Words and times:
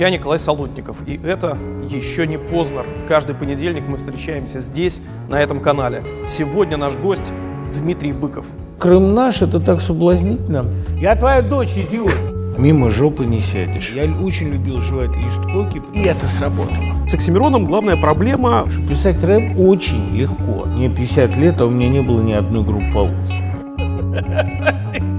Я 0.00 0.08
Николай 0.08 0.38
Солодников, 0.38 1.06
и 1.06 1.20
это 1.22 1.58
еще 1.86 2.26
не 2.26 2.38
Познер. 2.38 2.86
Каждый 3.06 3.34
понедельник 3.34 3.86
мы 3.86 3.98
встречаемся 3.98 4.58
здесь, 4.58 5.02
на 5.28 5.38
этом 5.38 5.60
канале. 5.60 6.02
Сегодня 6.26 6.78
наш 6.78 6.96
гость 6.96 7.34
Дмитрий 7.74 8.14
Быков. 8.14 8.46
Крым 8.78 9.14
наш, 9.14 9.42
это 9.42 9.60
так 9.60 9.82
соблазнительно. 9.82 10.64
Я 10.98 11.16
твоя 11.16 11.42
дочь, 11.42 11.76
идиот. 11.76 12.14
Мимо 12.56 12.88
жопы 12.88 13.26
не 13.26 13.42
сядешь. 13.42 13.92
Я 13.94 14.10
очень 14.10 14.48
любил 14.48 14.80
жевать 14.80 15.14
лист 15.18 15.42
коки, 15.52 15.82
и 15.92 16.00
это 16.04 16.26
сработало. 16.28 17.06
С 17.06 17.12
Оксимироном 17.12 17.66
главная 17.66 17.98
проблема... 17.98 18.66
Писать 18.88 19.22
рэп 19.22 19.58
очень 19.58 20.16
легко. 20.16 20.64
Мне 20.64 20.88
50 20.88 21.36
лет, 21.36 21.60
а 21.60 21.66
у 21.66 21.70
меня 21.70 21.90
не 21.90 22.00
было 22.00 22.22
ни 22.22 22.32
одной 22.32 22.64
групповухи. 22.64 23.50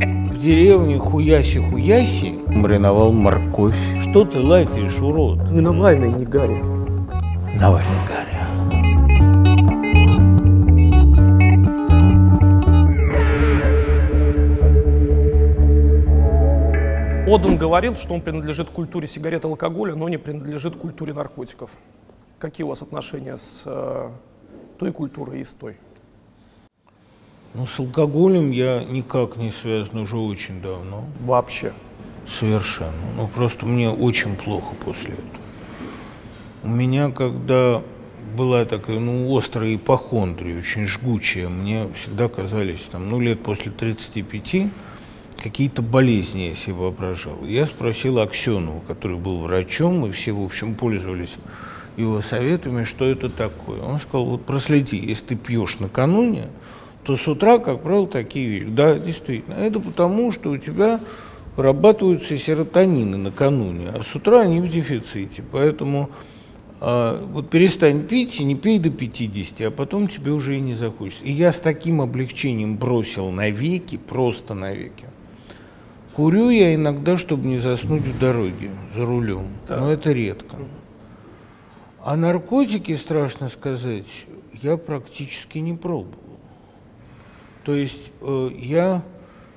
В 0.42 0.44
деревне 0.44 0.98
Хуяси-Хуяси 0.98 2.50
мариновал 2.50 3.12
морковь. 3.12 3.76
Что 4.00 4.26
ты 4.26 4.40
лайкаешь, 4.40 5.00
урод? 5.00 5.52
Не 5.52 5.62
Навальный, 5.62 6.12
не 6.12 6.26
Гарри. 6.26 6.64
Навальный 7.60 8.02
Гарри. 8.10 8.40
Оден 17.28 17.58
говорил, 17.58 17.96
что 17.96 18.16
он 18.16 18.22
принадлежит 18.22 18.72
культуре 18.72 19.06
сигарет 19.06 19.46
и 19.46 19.48
алкоголя, 19.48 19.94
но 19.94 20.10
не 20.10 20.18
принадлежит 20.18 20.76
культуре 20.76 21.14
наркотиков. 21.14 21.70
Какие 22.40 22.66
у 22.66 22.70
вас 22.70 22.82
отношения 22.82 23.38
с 23.38 23.62
э, 23.68 24.10
той 24.80 24.92
культурой 24.92 25.42
и 25.42 25.44
с 25.44 25.54
той? 25.54 25.78
Ну, 27.54 27.66
с 27.66 27.80
алкоголем 27.80 28.52
я 28.52 28.84
никак 28.84 29.36
не 29.38 29.52
связан 29.52 30.00
уже 30.00 30.18
очень 30.18 30.62
давно. 30.62 31.04
Вообще. 31.22 31.74
Совершенно. 32.28 32.92
Ну, 33.18 33.28
просто 33.28 33.66
мне 33.66 33.90
очень 33.90 34.36
плохо 34.36 34.74
после 34.86 35.14
этого. 35.14 35.26
У 36.64 36.70
меня, 36.70 37.10
когда 37.10 37.82
была 38.38 38.64
такая, 38.64 39.00
ну, 39.00 39.36
острая 39.36 39.76
ипохондрия, 39.76 40.60
очень 40.60 40.88
жгучая, 40.88 41.50
мне 41.50 41.90
всегда 41.96 42.30
казались, 42.30 42.88
там, 42.92 43.10
ну, 43.10 43.20
лет 43.20 43.44
после 43.44 43.72
35 43.72 44.72
какие-то 45.42 45.82
болезни 45.82 46.42
я 46.42 46.56
себе 46.56 46.76
воображал. 46.76 47.44
Я 47.44 47.66
спросил 47.66 48.20
Аксенова, 48.20 48.80
который 48.88 49.18
был 49.18 49.40
врачом, 49.40 50.06
и 50.06 50.12
все, 50.12 50.32
в 50.32 50.44
общем, 50.44 50.76
пользовались 50.76 51.36
его 51.98 52.22
советами, 52.22 52.84
что 52.84 53.06
это 53.06 53.28
такое. 53.28 53.82
Он 53.82 54.00
сказал, 54.00 54.26
вот 54.26 54.46
проследи, 54.46 54.98
если 54.98 55.26
ты 55.26 55.36
пьешь 55.36 55.80
накануне, 55.80 56.48
то 57.04 57.16
с 57.16 57.28
утра, 57.28 57.58
как 57.58 57.82
правило, 57.82 58.08
такие 58.08 58.48
вещи. 58.48 58.68
Да, 58.68 58.98
действительно. 58.98 59.56
Это 59.56 59.80
потому, 59.80 60.32
что 60.32 60.52
у 60.52 60.58
тебя 60.58 61.00
вырабатываются 61.58 62.38
серотонины 62.38 63.18
накануне, 63.18 63.90
а 63.94 64.04
с 64.04 64.16
утра 64.16 64.42
они 64.42 64.62
в 64.62 64.70
дефиците. 64.70 65.44
Поэтому 65.52 66.10
а, 66.80 67.24
вот 67.26 67.50
перестань 67.50 68.08
пить 68.08 68.40
и 68.40 68.44
не 68.44 68.56
пей 68.56 68.80
до 68.80 68.90
50, 68.90 69.62
а 69.62 69.72
потом 69.72 70.08
тебе 70.08 70.32
уже 70.32 70.58
и 70.58 70.60
не 70.60 70.74
захочется. 70.74 71.24
И 71.24 71.32
я 71.32 71.52
с 71.52 71.60
таким 71.60 72.02
облегчением 72.02 72.78
бросил 72.78 73.30
навеки, 73.32 73.98
просто 73.98 74.54
навеки. 74.54 75.06
Курю 76.14 76.50
я 76.50 76.76
иногда, 76.76 77.18
чтобы 77.18 77.48
не 77.48 77.60
заснуть 77.60 78.04
в 78.04 78.20
дороге 78.20 78.72
за 78.96 79.06
рулем, 79.06 79.48
Так. 79.68 79.80
но 79.80 79.92
это 79.92 80.12
редко. 80.12 80.58
А 82.04 82.16
наркотики, 82.16 82.96
страшно 82.96 83.48
сказать, 83.48 84.26
я 84.62 84.76
практически 84.78 85.60
не 85.60 85.74
пробовал. 85.74 86.21
То 87.64 87.74
есть 87.74 88.12
э, 88.22 88.50
я 88.58 89.04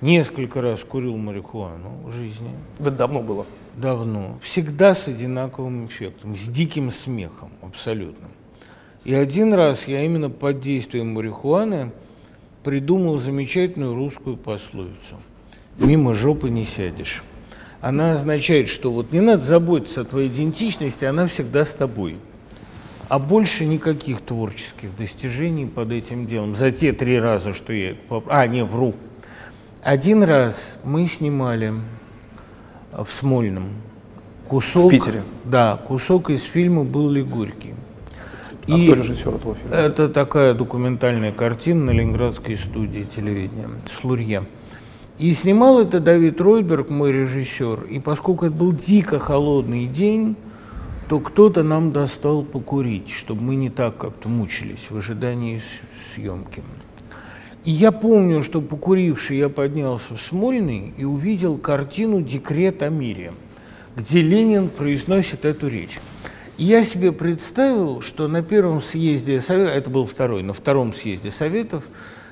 несколько 0.00 0.60
раз 0.60 0.84
курил 0.84 1.16
марихуану 1.16 2.02
в 2.04 2.12
жизни, 2.12 2.50
Это 2.78 2.90
давно 2.90 3.22
было. 3.22 3.46
давно, 3.76 4.38
всегда 4.42 4.94
с 4.94 5.08
одинаковым 5.08 5.86
эффектом, 5.86 6.36
с 6.36 6.46
диким 6.46 6.90
смехом 6.90 7.50
абсолютно. 7.62 8.28
И 9.04 9.14
один 9.14 9.54
раз 9.54 9.86
я 9.88 10.02
именно 10.02 10.30
под 10.30 10.60
действием 10.60 11.14
марихуаны 11.14 11.92
придумал 12.62 13.18
замечательную 13.18 13.94
русскую 13.94 14.36
пословицу 14.36 15.16
«Мимо 15.78 16.14
жопы 16.14 16.50
не 16.50 16.64
сядешь». 16.64 17.22
Она 17.80 18.12
означает, 18.12 18.68
что 18.68 18.90
вот 18.90 19.12
не 19.12 19.20
надо 19.20 19.44
заботиться 19.44 20.00
о 20.00 20.04
твоей 20.04 20.28
идентичности, 20.28 21.04
она 21.04 21.26
всегда 21.26 21.66
с 21.66 21.70
тобой. 21.72 22.16
А 23.08 23.18
больше 23.18 23.66
никаких 23.66 24.20
творческих 24.20 24.96
достижений 24.96 25.66
под 25.66 25.92
этим 25.92 26.26
делом. 26.26 26.56
За 26.56 26.70
те 26.72 26.92
три 26.92 27.18
раза, 27.18 27.52
что 27.52 27.72
я... 27.72 27.94
А, 28.28 28.46
не, 28.46 28.64
вру. 28.64 28.94
Один 29.82 30.22
раз 30.22 30.78
мы 30.84 31.06
снимали 31.06 31.74
в 32.92 33.12
Смольном 33.12 33.70
кусок... 34.48 34.86
В 34.86 34.90
Питере? 34.90 35.22
Да, 35.44 35.76
кусок 35.76 36.30
из 36.30 36.42
фильма 36.42 36.84
«Был 36.84 37.10
ли 37.10 37.22
Горький». 37.22 37.74
А 38.66 38.72
кто 38.72 38.94
режиссер 38.94 39.34
этого 39.34 39.54
фильма? 39.54 39.76
Это 39.76 40.08
такая 40.08 40.54
документальная 40.54 41.32
картина 41.32 41.86
на 41.86 41.90
Ленинградской 41.90 42.56
студии 42.56 43.06
телевидения 43.14 43.68
«Слурье». 44.00 44.44
И 45.18 45.32
снимал 45.34 45.80
это 45.80 46.00
Давид 46.00 46.40
Ройберг, 46.40 46.90
мой 46.90 47.12
режиссер. 47.12 47.84
И 47.84 48.00
поскольку 48.00 48.46
это 48.46 48.54
был 48.54 48.72
дико 48.72 49.18
холодный 49.20 49.86
день, 49.86 50.34
то 51.08 51.20
кто-то 51.20 51.62
нам 51.62 51.92
достал 51.92 52.42
покурить, 52.42 53.10
чтобы 53.10 53.42
мы 53.42 53.54
не 53.56 53.70
так 53.70 53.96
как-то 53.96 54.28
мучились 54.28 54.86
в 54.90 54.96
ожидании 54.96 55.60
съемки. 56.14 56.62
И 57.64 57.70
я 57.70 57.92
помню, 57.92 58.42
что 58.42 58.60
покуривший 58.60 59.38
я 59.38 59.48
поднялся 59.48 60.14
в 60.16 60.20
Смольный 60.20 60.92
и 60.96 61.04
увидел 61.04 61.56
картину 61.56 62.20
«Декрет 62.20 62.82
о 62.82 62.90
мире», 62.90 63.32
где 63.96 64.20
Ленин 64.20 64.68
произносит 64.68 65.44
эту 65.44 65.68
речь. 65.68 65.98
И 66.58 66.64
я 66.64 66.84
себе 66.84 67.10
представил, 67.10 68.00
что 68.00 68.28
на 68.28 68.42
первом 68.42 68.82
съезде 68.82 69.40
Советов, 69.40 69.74
это 69.74 69.90
был 69.90 70.06
второй, 70.06 70.42
на 70.42 70.52
втором 70.52 70.92
съезде 70.92 71.30
Советов, 71.30 71.84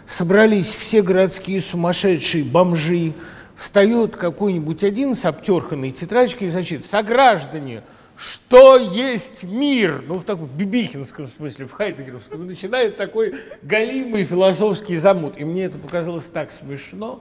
собрались 0.06 0.74
все 0.74 1.02
городские 1.02 1.60
сумасшедшие 1.60 2.44
бомжи, 2.44 3.14
встает 3.56 4.16
какой-нибудь 4.16 4.84
один 4.84 5.16
с 5.16 5.24
обтерханной 5.24 5.92
тетрадочкой 5.92 6.48
и 6.48 6.50
зачитывает 6.50 6.90
«Сограждане, 6.90 7.82
что 8.16 8.76
есть 8.76 9.44
мир?» 9.44 10.02
Ну, 10.06 10.18
в 10.18 10.24
таком 10.24 10.46
бибихинском 10.46 11.28
смысле, 11.28 11.66
в 11.66 11.72
хайдегеровском. 11.72 12.42
И 12.42 12.46
начинает 12.46 12.96
такой 12.96 13.34
галимый 13.62 14.24
философский 14.24 14.98
замут. 14.98 15.34
И 15.38 15.44
мне 15.44 15.64
это 15.64 15.78
показалось 15.78 16.24
так 16.24 16.50
смешно. 16.50 17.20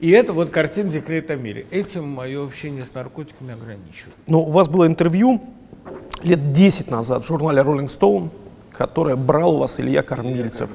И 0.00 0.10
это 0.10 0.32
вот 0.32 0.50
картина 0.50 0.90
«Декрет 0.90 1.30
о 1.30 1.36
мире». 1.36 1.66
Этим 1.70 2.08
мое 2.08 2.44
общение 2.44 2.84
с 2.84 2.94
наркотиками 2.94 3.52
ограничивается. 3.52 4.18
Ну, 4.26 4.40
у 4.40 4.50
вас 4.50 4.68
было 4.68 4.86
интервью 4.86 5.42
лет 6.22 6.52
10 6.52 6.90
назад 6.90 7.24
в 7.24 7.26
журнале 7.26 7.62
Rolling 7.62 7.86
Stone, 7.88 8.30
которое 8.72 9.16
брал 9.16 9.56
у 9.56 9.58
вас 9.58 9.80
Илья 9.80 10.02
Кормильцев. 10.02 10.70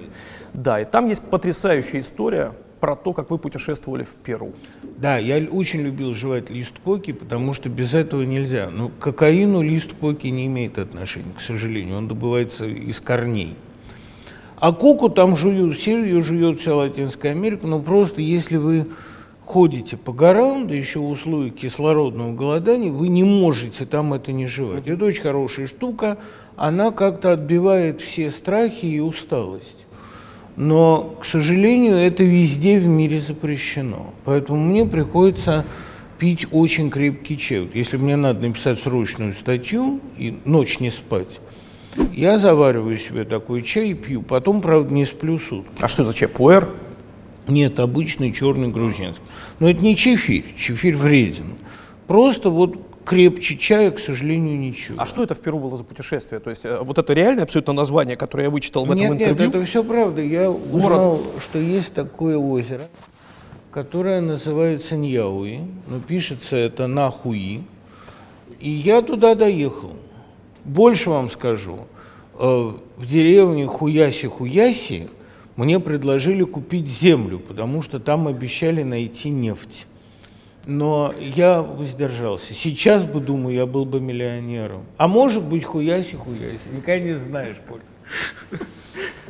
Да, 0.53 0.81
и 0.81 0.85
там 0.85 1.07
есть 1.07 1.21
потрясающая 1.21 2.01
история 2.01 2.53
про 2.83 2.97
то, 2.97 3.13
как 3.13 3.31
вы 3.31 3.37
путешествовали 3.37 4.03
в 4.03 4.13
Перу. 4.15 4.51
Да, 4.97 5.17
я 5.17 5.37
очень 5.49 5.83
любил 5.83 6.13
жевать 6.13 6.49
лист 6.49 6.73
коки, 6.83 7.13
потому 7.13 7.53
что 7.53 7.69
без 7.69 7.93
этого 7.93 8.23
нельзя. 8.23 8.69
Но 8.69 8.89
к 8.89 8.99
кокаину 8.99 9.61
лист 9.61 9.93
коки 10.01 10.27
не 10.27 10.47
имеет 10.47 10.77
отношения, 10.77 11.31
к 11.31 11.39
сожалению. 11.39 11.99
Он 11.99 12.09
добывается 12.09 12.65
из 12.65 12.99
корней. 12.99 13.55
А 14.57 14.73
коку 14.73 15.07
там 15.07 15.37
жуют, 15.37 15.79
ее 15.79 16.21
жует 16.21 16.59
вся 16.59 16.75
Латинская 16.75 17.29
Америка, 17.29 17.67
но 17.67 17.79
просто 17.79 18.21
если 18.21 18.57
вы 18.57 18.87
ходите 19.45 19.95
по 19.95 20.11
горам, 20.11 20.67
да 20.67 20.75
еще 20.75 20.99
в 20.99 21.09
условиях 21.09 21.55
кислородного 21.55 22.33
голодания, 22.33 22.91
вы 22.91 23.07
не 23.07 23.23
можете 23.23 23.85
там 23.85 24.13
это 24.13 24.33
не 24.33 24.47
жевать. 24.47 24.87
Это 24.87 25.05
очень 25.05 25.21
хорошая 25.21 25.67
штука, 25.67 26.17
она 26.57 26.91
как-то 26.91 27.31
отбивает 27.31 28.01
все 28.01 28.29
страхи 28.29 28.87
и 28.87 28.99
усталость. 28.99 29.82
Но, 30.55 31.15
к 31.19 31.25
сожалению, 31.25 31.95
это 31.95 32.23
везде 32.23 32.79
в 32.79 32.85
мире 32.85 33.19
запрещено. 33.19 34.13
Поэтому 34.23 34.59
мне 34.59 34.85
приходится 34.85 35.65
пить 36.19 36.47
очень 36.51 36.89
крепкий 36.89 37.37
чай. 37.37 37.61
Вот 37.61 37.75
Если 37.75 37.97
мне 37.97 38.15
надо 38.15 38.41
написать 38.47 38.79
срочную 38.79 39.33
статью 39.33 39.99
и 40.17 40.37
ночь 40.45 40.79
не 40.79 40.91
спать, 40.91 41.39
я 42.13 42.37
завариваю 42.37 42.97
себе 42.97 43.23
такой 43.23 43.63
чай 43.63 43.89
и 43.89 43.93
пью. 43.93 44.21
Потом, 44.21 44.61
правда, 44.61 44.93
не 44.93 45.05
сплю 45.05 45.37
сутки. 45.39 45.71
А 45.79 45.87
что 45.87 46.03
за 46.03 46.13
чай? 46.13 46.27
Пуэр? 46.27 46.69
Нет, 47.47 47.79
обычный 47.79 48.31
черный 48.31 48.69
грузинский. 48.69 49.23
Но 49.59 49.69
это 49.69 49.83
не 49.83 49.95
чефирь, 49.95 50.45
чефирь 50.57 50.95
вреден. 50.95 51.55
Просто 52.07 52.49
вот 52.49 52.77
крепче 53.05 53.57
чая, 53.57 53.91
к 53.91 53.99
сожалению, 53.99 54.59
ничего. 54.59 55.01
А 55.01 55.05
что 55.05 55.23
это 55.23 55.35
в 55.35 55.41
Перу 55.41 55.59
было 55.59 55.77
за 55.77 55.83
путешествие? 55.83 56.39
То 56.39 56.49
есть 56.49 56.65
э, 56.65 56.79
вот 56.81 56.97
это 56.97 57.13
реальное 57.13 57.43
абсолютно 57.43 57.73
название, 57.73 58.15
которое 58.15 58.43
я 58.43 58.49
вычитал 58.49 58.85
в 58.85 58.91
этом 58.91 58.99
нет, 58.99 59.11
интервью? 59.11 59.45
нет, 59.47 59.55
это 59.55 59.65
все 59.65 59.83
правда. 59.83 60.21
Я 60.21 60.49
узнал, 60.51 61.21
что 61.39 61.59
есть 61.59 61.93
такое 61.93 62.37
озеро, 62.37 62.87
которое 63.71 64.21
называется 64.21 64.95
Ньяуи, 64.95 65.59
но 65.87 65.99
пишется 65.99 66.57
это 66.57 66.87
Нахуи. 66.87 67.63
И 68.59 68.69
я 68.69 69.01
туда 69.01 69.35
доехал. 69.35 69.93
Больше 70.63 71.09
вам 71.09 71.29
скажу. 71.29 71.79
Э, 72.39 72.71
В 72.97 73.05
деревне 73.05 73.65
Хуяси-Хуяси 73.65 75.09
мне 75.55 75.79
предложили 75.79 76.43
купить 76.43 76.87
землю, 76.87 77.39
потому 77.39 77.81
что 77.81 77.99
там 77.99 78.27
обещали 78.27 78.83
найти 78.83 79.29
нефть. 79.29 79.85
Но 80.65 81.13
я 81.19 81.61
воздержался. 81.61 82.53
Сейчас 82.53 83.03
бы, 83.03 83.19
думаю, 83.19 83.55
я 83.55 83.65
был 83.65 83.85
бы 83.85 83.99
миллионером. 83.99 84.85
А 84.97 85.07
может 85.07 85.43
быть, 85.43 85.65
хуяси-хуяси. 85.65 86.69
Никогда 86.71 86.99
не 86.99 87.15
знаешь, 87.15 87.57
Поль. 87.67 87.81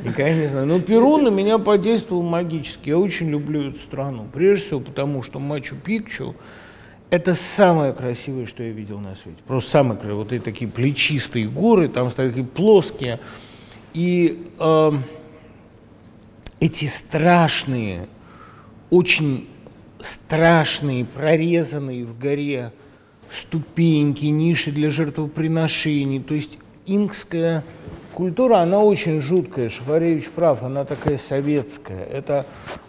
Никогда 0.04 0.32
не 0.32 0.46
знаю. 0.46 0.66
Но 0.66 0.80
Перу 0.80 1.16
на 1.16 1.28
меня 1.28 1.58
подействовал 1.58 2.22
магически. 2.22 2.90
Я 2.90 2.98
очень 2.98 3.30
люблю 3.30 3.70
эту 3.70 3.78
страну. 3.78 4.26
Прежде 4.32 4.66
всего 4.66 4.80
потому, 4.80 5.22
что 5.22 5.40
Мачу-Пикчу– 5.40 6.36
это 7.10 7.34
самое 7.34 7.92
красивое, 7.92 8.46
что 8.46 8.62
я 8.62 8.70
видел 8.70 8.98
на 8.98 9.14
свете. 9.14 9.38
Просто 9.46 9.70
самое 9.70 9.98
красивое. 9.98 10.24
Вот 10.24 10.32
эти 10.32 10.42
такие 10.42 10.70
плечистые 10.70 11.48
горы, 11.48 11.88
там 11.88 12.10
такие 12.10 12.44
плоские. 12.44 13.20
И 13.92 14.46
э, 14.58 14.90
эти 16.60 16.86
страшные, 16.86 18.08
очень 18.90 19.48
страшные, 20.04 21.04
прорезанные 21.04 22.04
в 22.04 22.18
горе 22.18 22.72
ступеньки, 23.30 24.26
ниши 24.26 24.70
для 24.70 24.90
жертвоприношений. 24.90 26.20
То 26.20 26.34
есть 26.34 26.58
инкская 26.86 27.64
культура, 28.12 28.58
она 28.58 28.80
очень 28.80 29.20
жуткая, 29.20 29.70
Шафаревич 29.70 30.28
прав, 30.28 30.62
она 30.62 30.84
такая 30.84 31.18
советская. 31.18 32.04
Это 32.04 32.46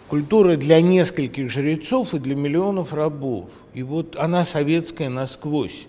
культура 0.08 0.56
для 0.56 0.80
нескольких 0.80 1.50
жрецов 1.50 2.14
и 2.14 2.18
для 2.18 2.36
миллионов 2.36 2.92
рабов. 2.92 3.48
И 3.74 3.82
вот 3.82 4.16
она 4.16 4.44
советская 4.44 5.08
насквозь. 5.08 5.86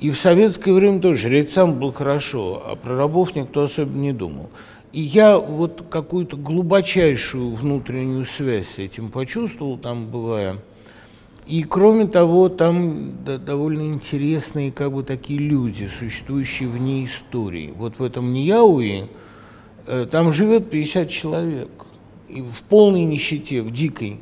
И 0.00 0.10
в 0.10 0.18
советское 0.18 0.72
время 0.72 1.00
тоже 1.00 1.28
жрецам 1.28 1.78
было 1.78 1.92
хорошо, 1.92 2.62
а 2.66 2.74
про 2.74 2.96
рабов 2.96 3.36
никто 3.36 3.62
особенно 3.62 4.00
не 4.00 4.12
думал. 4.12 4.50
И 4.92 5.00
я 5.00 5.38
вот 5.38 5.84
какую-то 5.88 6.36
глубочайшую 6.36 7.54
внутреннюю 7.54 8.26
связь 8.26 8.68
с 8.68 8.78
этим 8.78 9.10
почувствовал, 9.10 9.78
там 9.78 10.06
бывая. 10.06 10.58
И 11.46 11.64
кроме 11.64 12.06
того, 12.06 12.48
там 12.50 13.24
да, 13.24 13.38
довольно 13.38 13.92
интересные 13.92 14.70
как 14.70 14.92
бы 14.92 15.02
такие 15.02 15.40
люди, 15.40 15.86
существующие 15.86 16.68
вне 16.68 17.04
истории. 17.04 17.72
Вот 17.74 17.98
в 17.98 18.02
этом 18.02 18.32
Ньяуи 18.32 19.06
э, 19.86 20.06
там 20.10 20.32
живет 20.32 20.70
50 20.70 21.08
человек 21.08 21.70
и 22.28 22.42
в 22.42 22.62
полной 22.68 23.04
нищете, 23.04 23.62
в 23.62 23.72
дикой. 23.72 24.20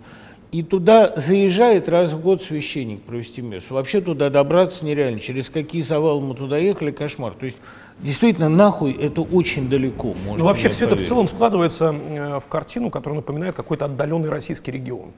И 0.53 0.65
туда 0.65 1.13
заезжает 1.15 1.89
раз 1.89 2.13
в 2.13 2.21
год 2.21 2.43
священник 2.43 3.03
провести 3.03 3.41
мессу. 3.41 3.75
Вообще 3.75 4.01
туда 4.01 4.31
добраться 4.31 4.85
нереально. 4.85 5.21
Через 5.21 5.49
какие 5.49 5.83
завалы 5.83 6.21
мы 6.21 6.35
туда 6.35 6.59
ехали, 6.59 6.91
кошмар. 6.91 7.35
То 7.35 7.47
есть 7.47 7.59
действительно 8.01 8.49
нахуй 8.49 8.93
это 8.93 9.21
очень 9.21 9.69
далеко. 9.69 10.09
Можно 10.25 10.39
ну 10.39 10.45
вообще 10.47 10.69
все 10.69 10.87
поверить. 10.87 10.95
это 10.95 11.05
в 11.05 11.09
целом 11.09 11.29
складывается 11.29 11.95
э, 11.95 12.41
в 12.41 12.47
картину, 12.49 12.91
которая 12.91 13.21
напоминает 13.21 13.55
какой-то 13.55 13.85
отдаленный 13.85 14.29
российский 14.29 14.73
регион. 14.73 15.13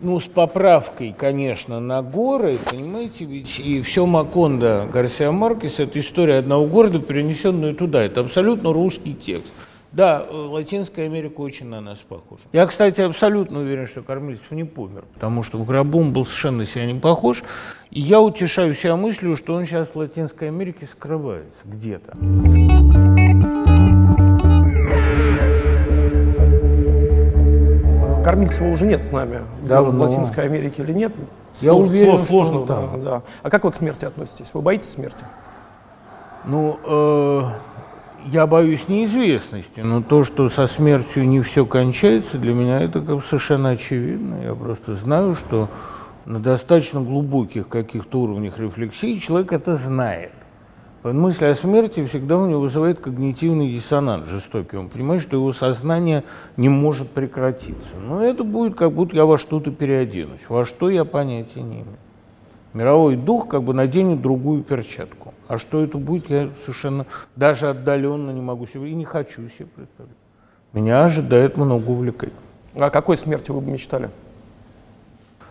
Ну, 0.00 0.20
с 0.20 0.26
поправкой, 0.26 1.12
конечно, 1.12 1.80
на 1.80 2.02
горы, 2.02 2.56
понимаете, 2.70 3.24
ведь 3.24 3.58
и 3.58 3.82
все 3.82 4.06
Макондо 4.06 4.86
Гарсия 4.92 5.32
Маркес– 5.32 5.80
это 5.80 5.98
история 5.98 6.36
одного 6.36 6.66
города, 6.66 7.00
перенесенную 7.00 7.74
туда. 7.74 8.04
Это 8.04 8.20
абсолютно 8.20 8.72
русский 8.72 9.12
текст. 9.12 9.52
Да, 9.92 10.22
э, 10.28 10.34
Латинская 10.34 11.04
Америка 11.04 11.40
очень 11.40 11.66
на 11.66 11.80
нас 11.80 11.98
похожа. 11.98 12.42
Я, 12.52 12.66
кстати, 12.66 13.00
абсолютно 13.00 13.60
уверен, 13.60 13.86
что 13.86 14.02
Кормильцев 14.02 14.50
не 14.50 14.64
помер, 14.64 15.04
потому 15.14 15.42
что 15.42 15.56
в 15.56 15.64
гробу 15.64 16.00
он 16.00 16.12
был 16.12 16.26
совершенно 16.26 16.66
себя 16.66 16.84
не 16.84 16.98
похож. 16.98 17.42
И 17.90 18.00
я 18.00 18.20
утешаю 18.20 18.74
себя 18.74 18.96
мыслью, 18.96 19.34
что 19.36 19.54
он 19.54 19.64
сейчас 19.64 19.88
в 19.88 19.96
Латинской 19.96 20.48
Америке 20.48 20.86
скрывается 20.86 21.60
где-то. 21.64 22.12
Кормильцева 28.24 28.68
уже 28.68 28.84
нет 28.84 29.02
с 29.02 29.10
нами 29.10 29.40
да, 29.62 29.80
в 29.80 29.98
Латинской 29.98 30.44
Америке 30.44 30.82
или 30.82 30.92
нет? 30.92 31.14
Я 31.60 31.72
Слож, 31.72 31.88
уверен, 31.88 32.18
сложно, 32.18 32.66
да, 32.66 32.88
да. 32.96 33.22
А 33.42 33.48
как 33.48 33.64
вы 33.64 33.72
к 33.72 33.76
смерти 33.76 34.04
относитесь? 34.04 34.50
Вы 34.52 34.60
боитесь 34.60 34.90
смерти? 34.90 35.24
Ну, 36.44 36.78
э, 36.84 37.42
я 38.26 38.46
боюсь 38.46 38.88
неизвестности, 38.88 39.80
но 39.80 40.02
то, 40.02 40.24
что 40.24 40.48
со 40.48 40.66
смертью 40.66 41.26
не 41.26 41.40
все 41.40 41.64
кончается, 41.64 42.38
для 42.38 42.52
меня 42.52 42.80
это 42.80 43.00
как 43.00 43.22
совершенно 43.22 43.70
очевидно. 43.70 44.42
Я 44.42 44.54
просто 44.54 44.94
знаю, 44.94 45.34
что 45.34 45.68
на 46.24 46.40
достаточно 46.40 47.00
глубоких 47.00 47.68
каких-то 47.68 48.20
уровнях 48.20 48.58
рефлексии 48.58 49.18
человек 49.18 49.52
это 49.52 49.74
знает. 49.76 50.32
Мысль 51.04 51.46
о 51.46 51.54
смерти 51.54 52.04
всегда 52.06 52.36
у 52.36 52.46
него 52.46 52.60
вызывает 52.60 52.98
когнитивный 52.98 53.70
диссонанс 53.70 54.26
жестокий. 54.26 54.76
Он 54.76 54.88
понимает, 54.88 55.22
что 55.22 55.36
его 55.36 55.52
сознание 55.52 56.24
не 56.56 56.68
может 56.68 57.10
прекратиться. 57.10 57.94
Но 58.04 58.22
это 58.22 58.42
будет, 58.42 58.74
как 58.74 58.92
будто 58.92 59.14
я 59.14 59.24
во 59.24 59.38
что-то 59.38 59.70
переоденусь. 59.70 60.40
Во 60.48 60.64
что 60.64 60.90
я 60.90 61.04
понятия 61.04 61.62
не 61.62 61.76
имею. 61.76 61.96
Мировой 62.74 63.16
дух 63.16 63.48
как 63.48 63.62
бы 63.62 63.74
наденет 63.74 64.20
другую 64.20 64.62
перчатку. 64.64 65.27
А 65.48 65.56
что 65.56 65.82
это 65.82 65.96
будет, 65.96 66.28
я 66.28 66.50
совершенно 66.62 67.06
даже 67.34 67.70
отдаленно 67.70 68.30
не 68.30 68.42
могу 68.42 68.66
себе 68.66 68.90
и 68.90 68.94
не 68.94 69.06
хочу 69.06 69.48
себе 69.48 69.66
представить. 69.74 70.12
Меня 70.74 71.04
ожидает 71.04 71.56
много 71.56 71.88
увлеканий. 71.88 72.34
А 72.74 72.90
какой 72.90 73.16
смерти 73.16 73.50
вы 73.50 73.62
бы 73.62 73.70
мечтали? 73.70 74.10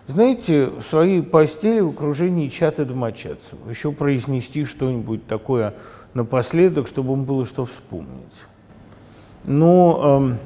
Знаете, 0.07 0.67
в 0.67 0.83
своей 0.83 1.23
постели 1.23 1.79
в 1.79 1.89
окружении 1.89 2.47
чата 2.47 2.85
домочадцев 2.85 3.57
еще 3.67 3.91
произнести 3.91 4.65
что-нибудь 4.65 5.25
такое 5.25 5.73
напоследок, 6.13 6.87
чтобы 6.87 7.13
им 7.13 7.25
было 7.25 7.45
что 7.45 7.65
вспомнить. 7.65 8.07
Но 9.43 10.37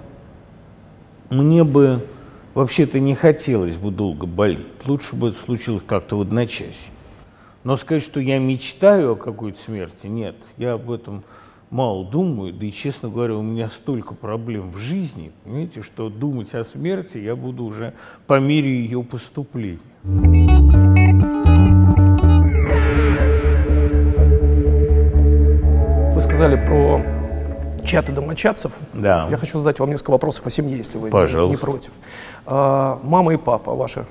э, 1.30 1.36
мне 1.36 1.66
бы 1.66 2.08
вообще-то 2.54 3.02
не 3.02 3.16
хотелось 3.16 3.76
бы 3.76 3.92
долго 3.92 4.26
болеть. 4.26 4.66
Лучше 4.86 5.16
бы 5.16 5.30
это 5.30 5.38
случилось 5.38 5.84
как-то 5.86 6.18
в 6.18 6.22
одночасье. 6.22 6.92
Но 7.64 7.78
сказать, 7.78 8.04
что 8.04 8.20
я 8.20 8.40
мечтаю 8.40 9.14
о 9.14 9.16
какой-то 9.16 9.62
смерти, 9.62 10.08
нет. 10.08 10.36
Я 10.58 10.74
об 10.74 10.90
этом 10.90 11.24
мало 11.70 12.04
думаю, 12.04 12.54
да 12.54 12.66
и, 12.66 12.72
честно 12.72 13.10
говоря, 13.10 13.36
у 13.36 13.44
меня 13.44 13.70
столько 13.70 14.16
проблем 14.16 14.72
в 14.72 14.78
жизни, 14.78 15.32
понимаете, 15.44 15.84
что 15.84 16.10
думать 16.10 16.54
о 16.56 16.64
смерти 16.64 17.20
я 17.20 17.36
буду 17.36 17.64
уже 17.64 17.94
по 18.26 18.40
мере 18.40 18.76
ее 18.76 19.04
поступления. 19.04 19.80
Вы 26.14 26.20
сказали 26.20 26.56
про 26.66 27.02
чаты 27.86 28.12
домочадцев. 28.12 28.76
Да. 28.94 29.28
Я 29.30 29.38
хочу 29.38 29.60
задать 29.60 29.80
вам 29.80 29.92
несколько 29.92 30.12
вопросов 30.12 30.46
о 30.48 30.50
семье, 30.50 30.78
если 30.78 30.98
вы 30.98 31.10
Пожалуйста. 31.10 31.56
не 31.56 31.62
против. 31.62 31.92
А, 32.46 33.00
мама 33.04 33.34
и 33.34 33.38
папа 33.38 33.76
ваши 33.76 34.06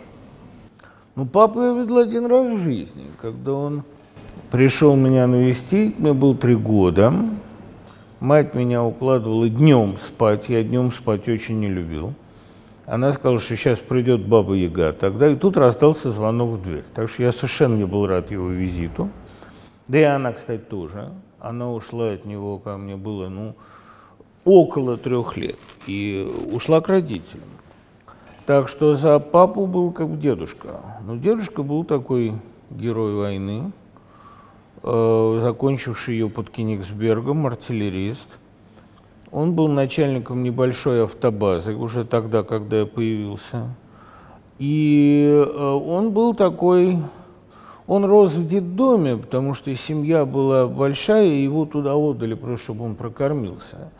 ну, 1.17 1.27
папу 1.27 1.63
я 1.63 1.73
видел 1.73 1.99
один 1.99 2.27
раз 2.27 2.47
в 2.47 2.59
жизни, 2.59 3.07
когда 3.21 3.53
он 3.53 3.83
пришел 4.51 4.97
меня 4.97 5.27
навестить, 5.27 5.99
мне 5.99 6.13
было 6.13 6.35
три 6.35 6.55
года. 6.55 7.13
Мать 8.21 8.55
меня 8.55 8.85
укладывала 8.85 9.49
днем 9.49 9.97
спать, 9.99 10.49
я 10.49 10.63
днем 10.63 10.93
спать 10.93 11.29
очень 11.29 11.59
не 11.59 11.69
любил. 11.69 12.13
Она 12.87 13.13
сказала, 13.13 13.39
что 13.39 13.57
сейчас 13.57 13.79
придет 13.79 14.27
баба 14.27 14.55
Яга. 14.55 14.93
Тогда 14.93 15.29
и 15.29 15.37
тут 15.37 15.57
раздался 15.57 16.11
звонок 16.11 16.59
в 16.59 16.63
дверь. 16.63 16.85
Так 16.93 17.09
что 17.09 17.23
я 17.23 17.33
совершенно 17.33 17.77
не 17.77 17.87
был 17.87 18.07
рад 18.07 18.31
его 18.31 18.49
визиту. 18.49 19.09
Да 19.87 19.99
и 19.99 20.03
она, 20.03 20.33
кстати, 20.33 20.61
тоже. 20.61 21.11
Она 21.39 21.73
ушла 21.73 22.11
от 22.11 22.25
него, 22.25 22.59
ко 22.59 22.77
мне 22.77 22.97
было, 22.97 23.29
ну, 23.29 23.55
около 24.45 24.97
трех 24.97 25.37
лет. 25.37 25.57
И 25.87 26.29
ушла 26.53 26.81
к 26.81 26.89
родителям. 26.89 27.49
Так 28.45 28.69
что 28.69 28.97
за 28.97 29.21
папу 29.21 29.67
был 29.67 29.93
как 29.93 30.21
дедушка. 30.21 30.81
Но 31.05 31.17
дедушка 31.17 31.63
был 31.63 31.85
такой 31.85 32.35
герой 32.69 33.15
войны, 33.15 33.73
э, 34.83 35.41
закончивший 35.43 36.15
ее 36.15 36.29
под 36.29 36.51
Кенигсбергом, 36.51 37.47
артиллерист. 37.47 38.29
Он 39.33 39.55
был 39.55 39.69
начальником 39.69 40.43
небольшой 40.43 41.05
автобазы 41.05 41.75
уже 41.75 42.05
тогда, 42.05 42.43
когда 42.43 42.81
я 42.81 42.87
появился. 42.87 43.75
И 44.59 45.27
э, 45.33 45.63
он 45.63 46.13
был 46.13 46.35
такой... 46.35 46.99
Он 47.87 48.05
рос 48.05 48.35
в 48.35 48.47
детдоме, 48.47 49.17
потому 49.17 49.55
что 49.55 49.75
семья 49.75 50.25
была 50.25 50.69
большая, 50.69 51.27
и 51.27 51.43
его 51.43 51.65
туда 51.65 51.97
отдали, 51.97 52.35
просто 52.35 52.65
чтобы 52.65 52.85
он 52.85 52.95
прокормился. 52.95 53.91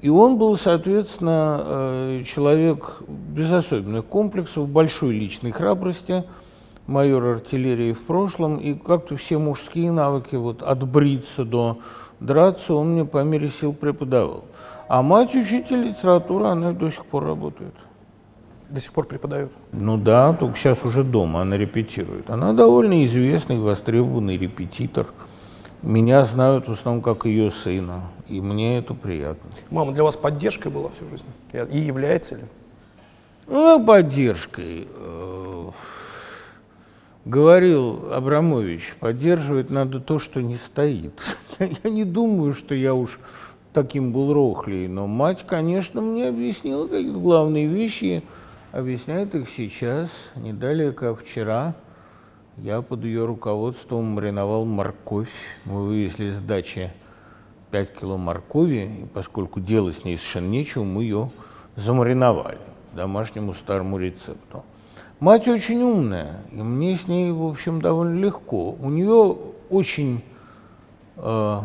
И 0.00 0.08
он 0.08 0.36
был, 0.36 0.56
соответственно, 0.56 1.60
э, 1.64 2.22
человек 2.26 3.02
без 3.06 3.52
особенных 3.52 4.04
комплексов, 4.06 4.68
большой 4.68 5.14
личной 5.14 5.52
храбрости, 5.52 6.24
майор 6.86 7.24
артиллерии 7.24 7.92
в 7.92 8.04
прошлом, 8.04 8.56
и 8.56 8.74
как-то 8.74 9.16
все 9.16 9.38
мужские 9.38 9.90
навыки, 9.90 10.36
вот 10.36 10.62
от 10.62 10.86
бриться 10.88 11.44
до 11.44 11.78
драться, 12.20 12.74
он 12.74 12.92
мне 12.92 13.04
по 13.04 13.22
мере 13.22 13.48
сил 13.48 13.72
преподавал. 13.72 14.44
А 14.88 15.02
мать 15.02 15.34
учитель 15.34 15.88
литературы, 15.88 16.46
она 16.46 16.72
до 16.72 16.90
сих 16.90 17.04
пор 17.06 17.24
работает. 17.24 17.74
До 18.68 18.80
сих 18.80 18.92
пор 18.92 19.06
преподает? 19.06 19.50
Ну 19.72 19.96
да, 19.96 20.32
только 20.32 20.56
сейчас 20.56 20.84
уже 20.84 21.04
дома, 21.04 21.42
она 21.42 21.56
репетирует. 21.56 22.30
Она 22.30 22.52
довольно 22.52 23.04
известный, 23.04 23.58
востребованный 23.58 24.36
репетитор– 24.36 25.06
меня 25.82 26.24
знают 26.24 26.68
в 26.68 26.72
основном 26.72 27.02
как 27.02 27.26
ее 27.26 27.50
сына, 27.50 28.02
и 28.28 28.40
мне 28.40 28.78
это 28.78 28.92
приятно. 28.94 29.50
Мама 29.70 29.92
для 29.92 30.02
вас 30.02 30.16
поддержкой 30.16 30.72
была 30.72 30.88
всю 30.88 31.08
жизнь? 31.08 31.26
И 31.70 31.78
является 31.78 32.36
ли? 32.36 32.42
Ну, 33.46 33.84
поддержкой. 33.84 34.88
Говорил 37.26 38.12
Абрамович, 38.12 38.94
поддерживать 39.00 39.68
надо 39.68 39.98
то, 39.98 40.20
что 40.20 40.40
не 40.40 40.54
стоит. 40.54 41.20
Я 41.58 41.90
не 41.90 42.04
думаю, 42.04 42.54
что 42.54 42.72
я 42.72 42.94
уж 42.94 43.18
таким 43.72 44.12
был 44.12 44.32
рохлей, 44.32 44.86
но 44.86 45.08
мать, 45.08 45.44
конечно, 45.44 46.00
мне 46.00 46.28
объяснила 46.28 46.86
какие-то 46.86 47.18
главные 47.18 47.66
вещи, 47.66 48.22
объясняет 48.70 49.34
их 49.34 49.48
сейчас, 49.48 50.08
не 50.36 50.52
далее, 50.52 50.92
как 50.92 51.20
вчера. 51.20 51.74
Я 52.58 52.80
под 52.80 53.02
ее 53.02 53.24
руководством 53.24 54.04
мариновал 54.04 54.64
морковь. 54.64 55.28
Мы 55.64 55.84
вывезли 55.84 56.30
с 56.30 56.38
дачи 56.38 56.92
5 57.72 57.92
кило 57.98 58.16
моркови, 58.16 59.02
и 59.02 59.06
поскольку 59.12 59.58
делать 59.58 59.98
с 59.98 60.04
ней 60.04 60.16
совершенно 60.16 60.46
нечего, 60.46 60.84
мы 60.84 61.02
ее 61.02 61.30
замариновали 61.74 62.60
домашнему 62.94 63.52
старому 63.52 63.98
рецепту. 63.98 64.62
Мать 65.18 65.48
очень 65.48 65.82
умная, 65.82 66.42
и 66.52 66.56
мне 66.56 66.94
с 66.94 67.08
ней, 67.08 67.32
в 67.32 67.42
общем, 67.42 67.80
довольно 67.80 68.18
легко. 68.18 68.72
У 68.72 68.90
нее 68.90 69.38
очень 69.70 70.22
э, 71.16 71.60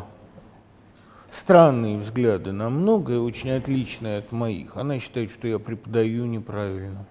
странные 1.30 1.98
взгляды 1.98 2.54
на 2.54 2.70
многое, 2.70 3.20
очень 3.20 3.52
отличные 3.52 4.20
от 4.20 4.32
моих. 4.32 4.78
Она 4.78 5.00
считает, 5.00 5.32
что 5.32 5.50
я 5.50 5.60
преподаю 5.60 6.26
неправильно. 6.28 7.06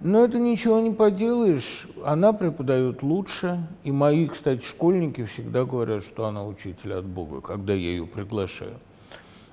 Но 0.00 0.24
это 0.24 0.38
ничего 0.38 0.80
не 0.80 0.92
поделаешь, 0.92 1.86
она 2.02 2.32
преподает 2.32 3.02
лучше, 3.02 3.66
и 3.84 3.92
мои, 3.92 4.28
кстати, 4.28 4.64
школьники 4.64 5.24
всегда 5.26 5.64
говорят, 5.64 6.02
что 6.02 6.24
она 6.24 6.46
учитель 6.46 6.94
от 6.94 7.04
Бога, 7.04 7.42
когда 7.42 7.74
я 7.74 7.90
ее 7.90 8.06
приглашаю. 8.06 8.78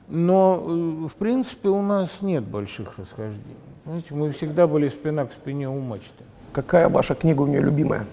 Но, 0.07 0.63
э, 0.65 1.07
в 1.07 1.15
принципе, 1.15 1.69
у 1.69 1.81
нас 1.81 2.10
нет 2.22 2.43
больших 2.43 2.98
расхождений. 2.98 3.57
Знаете, 3.86 4.13
мы 4.13 4.31
всегда 4.31 4.67
были 4.67 4.88
спина 4.88 5.25
к 5.25 5.33
спине 5.33 5.69
у 5.69 5.79
мачты. 5.79 6.24
Какая 6.51 6.88
ваша 6.88 7.15
книга 7.15 7.41
у 7.41 7.48
нее 7.48 7.62
любимая? 7.62 8.05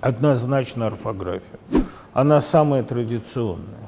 Однозначно 0.00 0.86
орфография. 0.86 1.58
Она 2.12 2.40
самая 2.40 2.82
традиционная. 2.82 3.80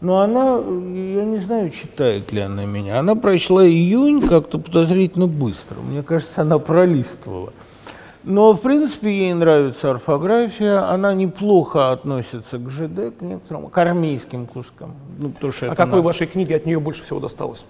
Но 0.00 0.20
она, 0.20 0.56
я 0.58 1.24
не 1.24 1.38
знаю, 1.38 1.70
читает 1.70 2.32
ли 2.32 2.40
она 2.40 2.64
меня. 2.64 2.98
Она 2.98 3.14
прочла 3.14 3.66
июнь 3.66 4.26
как-то 4.26 4.58
подозрительно 4.58 5.26
быстро. 5.26 5.80
Мне 5.80 6.02
кажется, 6.02 6.42
она 6.42 6.58
пролистывала. 6.58 7.52
Но, 8.26 8.54
в 8.54 8.60
принципе, 8.60 9.08
ей 9.08 9.32
нравится 9.34 9.92
орфография, 9.92 10.90
она 10.90 11.14
неплохо 11.14 11.92
относится 11.92 12.58
к 12.58 12.68
ЖД, 12.68 13.16
к 13.16 13.22
некоторым, 13.22 13.68
к 13.68 13.78
армейским 13.78 14.48
кускам. 14.48 14.96
Ну, 15.16 15.28
потому 15.28 15.52
что 15.52 15.70
а 15.70 15.76
какой 15.76 15.98
надо. 15.98 16.02
вашей 16.02 16.26
книге 16.26 16.56
от 16.56 16.66
нее 16.66 16.80
больше 16.80 17.04
всего 17.04 17.20
досталось? 17.20 17.64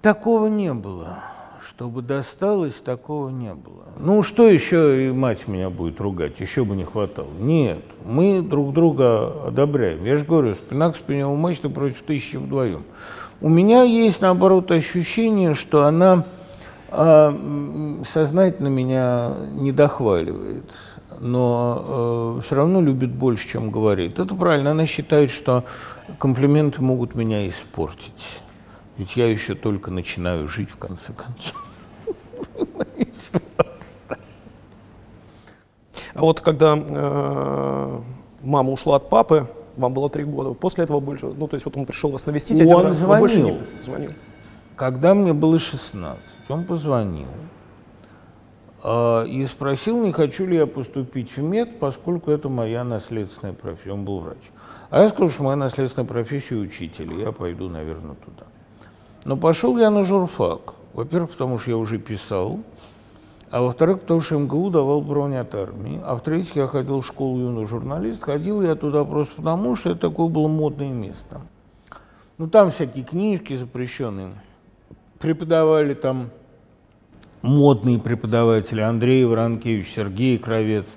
Такого 0.00 0.46
не 0.46 0.72
было. 0.72 1.18
Чтобы 1.62 2.00
досталось, 2.00 2.76
такого 2.76 3.28
не 3.28 3.52
было. 3.52 3.84
Ну, 3.98 4.22
что 4.22 4.48
еще 4.48 5.06
и 5.06 5.12
мать 5.12 5.46
меня 5.46 5.68
будет 5.68 6.00
ругать, 6.00 6.40
еще 6.40 6.64
бы 6.64 6.74
не 6.74 6.84
хватало. 6.84 7.28
Нет, 7.38 7.84
мы 8.02 8.40
друг 8.40 8.72
друга 8.72 9.48
одобряем. 9.48 10.06
Я 10.06 10.16
же 10.16 10.24
говорю, 10.24 10.54
спина 10.54 10.90
к 10.90 10.96
спине 10.96 11.26
у 11.26 11.36
мачты 11.36 11.68
против 11.68 12.00
тысячи 12.00 12.36
вдвоем. 12.36 12.84
У 13.42 13.50
меня 13.50 13.82
есть, 13.82 14.22
наоборот, 14.22 14.70
ощущение, 14.70 15.52
что 15.52 15.84
она 15.84 16.24
а 16.90 18.02
сознательно 18.08 18.68
меня 18.68 19.34
не 19.52 19.72
дохваливает, 19.72 20.64
но 21.20 22.38
э, 22.38 22.42
все 22.44 22.56
равно 22.56 22.80
любит 22.80 23.10
больше, 23.10 23.48
чем 23.48 23.70
говорит. 23.70 24.18
Это 24.18 24.34
правильно. 24.34 24.72
Она 24.72 24.86
считает, 24.86 25.30
что 25.30 25.64
комплименты 26.18 26.82
могут 26.82 27.14
меня 27.14 27.48
испортить. 27.48 28.40
Ведь 28.96 29.16
я 29.16 29.30
еще 29.30 29.54
только 29.54 29.90
начинаю 29.90 30.48
жить 30.48 30.70
в 30.70 30.76
конце 30.76 31.12
концов. 31.12 31.66
А 36.12 36.22
вот 36.22 36.40
когда 36.40 36.76
э, 36.76 37.98
мама 38.42 38.70
ушла 38.70 38.96
от 38.96 39.08
папы, 39.08 39.46
вам 39.76 39.94
было 39.94 40.10
три 40.10 40.24
года, 40.24 40.52
после 40.52 40.84
этого 40.84 41.00
больше, 41.00 41.26
ну 41.26 41.48
то 41.48 41.56
есть 41.56 41.64
вот 41.64 41.76
он 41.76 41.86
пришел 41.86 42.10
вас 42.10 42.26
навестить, 42.26 42.60
он 42.60 42.66
один 42.66 42.86
раз, 42.88 42.98
звонил. 42.98 43.20
больше 43.20 43.40
не 43.40 43.58
звонил. 43.82 44.10
Когда 44.80 45.12
мне 45.12 45.34
было 45.34 45.58
16, 45.58 46.22
он 46.48 46.64
позвонил 46.64 47.28
э, 48.82 49.26
и 49.26 49.44
спросил, 49.44 50.02
не 50.02 50.10
хочу 50.10 50.46
ли 50.46 50.56
я 50.56 50.66
поступить 50.66 51.36
в 51.36 51.42
мед, 51.42 51.78
поскольку 51.78 52.30
это 52.30 52.48
моя 52.48 52.82
наследственная 52.82 53.52
профессия. 53.52 53.92
Он 53.92 54.06
был 54.06 54.20
врач. 54.20 54.38
А 54.88 55.02
я 55.02 55.10
сказал, 55.10 55.28
что 55.28 55.42
моя 55.42 55.56
наследственная 55.56 56.08
профессия 56.08 56.54
учитель, 56.54 57.12
я 57.12 57.30
пойду, 57.30 57.68
наверное, 57.68 58.14
туда. 58.14 58.46
Но 59.26 59.36
пошел 59.36 59.76
я 59.76 59.90
на 59.90 60.02
журфак. 60.02 60.72
Во-первых, 60.94 61.32
потому 61.32 61.58
что 61.58 61.72
я 61.72 61.76
уже 61.76 61.98
писал, 61.98 62.60
а 63.50 63.60
во-вторых, 63.60 64.00
потому 64.00 64.22
что 64.22 64.38
МГУ 64.38 64.70
давал 64.70 65.02
бронь 65.02 65.36
от 65.36 65.54
армии, 65.54 66.00
а 66.02 66.14
в-третьих, 66.16 66.56
я 66.56 66.66
ходил 66.66 67.02
в 67.02 67.06
школу 67.06 67.38
юный 67.38 67.66
журналист, 67.66 68.22
ходил 68.22 68.62
я 68.62 68.74
туда 68.76 69.04
просто 69.04 69.34
потому, 69.36 69.76
что 69.76 69.90
это 69.90 70.08
такое 70.08 70.28
было 70.28 70.48
модное 70.48 70.88
место. 70.88 71.42
Ну, 72.38 72.48
там 72.48 72.70
всякие 72.70 73.04
книжки 73.04 73.54
запрещенные, 73.54 74.32
преподавали 75.20 75.92
там 75.94 76.30
модные 77.42 77.98
преподаватели 77.98 78.80
Андрей 78.80 79.24
Воронкевич, 79.24 79.88
Сергей 79.88 80.38
Кровец, 80.38 80.96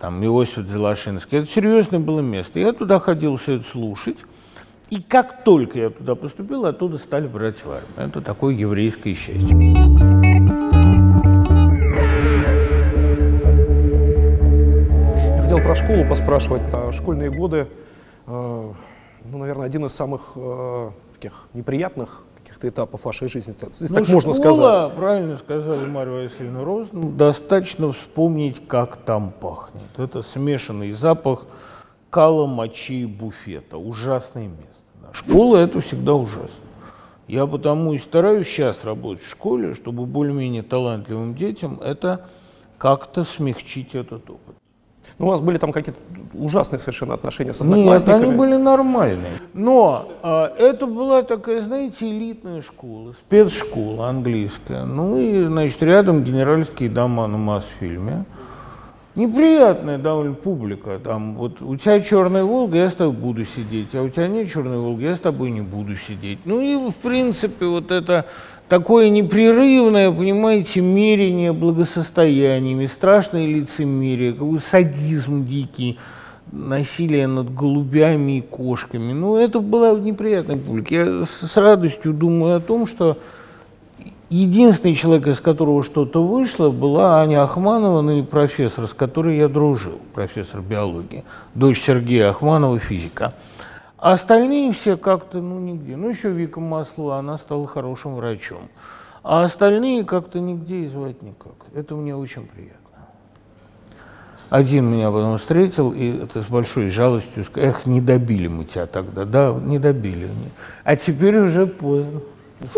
там 0.00 0.24
Иосиф 0.24 0.66
Зелашинский. 0.66 1.38
Это 1.38 1.50
серьезное 1.50 1.98
было 1.98 2.20
место. 2.20 2.60
Я 2.60 2.72
туда 2.72 2.98
ходил 3.00 3.36
все 3.36 3.56
это 3.56 3.68
слушать. 3.68 4.16
И 4.90 5.02
как 5.02 5.42
только 5.44 5.78
я 5.78 5.90
туда 5.90 6.14
поступил, 6.14 6.66
оттуда 6.66 6.98
стали 6.98 7.26
брать 7.26 7.64
в 7.64 7.70
армию. 7.70 7.88
Это 7.96 8.20
такое 8.20 8.54
еврейское 8.54 9.14
счастье. 9.14 9.56
Я 15.36 15.42
хотел 15.42 15.58
про 15.58 15.74
школу 15.74 16.08
поспрашивать. 16.08 16.62
Школьные 16.92 17.30
годы, 17.30 17.68
э, 18.26 18.72
ну, 19.24 19.38
наверное, 19.38 19.66
один 19.66 19.86
из 19.86 19.92
самых 19.92 20.32
э, 20.36 20.90
таких 21.14 21.48
неприятных 21.54 22.24
каких-то 22.62 22.68
этапов 22.68 23.04
вашей 23.04 23.28
жизни, 23.28 23.54
если 23.60 23.86
ну, 23.88 23.94
так 23.94 24.04
школа, 24.04 24.14
можно 24.14 24.32
сказать. 24.32 24.94
правильно 24.94 25.36
сказали 25.38 25.86
Марья 25.86 26.12
Васильевна 26.12 26.64
Роз, 26.64 26.88
ну, 26.92 27.10
достаточно 27.10 27.92
вспомнить, 27.92 28.66
как 28.66 28.96
там 28.96 29.32
пахнет. 29.32 29.82
Это 29.98 30.22
смешанный 30.22 30.92
запах 30.92 31.44
кала, 32.10 32.46
мочи 32.46 33.02
и 33.02 33.06
буфета. 33.06 33.78
Ужасное 33.78 34.48
место. 34.48 35.12
Школа– 35.12 35.56
это 35.58 35.80
всегда 35.80 36.14
ужасно. 36.14 36.64
Я 37.28 37.46
потому 37.46 37.92
и 37.92 37.98
стараюсь 37.98 38.46
сейчас 38.46 38.84
работать 38.84 39.24
в 39.24 39.30
школе, 39.30 39.74
чтобы 39.74 40.06
более-менее 40.06 40.62
талантливым 40.62 41.34
детям 41.34 41.80
это 41.80 42.26
как-то 42.78 43.24
смягчить 43.24 43.94
этот 43.94 44.28
опыт. 44.28 44.56
Ну, 45.18 45.26
у 45.26 45.30
вас 45.30 45.40
были 45.40 45.58
там 45.58 45.72
какие-то 45.72 46.00
ужасные 46.34 46.78
совершенно 46.78 47.14
отношения 47.14 47.52
с 47.52 47.60
одноклассниками? 47.60 48.18
Нет, 48.18 48.28
они 48.28 48.36
были 48.36 48.56
нормальные. 48.56 49.32
Но 49.52 50.08
а, 50.22 50.52
это 50.56 50.86
была 50.86 51.22
такая, 51.22 51.62
знаете, 51.62 52.10
элитная 52.10 52.62
школа, 52.62 53.12
спецшкола 53.12 54.08
английская. 54.08 54.84
Ну 54.84 55.18
и, 55.18 55.44
значит, 55.44 55.82
рядом 55.82 56.24
генеральские 56.24 56.90
дома 56.90 57.26
на 57.26 57.38
Мосфильме. 57.38 58.24
Неприятная 59.14 59.98
довольно 59.98 60.32
публика. 60.32 60.98
Там, 60.98 61.34
вот 61.36 61.60
у 61.60 61.76
тебя 61.76 62.00
черная 62.00 62.44
Волга, 62.44 62.78
я 62.78 62.88
с 62.88 62.94
тобой 62.94 63.14
буду 63.14 63.44
сидеть, 63.44 63.94
а 63.94 64.02
у 64.02 64.08
тебя 64.08 64.26
нет 64.26 64.50
черной 64.50 64.78
Волги, 64.78 65.04
я 65.04 65.16
с 65.16 65.20
тобой 65.20 65.50
не 65.50 65.60
буду 65.60 65.96
сидеть. 65.96 66.38
Ну 66.46 66.60
и, 66.60 66.90
в 66.90 66.94
принципе, 66.96 67.66
вот 67.66 67.90
это 67.90 68.24
такое 68.72 69.10
непрерывное, 69.10 70.10
понимаете, 70.10 70.80
мерение 70.80 71.52
благосостояниями, 71.52 72.86
страшное 72.86 73.46
лицемерие, 73.46 74.32
какой 74.32 74.62
садизм 74.62 75.44
дикий, 75.44 75.98
насилие 76.52 77.26
над 77.26 77.54
голубями 77.54 78.38
и 78.38 78.40
кошками. 78.40 79.12
Ну, 79.12 79.36
это 79.36 79.60
была 79.60 79.92
неприятная 80.00 80.56
публика. 80.56 80.94
Я 80.94 81.24
с 81.26 81.54
радостью 81.58 82.14
думаю 82.14 82.56
о 82.56 82.60
том, 82.60 82.86
что 82.86 83.18
единственный 84.30 84.94
человек, 84.94 85.26
из 85.26 85.40
которого 85.40 85.82
что-то 85.82 86.26
вышло, 86.26 86.70
была 86.70 87.20
Аня 87.20 87.42
Ахманова, 87.42 88.00
ну 88.00 88.20
и 88.20 88.22
профессор, 88.22 88.88
с 88.88 88.94
которой 88.94 89.36
я 89.36 89.48
дружил, 89.48 89.98
профессор 90.14 90.62
биологии, 90.62 91.24
дочь 91.54 91.82
Сергея 91.82 92.30
Ахманова, 92.30 92.78
физика. 92.78 93.34
А 94.02 94.14
остальные 94.14 94.72
все 94.72 94.96
как-то, 94.96 95.40
ну, 95.40 95.60
нигде. 95.60 95.94
Ну, 95.94 96.08
еще 96.08 96.32
Вика 96.32 96.58
Маслова, 96.58 97.18
она 97.18 97.38
стала 97.38 97.68
хорошим 97.68 98.16
врачом. 98.16 98.68
А 99.22 99.44
остальные 99.44 100.02
как-то 100.02 100.40
нигде 100.40 100.78
и 100.78 100.88
звать 100.88 101.22
никак. 101.22 101.52
Это 101.72 101.94
мне 101.94 102.16
очень 102.16 102.48
приятно. 102.48 102.78
Один 104.50 104.86
меня 104.86 105.12
потом 105.12 105.38
встретил, 105.38 105.92
и 105.92 106.16
это 106.16 106.42
с 106.42 106.46
большой 106.46 106.88
жалостью 106.88 107.44
сказал, 107.44 107.70
эх, 107.70 107.86
не 107.86 108.00
добили 108.00 108.48
мы 108.48 108.64
тебя 108.64 108.86
тогда. 108.86 109.24
Да, 109.24 109.52
не 109.52 109.78
добили. 109.78 110.28
А 110.82 110.96
теперь 110.96 111.38
уже 111.38 111.68
поздно. 111.68 112.22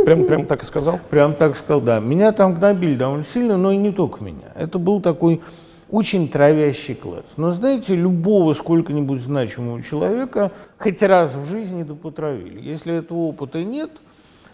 Прям, 0.05 0.27
прям 0.27 0.45
так 0.45 0.63
и 0.63 0.67
сказал? 0.67 1.01
Прям 1.09 1.33
так 1.33 1.57
сказал, 1.57 1.81
да. 1.81 2.01
Меня 2.01 2.33
там 2.33 2.53
гнобили 2.53 2.97
довольно 2.97 3.25
сильно, 3.25 3.57
но 3.57 3.73
и 3.73 3.79
не 3.79 3.93
только 3.93 4.23
меня. 4.23 4.53
Это 4.55 4.79
был 4.79 5.01
такой 5.01 5.41
очень 5.95 6.29
травящий 6.29 6.97
класс. 6.97 7.25
Но 7.37 7.53
знаете, 7.53 7.95
любого 7.95 8.53
сколько-нибудь 8.55 9.21
значимого 9.21 9.81
человека 9.81 10.51
хоть 10.77 11.01
раз 11.03 11.33
в 11.33 11.47
жизни 11.47 11.85
да 11.85 11.95
потравили. 11.95 12.61
Если 12.61 12.93
этого 12.93 13.19
опыта 13.29 13.63
нет, 13.63 13.91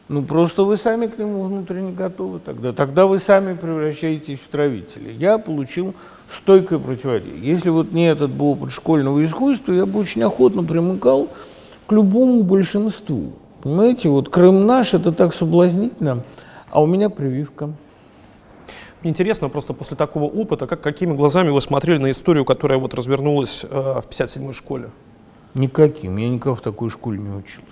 Ну, 0.08 0.22
просто 0.24 0.64
вы 0.64 0.76
сами 0.76 1.06
к 1.06 1.16
нему 1.18 1.44
внутренне 1.44 1.92
готовы 1.92 2.40
тогда. 2.40 2.72
Тогда 2.72 3.06
вы 3.06 3.20
сами 3.20 3.54
превращаетесь 3.54 4.40
в 4.40 4.48
травителя. 4.48 5.12
Я 5.12 5.38
получил 5.38 5.94
стойкое 6.28 6.80
противодействие. 6.80 7.52
Если 7.52 7.70
вот 7.70 7.92
не 7.92 8.10
этот 8.10 8.32
был 8.32 8.48
опыт 8.48 8.72
школьного 8.72 9.24
искусства, 9.24 9.72
я 9.72 9.86
бы 9.86 10.00
очень 10.00 10.24
охотно 10.24 10.64
примыкал 10.64 11.28
к 11.86 11.92
любому 11.92 12.42
большинству. 12.42 13.34
Понимаете, 13.62 14.08
вот 14.08 14.28
Крым 14.30 14.66
наш, 14.66 14.94
это 14.94 15.12
так 15.12 15.32
соблазнительно, 15.32 16.24
а 16.70 16.82
у 16.82 16.86
меня 16.86 17.08
прививка. 17.08 17.70
Мне 19.02 19.10
интересно 19.10 19.48
просто 19.48 19.72
после 19.72 19.96
такого 19.96 20.24
опыта, 20.24 20.66
как, 20.66 20.80
какими 20.80 21.14
глазами 21.14 21.50
вы 21.50 21.60
смотрели 21.60 21.98
на 21.98 22.10
историю, 22.10 22.44
которая 22.44 22.78
вот 22.78 22.94
развернулась 22.94 23.64
э, 23.64 23.68
в 23.68 24.08
57-й 24.08 24.52
школе? 24.52 24.90
Никаким. 25.54 26.16
Я 26.16 26.28
никого 26.28 26.56
в 26.56 26.60
такой 26.60 26.90
школе 26.90 27.18
не 27.18 27.30
учился. 27.30 27.66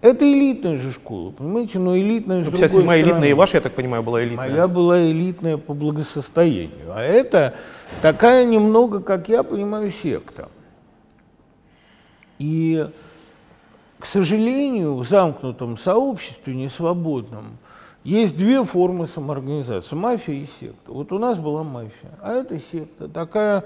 Это 0.00 0.24
элитная 0.24 0.78
же 0.78 0.92
школа, 0.92 1.32
понимаете, 1.32 1.80
но 1.80 1.98
элитная 1.98 2.44
ну, 2.44 2.50
57-я 2.50 3.00
элитная 3.00 3.30
и 3.30 3.32
ваша, 3.32 3.56
я 3.56 3.60
так 3.60 3.74
понимаю, 3.74 4.04
была 4.04 4.22
элитная. 4.22 4.48
Моя 4.48 4.68
была 4.68 5.10
элитная 5.10 5.56
по 5.56 5.74
благосостоянию, 5.74 6.94
а 6.94 7.02
это 7.02 7.56
такая 8.00 8.44
немного, 8.44 9.00
как 9.00 9.28
я 9.28 9.42
понимаю, 9.42 9.90
секта. 9.90 10.50
И, 12.38 12.86
к 13.98 14.06
сожалению, 14.06 14.94
в 14.94 15.08
замкнутом 15.08 15.76
сообществе, 15.76 16.54
несвободном, 16.54 17.58
есть 18.08 18.36
две 18.36 18.64
формы 18.64 19.06
самоорганизации– 19.06 19.94
мафия 19.96 20.42
и 20.42 20.46
секта. 20.60 20.92
Вот 20.92 21.12
у 21.12 21.18
нас 21.18 21.38
была 21.38 21.62
мафия, 21.62 22.18
а 22.20 22.32
это 22.32 22.58
секта, 22.58 23.08
такая, 23.08 23.64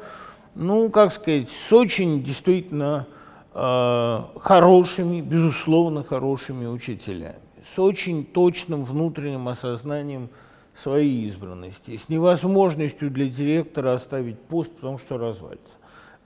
ну, 0.54 0.90
как 0.90 1.12
сказать, 1.12 1.50
с 1.50 1.72
очень 1.72 2.22
действительно 2.22 3.06
Э, 3.54 4.22
хорошими, 4.40 5.20
безусловно, 5.20 6.02
хорошими 6.02 6.66
учителями, 6.66 7.34
с 7.62 7.78
очень 7.78 8.24
точным 8.24 8.84
внутренним 8.84 9.46
осознанием 9.46 10.30
своей 10.74 11.26
избранности, 11.28 11.98
с 11.98 12.08
невозможностью 12.08 13.10
для 13.10 13.26
директора 13.26 13.92
оставить 13.92 14.38
пост, 14.40 14.72
потому 14.72 14.96
что 14.96 15.18
развалится. 15.18 15.76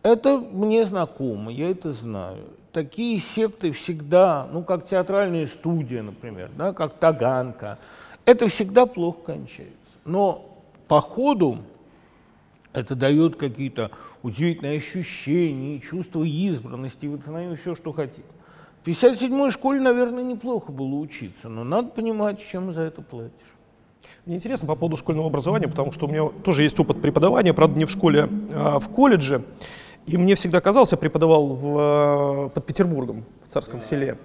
Это 0.04 0.38
мне 0.38 0.84
знакомо, 0.84 1.50
я 1.50 1.68
это 1.68 1.92
знаю. 1.92 2.44
Такие 2.70 3.18
секты 3.18 3.72
всегда, 3.72 4.46
ну, 4.52 4.62
как 4.62 4.86
театральная 4.86 5.46
студия, 5.46 6.02
например, 6.02 6.50
да, 6.56 6.72
как 6.72 6.92
Таганка, 6.94 7.78
это 8.26 8.48
всегда 8.48 8.84
плохо 8.84 9.18
кончается. 9.26 9.74
Но 10.04 10.58
по 10.88 11.00
ходу 11.00 11.58
это 12.72 12.94
дает 12.94 13.36
какие-то 13.36 13.90
удивительные 14.22 14.76
ощущения, 14.76 15.80
чувство 15.80 16.24
избранности, 16.24 17.10
знаете, 17.24 17.56
все, 17.60 17.74
что 17.74 17.92
хотите. 17.92 18.22
В 18.82 18.88
57-й 18.88 19.50
школе, 19.50 19.80
наверное, 19.80 20.22
неплохо 20.22 20.70
было 20.70 20.94
учиться, 20.96 21.48
но 21.48 21.64
надо 21.64 21.88
понимать, 21.88 22.44
чем 22.44 22.72
за 22.72 22.82
это 22.82 23.02
платишь. 23.02 23.32
Мне 24.26 24.36
интересно 24.36 24.68
по 24.68 24.76
поводу 24.76 24.96
школьного 24.96 25.28
образования, 25.28 25.66
потому 25.68 25.92
что 25.92 26.06
у 26.06 26.08
меня 26.08 26.28
тоже 26.44 26.62
есть 26.62 26.78
опыт 26.78 27.00
преподавания, 27.00 27.52
правда, 27.52 27.78
не 27.78 27.84
в 27.84 27.90
школе, 27.90 28.28
а 28.52 28.78
в 28.78 28.88
колледже. 28.88 29.44
И 30.06 30.16
мне 30.16 30.36
всегда 30.36 30.60
казалось, 30.60 30.92
я 30.92 30.98
преподавал 30.98 31.46
в, 31.48 32.48
под 32.54 32.66
Петербургом, 32.66 33.24
в 33.48 33.52
Царском 33.52 33.80
селе. 33.80 34.18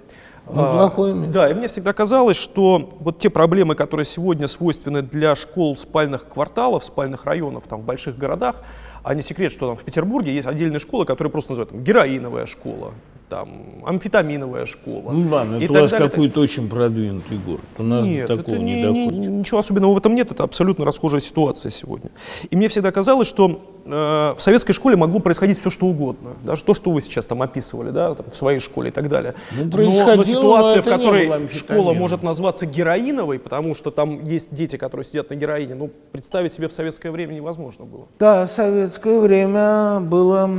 Неплохое 0.51 1.13
место. 1.13 1.34
Да, 1.34 1.50
и 1.50 1.53
мне 1.53 1.67
всегда 1.67 1.93
казалось, 1.93 2.38
что 2.38 2.89
вот 3.00 3.20
те 3.20 3.29
проблемы, 3.29 3.75
которые 3.75 4.05
сегодня 4.05 4.48
свойственны 4.48 5.01
для 5.01 5.36
школ 5.36 5.77
спальных 5.77 6.27
кварталов, 6.27 6.84
спальных 6.84 7.25
районов 7.25 7.63
там, 7.67 7.81
в 7.81 7.86
больших 7.86 8.17
городах, 8.17 8.58
а 9.03 9.15
не 9.15 9.22
секрет, 9.22 9.51
что 9.51 9.67
там 9.67 9.75
в 9.75 9.84
Петербурге 9.84 10.34
есть 10.34 10.48
отдельные 10.48 10.79
школы, 10.79 11.05
которые 11.05 11.31
просто 11.31 11.51
называют 11.51 11.72
там, 11.72 11.84
героиновая 11.84 12.46
школа, 12.46 12.93
там, 13.31 13.50
амфетаминовая 13.86 14.65
школа. 14.65 15.12
Ну 15.13 15.29
ладно, 15.29 15.55
это 15.55 15.72
у 15.72 15.75
вас 15.75 15.91
какой-то 15.91 16.41
очень 16.41 16.67
продвинутый 16.67 17.38
город. 17.38 17.62
У 17.77 17.84
нас 17.84 18.05
нет, 18.05 18.27
такого 18.27 18.55
это 18.55 18.58
не, 18.58 18.84
не, 18.84 19.08
не 19.08 19.27
Ничего 19.27 19.60
особенного 19.60 19.93
в 19.93 19.98
этом 19.98 20.13
нет, 20.15 20.31
это 20.31 20.43
абсолютно 20.43 20.84
расхожая 20.84 21.22
ситуация 21.22 21.72
сегодня. 21.72 22.12
И 22.50 22.58
мне 22.58 22.67
всегда 22.67 22.91
казалось, 22.91 23.29
что 23.29 23.62
э, 23.86 23.89
в 24.38 24.41
советской 24.41 24.74
школе 24.74 24.98
могло 24.98 25.20
происходить 25.20 25.58
все, 25.58 25.70
что 25.70 25.86
угодно. 25.86 26.31
Даже 26.43 26.65
то, 26.65 26.74
что 26.74 26.91
вы 26.91 27.00
сейчас 27.00 27.25
там 27.25 27.41
описывали, 27.41 27.91
да, 27.91 28.15
там, 28.15 28.30
в 28.30 28.36
своей 28.36 28.60
школе 28.60 28.89
и 28.89 28.91
так 28.91 29.08
далее. 29.08 29.34
Ну, 29.52 29.63
но, 29.63 30.15
но 30.15 30.23
ситуация, 30.25 30.78
но 30.78 30.82
в 30.82 30.86
которой 30.86 31.49
школа 31.54 31.93
может 31.93 32.23
назваться 32.23 32.65
героиновой, 32.65 33.39
потому 33.39 33.75
что 33.75 33.91
там 33.91 34.23
есть 34.25 34.54
дети, 34.54 34.75
которые 34.75 35.06
сидят 35.06 35.30
на 35.30 35.36
героине, 35.36 35.75
ну, 35.75 35.89
представить 36.12 36.54
себе 36.54 36.67
в 36.67 36.73
советское 36.73 37.12
время 37.12 37.34
невозможно 37.34 37.86
было. 37.86 38.08
Да, 38.19 38.45
советское 38.91 39.21
время 39.21 40.01
было, 40.01 40.49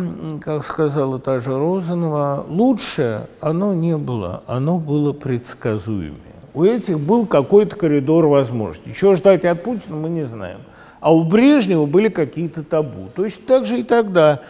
как 0.41 0.65
сказала 0.65 1.19
та 1.19 1.39
же 1.39 1.51
Розанова, 1.51 2.47
лучше 2.49 3.29
оно 3.41 3.75
не 3.75 3.99
было, 3.99 4.43
оно 4.47 4.79
было 4.79 5.13
предсказуемее. 5.13 6.17
У 6.55 6.65
этих 6.65 6.99
был 6.99 7.27
какой-то 7.27 7.77
коридор 7.77 8.27
возможностей. 8.27 8.95
Чего 8.95 9.17
ждать 9.17 9.45
от 9.45 9.63
Путина, 9.63 9.97
мы 9.97 10.09
не 10.09 10.25
знаем. 10.25 10.61
А 11.01 11.13
у 11.13 11.25
Брежнева 11.25 11.85
были 11.85 12.09
какие-то 12.09 12.63
табу. 12.63 13.11
Точно 13.15 13.43
так 13.47 13.67
же 13.67 13.81
и 13.81 13.83
тогда. 13.83 14.41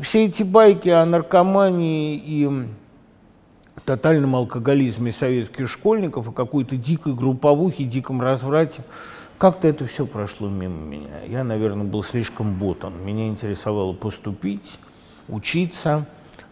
Все 0.00 0.26
эти 0.26 0.42
байки 0.42 0.88
о 0.88 1.06
наркомании 1.06 2.20
и 2.24 2.66
тотальном 3.84 4.34
алкоголизме 4.34 5.12
советских 5.12 5.68
школьников, 5.68 6.28
о 6.28 6.32
какой-то 6.32 6.76
дикой 6.76 7.14
групповухе, 7.14 7.84
диком 7.84 8.20
разврате, 8.20 8.82
как-то 9.38 9.68
это 9.68 9.86
все 9.86 10.04
прошло 10.04 10.48
мимо 10.48 10.84
меня. 10.84 11.22
Я, 11.26 11.44
наверное, 11.44 11.86
был 11.86 12.02
слишком 12.02 12.54
ботан. 12.54 12.92
Меня 13.04 13.28
интересовало 13.28 13.92
поступить, 13.92 14.78
учиться, 15.28 16.06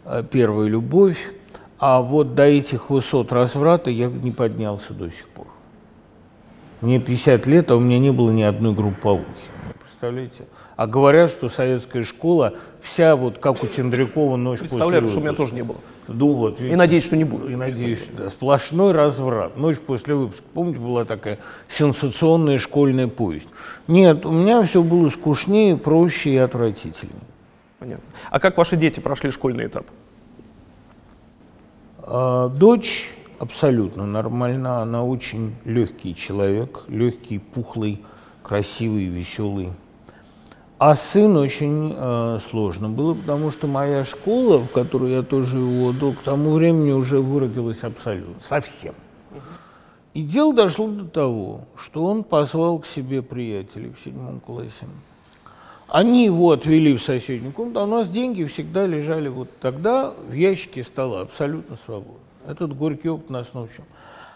э, 0.05 0.23
первая 0.31 0.69
любовь. 0.69 1.19
А 1.79 2.01
вот 2.01 2.35
до 2.35 2.45
этих 2.45 2.89
высот 2.89 3.33
разврата 3.33 3.91
я 3.91 4.07
не 4.07 4.31
поднялся 4.31 4.95
до 4.95 5.11
сих 5.11 5.29
пор. 5.29 5.47
Мне 6.81 7.01
50 7.01 7.47
лет, 7.47 7.71
а 7.71 7.77
у 7.77 7.81
меня 7.81 7.99
не 7.99 8.13
было 8.13 8.31
ни 8.31 8.43
одной 8.43 8.73
групповухи. 8.73 9.27
Представляете? 9.81 10.45
А 10.77 10.87
говорят, 10.87 11.31
что 11.31 11.49
советская 11.49 12.05
школа 12.05 12.55
вся 12.83 13.17
вот 13.17 13.39
как 13.39 13.63
у 13.63 13.67
Тендрякова 13.67 14.37
ночь 14.37 14.61
Представляю, 14.61 15.03
после 15.03 15.09
что 15.09 15.21
у 15.21 15.23
меня 15.23 15.33
тоже 15.35 15.55
не 15.55 15.63
было. 15.63 15.79
Ну, 16.07 16.35
вот, 16.35 16.61
и 16.61 16.77
надеюсь, 16.77 17.07
что 17.07 17.17
не 17.17 17.25
будет. 17.25 17.51
И 17.51 17.57
надеюсь, 17.57 18.07
да. 18.17 18.29
Сплошной 18.29 18.93
разврат. 18.93 19.57
Ночь 19.57 19.79
после 19.79 20.15
выпуска. 20.15 20.45
Помните, 20.53 20.79
была 20.79 21.07
такая 21.07 21.39
сенсационная 21.69 22.59
школьная 22.59 23.09
повесть? 23.09 23.49
Нет, 23.89 24.27
у 24.27 24.31
меня 24.31 24.63
все 24.65 24.83
было 24.83 25.09
скучнее, 25.09 25.79
проще 25.79 26.31
и 26.31 26.37
отвратительнее. 26.37 27.23
Понятно. 27.79 28.05
А 28.31 28.39
как 28.39 28.59
ваши 28.59 28.77
дети 28.77 29.01
прошли 29.01 29.31
школьный 29.31 29.67
этап? 29.67 29.87
А, 31.99 32.51
дочь 32.51 33.11
абсолютно 33.39 34.07
нормально, 34.07 34.83
она 34.83 35.03
очень 35.05 35.57
легкий 35.65 36.15
человек, 36.15 36.85
легкий, 36.89 37.39
пухлый, 37.39 38.05
красивый, 38.43 39.07
веселый. 39.07 39.71
А 40.79 40.95
сын 40.95 41.35
очень 41.39 41.95
э, 41.97 42.39
сложно 42.51 42.91
было, 42.91 43.15
потому 43.15 43.51
что 43.51 43.67
моя 43.67 44.05
школа, 44.05 44.59
в 44.59 44.71
которую 44.71 45.11
я 45.13 45.23
тоже 45.23 45.57
его 45.57 45.89
отдал, 45.89 46.13
к 46.13 46.19
тому 46.19 46.53
времени 46.53 46.93
уже 46.93 47.19
выродилась 47.19 47.83
абсолютно, 47.83 48.43
совсем. 48.43 48.95
И 50.13 50.23
дело 50.23 50.55
дошло 50.55 50.89
до 50.89 51.07
того, 51.07 51.61
что 51.77 52.05
он 52.05 52.25
позвал 52.25 52.79
к 52.81 52.87
себе 52.87 53.23
приятелей 53.23 53.95
в 53.99 54.05
седьмом 54.05 54.41
классе. 54.41 54.87
Они 55.89 56.27
его 56.27 56.51
отвели 56.51 56.95
в 56.95 57.03
соседнюю 57.03 57.53
комнату, 57.53 57.81
а 57.81 57.85
у 57.85 57.87
нас 57.87 58.09
деньги 58.09 58.45
всегда 58.45 58.87
лежали 58.87 59.29
вот 59.29 59.49
тогда 59.61 60.13
в 60.29 60.33
ящике 60.33 60.83
стола, 60.83 61.23
абсолютно 61.23 61.77
свободно. 61.87 62.21
Этот 62.47 62.77
горький 62.77 63.09
опыт 63.09 63.31
нас 63.31 63.55
научил. 63.55 63.85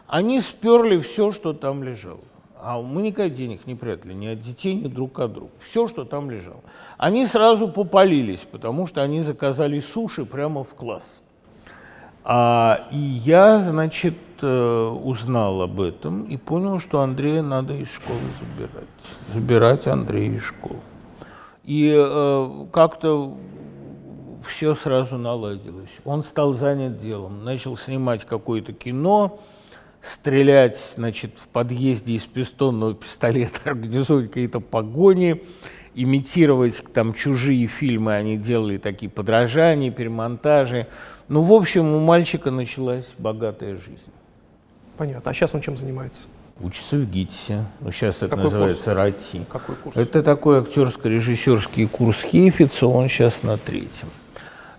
Они 0.07 0.41
сперли 0.41 0.99
все, 1.01 1.33
что 1.33 1.53
там 1.53 1.83
лежало. 1.83 2.21
А 2.63 2.81
мы 2.81 3.03
никогда 3.03 3.35
денег 3.35 3.67
не 3.67 3.75
прятали 3.75 4.13
ни 4.13 4.27
от 4.27 4.41
детей, 4.41 4.75
ни 4.75 4.89
друг 4.89 5.19
от 5.19 5.33
друга. 5.33 5.53
Все, 5.61 5.89
что 5.89 6.05
там 6.05 6.31
лежало. 6.31 6.61
Они 6.99 7.27
сразу 7.27 7.69
попалились, 7.69 8.47
потому 8.51 8.87
что 8.87 9.03
они 9.03 9.21
заказали 9.21 9.81
суши 9.81 10.25
прямо 10.25 10.65
в 10.65 10.75
класс. 10.75 11.05
А, 12.23 12.87
и 12.91 12.99
я, 12.99 13.61
значит, 13.61 14.15
э, 14.43 14.89
узнал 15.03 15.63
об 15.63 15.81
этом 15.81 16.25
и 16.25 16.37
понял, 16.37 16.79
что 16.79 17.01
Андрея 17.01 17.43
надо 17.43 17.75
из 17.75 17.91
школы 17.91 18.21
забирать. 18.39 18.89
Забирать 19.33 19.87
Андрея 19.87 20.33
из 20.33 20.43
школы. 20.43 20.81
И 21.65 21.95
э, 21.97 22.67
как-то 22.73 23.37
все 24.47 24.75
сразу 24.75 25.17
наладилось. 25.17 25.91
Он 26.05 26.23
стал 26.23 26.53
занят 26.53 27.01
делом, 27.01 27.45
начал 27.45 27.77
снимать 27.77 28.25
какое-то 28.25 28.73
кино, 28.73 29.39
стрелять 30.03 30.95
значит, 30.97 31.33
в 31.37 31.49
подъезде 31.49 32.15
из 32.15 32.25
пистонного 32.25 32.95
пистолета, 32.95 33.59
организовывать 33.65 34.29
какие-то 34.29 34.61
погони, 34.61 35.43
имитировать 35.95 36.83
там 36.93 37.15
чужие 37.15 37.67
фильмы, 37.67 38.15
они 38.15 38.37
делали 38.37 38.79
такие 38.79 39.11
подражания, 39.11 39.91
перемонтажи. 39.91 40.87
Ну, 41.29 41.43
в 41.43 41.53
общем, 41.53 41.95
у 41.95 42.01
мальчика 42.01 42.51
началась 42.51 43.09
богатая 43.19 43.77
жизнь. 43.77 44.11
Понятно. 44.97 45.31
А 45.31 45.35
сейчас 45.35 45.55
он 45.55 45.61
чем 45.61 45.77
занимается? 45.77 46.23
Учится 46.61 46.97
в 46.97 47.11
ГИТИСе. 47.11 47.65
Ну, 47.81 47.91
сейчас 47.91 48.17
это 48.17 48.29
Какой 48.29 48.45
называется 48.45 48.85
курс? 48.85 48.97
РАТИ. 48.97 49.45
Какой 49.49 49.77
курс? 49.77 49.97
Это 49.97 50.23
такой 50.23 50.59
актерско-режиссерский 50.59 51.89
курс 51.89 52.21
Хейфица, 52.21 52.87
он 52.87 53.09
сейчас 53.09 53.43
на 53.43 53.57
третьем. 53.57 54.11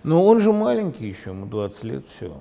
Но 0.04 0.24
он 0.24 0.40
же 0.40 0.52
маленький 0.52 1.08
еще, 1.08 1.32
ему 1.32 1.48
20 1.48 1.84
лет 1.84 2.04
всего. 2.16 2.38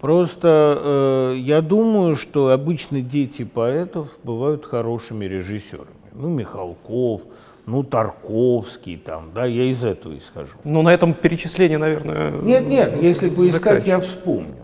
Просто 0.00 0.78
э, 0.80 1.36
я 1.38 1.60
думаю, 1.60 2.14
что 2.14 2.50
обычно 2.50 3.00
дети 3.00 3.44
поэтов 3.44 4.08
бывают 4.22 4.64
хорошими 4.64 5.24
режиссерами. 5.24 5.88
Ну, 6.12 6.28
Михалков, 6.28 7.22
ну, 7.66 7.82
Тарковский 7.82 8.96
там, 8.96 9.30
да, 9.34 9.44
я 9.44 9.64
из 9.64 9.84
этого 9.84 10.16
исхожу. 10.16 10.56
Ну, 10.64 10.82
на 10.82 10.92
этом 10.94 11.14
перечисление, 11.14 11.78
наверное, 11.78 12.32
Нет, 12.42 12.66
нет, 12.66 13.02
если 13.02 13.28
поискать, 13.28 13.86
я 13.86 14.00
вспомню. 14.00 14.54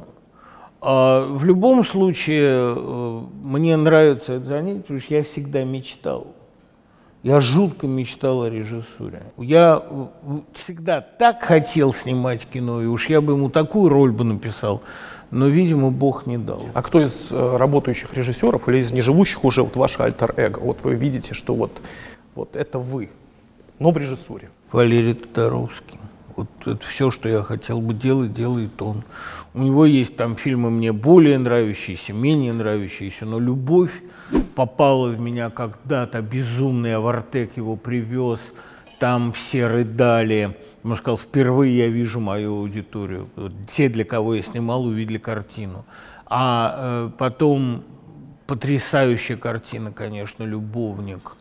А, 0.81 1.27
в 1.27 1.45
любом 1.45 1.83
случае, 1.83 2.75
э, 2.77 3.21
мне 3.43 3.77
нравится 3.77 4.35
это 4.35 4.45
занятие, 4.45 4.81
потому 4.81 5.01
что 5.01 5.15
я 5.15 5.23
всегда 5.23 5.65
мечтал. 5.65 6.29
Я 7.23 7.41
жутко 7.41 7.87
мечтал 7.87 8.43
о 8.43 8.51
режиссуре. 8.51 9.23
Я 9.39 9.83
э, 9.83 10.07
всегда 10.53 11.01
так 11.01 11.43
хотел 11.43 11.95
снимать 11.95 12.47
кино, 12.47 12.83
и 12.83 12.87
уж 12.87 13.09
я 13.09 13.23
бы 13.23 13.33
ему 13.33 13.49
такую 13.49 13.89
роль 13.89 14.13
бы 14.13 14.25
написал, 14.25 14.83
но, 15.35 15.49
видимо, 15.49 15.91
Бог 15.91 16.27
не 16.27 16.39
дал. 16.39 16.63
А 16.75 16.83
кто 16.83 17.03
из 17.03 17.29
э, 17.31 17.57
работающих 17.57 18.15
режиссеров 18.15 18.69
или 18.69 18.79
из 18.79 18.93
неживущих 18.93 19.45
уже 19.45 19.63
вот 19.63 19.77
ваше 19.77 20.01
альтер-эго? 20.01 20.61
Вот 20.61 20.83
вы 20.83 20.95
видите, 20.95 21.35
что 21.35 21.55
вот, 21.55 21.83
вот 22.35 22.55
это 22.55 22.79
вы, 22.79 23.11
но 23.81 23.91
в 23.91 23.99
режиссуре. 23.99 24.51
Валерий 24.71 25.15
Тодоровский. 25.15 25.99
Вот 26.37 26.49
это 26.67 26.87
все, 26.87 27.11
что 27.11 27.29
я 27.29 27.43
хотел 27.43 27.81
бы 27.81 27.95
делать, 27.95 28.33
делает 28.33 28.81
он. 28.81 29.03
У 29.55 29.63
него 29.63 29.87
есть 29.87 30.17
там 30.17 30.37
фильмы 30.37 30.71
мне 30.71 30.93
более 30.93 31.39
нравящиеся, 31.39 32.13
менее 32.13 32.53
нравящиеся, 32.53 33.25
но 33.25 33.39
любовь 33.39 34.03
попала 34.55 35.09
в 35.09 35.21
меня 35.21 35.51
когда-то, 35.51 36.23
безумный 36.23 36.95
Авартек 36.95 37.57
его 37.57 37.77
привез, 37.77 38.41
там 38.99 39.33
все 39.33 39.67
рыдали. 39.67 40.57
Он 40.85 40.97
сказал, 40.97 41.17
впервые 41.17 41.77
я 41.77 41.89
вижу 41.89 42.21
мою 42.21 42.59
аудиторию. 42.59 43.29
Те, 43.67 43.89
для 43.89 44.05
кого 44.05 44.35
я 44.35 44.43
снимал, 44.43 44.85
увидели 44.85 45.19
картину. 45.19 45.85
А 46.27 47.09
э, 47.09 47.11
потом 47.19 47.85
потрясающая 48.47 49.37
картина, 49.37 49.93
конечно, 49.93 50.45
«Любовник». 50.45 51.37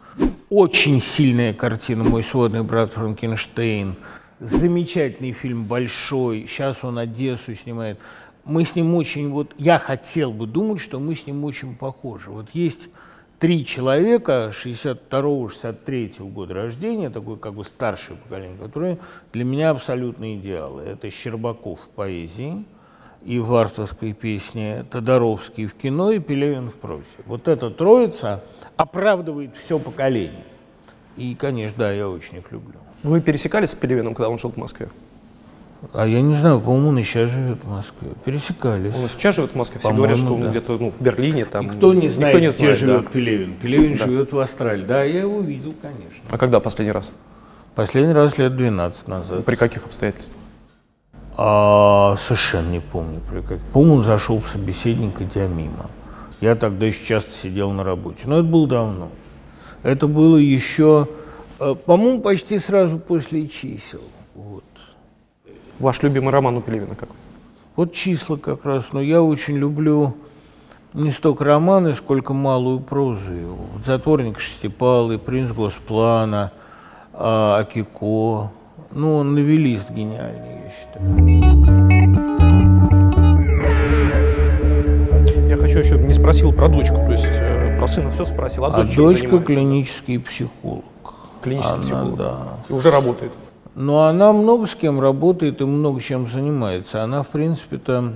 Очень 0.50 1.02
сильная 1.02 1.54
картина 1.54 2.04
«Мой 2.04 2.24
сводный 2.24 2.64
брат 2.64 2.94
Франкенштейн» 2.94 3.96
замечательный 4.40 5.32
фильм, 5.32 5.66
большой. 5.66 6.48
Сейчас 6.48 6.84
он 6.84 7.00
Одессу 7.00 7.56
снимает. 7.56 8.00
Мы 8.46 8.66
с 8.66 8.76
ним 8.76 8.94
очень, 8.96 9.30
вот 9.30 9.54
я 9.58 9.80
хотел 9.80 10.32
бы 10.32 10.46
думать, 10.46 10.82
что 10.82 11.00
мы 11.00 11.16
с 11.16 11.26
ним 11.26 11.44
очень 11.46 11.76
похожи. 11.76 12.30
Вот 12.30 12.48
есть 12.54 12.90
три 13.44 13.66
человека 13.66 14.54
62-63 14.54 16.32
года 16.32 16.54
рождения, 16.54 17.10
такой 17.10 17.36
как 17.38 17.56
бы 17.56 17.66
старшее 17.66 18.16
поколение, 18.16 18.58
которые 18.58 19.00
для 19.34 19.44
меня 19.44 19.72
абсолютно 19.72 20.38
идеалы. 20.38 20.84
Это 20.84 21.10
Щербаков 21.12 21.82
в 21.82 21.90
поэзии 21.90 22.64
и 23.22 23.40
в 23.40 23.54
артовской 23.54 24.14
песне, 24.14 24.86
Тодоровский 24.90 25.66
в 25.66 25.74
кино 25.74 26.12
и 26.12 26.20
Пелевин 26.20 26.70
в 26.70 26.76
прозе. 26.76 27.04
Вот 27.26 27.50
эта 27.50 27.70
троица 27.70 28.46
оправдывает 28.78 29.58
все 29.58 29.78
поколение. 29.78 30.46
И, 31.18 31.36
конечно, 31.36 31.80
да, 31.80 31.92
я 31.92 32.08
очень 32.08 32.38
их 32.38 32.50
люблю. 32.50 32.76
Вы 33.04 33.20
пересекались 33.20 33.72
с 33.72 33.76
Пелевиным, 33.76 34.16
когда 34.16 34.30
он 34.30 34.38
жил 34.38 34.52
в 34.52 34.58
Москве? 34.58 34.88
А 35.92 36.08
я 36.08 36.22
не 36.22 36.36
знаю, 36.36 36.62
по-моему, 36.62 36.90
он 36.90 37.00
и 37.00 37.04
сейчас 37.04 37.30
живет 37.30 37.60
в 37.64 37.70
Москве. 37.70 38.10
Пересекались. 38.24 38.94
Он 38.96 39.10
сейчас 39.10 39.36
живет 39.36 39.52
в 39.52 39.56
Москве. 39.56 39.80
Все 39.80 39.94
говорят, 39.94 40.18
что 40.18 40.34
он 40.34 40.44
да. 40.44 40.50
где-то 40.50 40.78
ну, 40.78 40.92
в 40.92 41.02
Берлине. 41.02 41.46
Там, 41.46 41.66
Никто 41.66 41.94
не 41.94 42.08
знает, 42.08 42.36
никто 42.36 42.40
не 42.40 42.48
где 42.48 42.58
знает, 42.58 42.78
живет 42.78 43.04
да. 43.04 43.10
Пелевин. 43.12 43.54
Пелевин 43.62 43.98
Да. 43.98 44.06
живет 44.06 44.32
в 44.32 44.40
Австралии. 44.40 44.86
Да, 44.86 45.04
я 45.04 45.22
его 45.22 45.42
видел, 45.42 45.74
конечно. 45.82 46.24
А 46.30 46.38
когда 46.38 46.60
последний 46.60 46.94
раз? 46.94 47.12
Последний 47.76 48.14
раз 48.14 48.38
лет 48.38 48.56
12 48.56 49.08
назад. 49.08 49.46
При 49.46 49.56
каких 49.56 49.86
обстоятельствах? 49.86 50.38
А, 51.36 52.16
совершенно 52.18 52.70
не 52.70 52.80
помню. 52.80 53.20
При 53.30 53.42
как. 53.42 53.60
По-моему, 53.74 53.96
он 53.96 54.04
зашел 54.04 54.40
в 54.40 54.48
собеседник, 54.48 55.20
идя 55.22 55.48
мимо. 55.48 55.90
Я 56.40 56.56
тогда 56.56 56.86
еще 56.86 57.04
часто 57.06 57.32
сидел 57.42 57.72
на 57.72 57.84
работе. 57.84 58.20
Но 58.26 58.36
это 58.36 58.44
было 58.44 58.68
давно. 58.68 59.10
Это 59.82 60.08
было 60.08 60.38
еще, 60.38 61.08
э, 61.60 61.76
по-моему, 61.86 62.22
почти 62.22 62.60
сразу 62.60 63.00
после 63.00 63.48
чисел. 63.48 64.02
Вот. 64.36 64.64
Ваш 65.80 66.02
любимый 66.04 66.32
роман 66.32 66.58
у 66.58 66.62
Пелевина 66.62 66.96
какой? 66.96 67.16
Вот 67.76 67.94
числа 67.94 68.38
как 68.38 68.66
раз, 68.66 68.90
но 68.94 69.02
я 69.02 69.22
очень 69.24 69.58
люблю 69.58 70.16
не 70.94 71.10
столько 71.12 71.44
романы, 71.44 71.94
сколько 71.96 72.34
малую 72.34 72.80
прозу 72.80 73.32
его. 73.34 73.56
Вот 73.74 73.86
«Затворник 73.86 74.40
шестипалый», 74.40 75.18
«Принц 75.18 75.52
Госплана», 75.52 76.52
а, 77.14 77.58
«Акико». 77.60 78.52
Ну, 78.92 79.18
он 79.18 79.34
новелист 79.34 79.90
гениальный, 79.90 80.62
я 80.66 80.70
считаю. 80.70 82.24
Я 85.50 85.58
хочу 85.58 85.80
еще, 85.80 85.98
не 85.98 86.14
спросил 86.14 86.54
про 86.54 86.68
дочку, 86.68 86.96
то 86.96 87.12
есть 87.12 87.28
э, 87.42 87.76
про 87.80 87.88
сына 87.88 88.12
все 88.12 88.26
спросил, 88.26 88.66
а, 88.66 88.68
А 88.68 88.84
дочка 88.84 89.08
занимается? 89.18 89.40
клинический 89.46 90.20
психолог. 90.20 90.84
Клинический 91.42 91.76
Она, 91.76 91.84
психолог. 91.84 92.18
да. 92.18 92.38
И 92.70 92.74
уже 92.74 92.92
работает. 92.92 93.32
Но 93.76 94.04
она 94.04 94.34
много 94.34 94.68
с 94.68 94.76
кем 94.76 95.00
работает 95.00 95.62
и 95.62 95.66
много 95.66 96.00
чем 96.00 96.28
занимается. 96.28 97.04
Она, 97.04 97.24
в 97.24 97.30
принципе-то, 97.30 98.14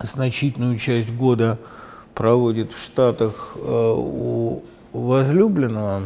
значительную 0.00 0.78
часть 0.78 1.10
года 1.10 1.58
проводит 2.14 2.72
в 2.72 2.82
Штатах 2.82 3.56
э, 3.56 3.94
у 3.96 4.62
возлюбленного, 4.92 6.02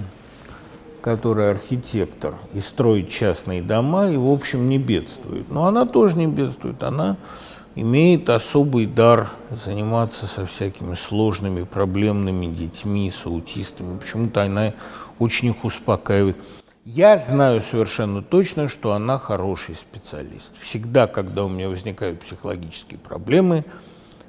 который 1.03 1.51
архитектор, 1.51 2.35
и 2.55 2.61
строит 2.61 3.11
частные 3.11 3.63
дома, 3.63 4.11
и, 4.11 4.17
в 4.17 4.31
общем, 4.31 4.69
не 4.69 4.79
бедствует. 4.79 5.51
Но 5.51 5.67
она 5.67 5.87
тоже 5.87 6.17
не 6.17 6.27
бедствует. 6.27 6.83
Она 6.83 7.17
имеет 7.75 8.29
особый 8.31 8.87
дар 8.87 9.31
заниматься 9.51 10.27
со 10.27 10.47
всякими 10.47 10.95
сложными, 10.95 11.65
проблемными 11.65 12.47
детьми, 12.47 13.11
с 13.11 13.27
аутистами. 13.27 13.99
Почему-то 13.99 14.43
она 14.43 14.73
очень 15.19 15.51
их 15.51 15.65
успокаивает. 15.65 16.37
Я 16.91 17.19
знаю 17.19 17.61
совершенно 17.61 18.23
точно, 18.23 18.67
что 18.69 18.95
она 18.95 19.19
хороший 19.19 19.75
специалист. 19.75 20.55
Всегда, 20.63 21.07
когда 21.07 21.45
у 21.45 21.49
меня 21.51 21.69
возникают 21.69 22.21
психологические 22.21 22.99
проблемы, 22.99 23.67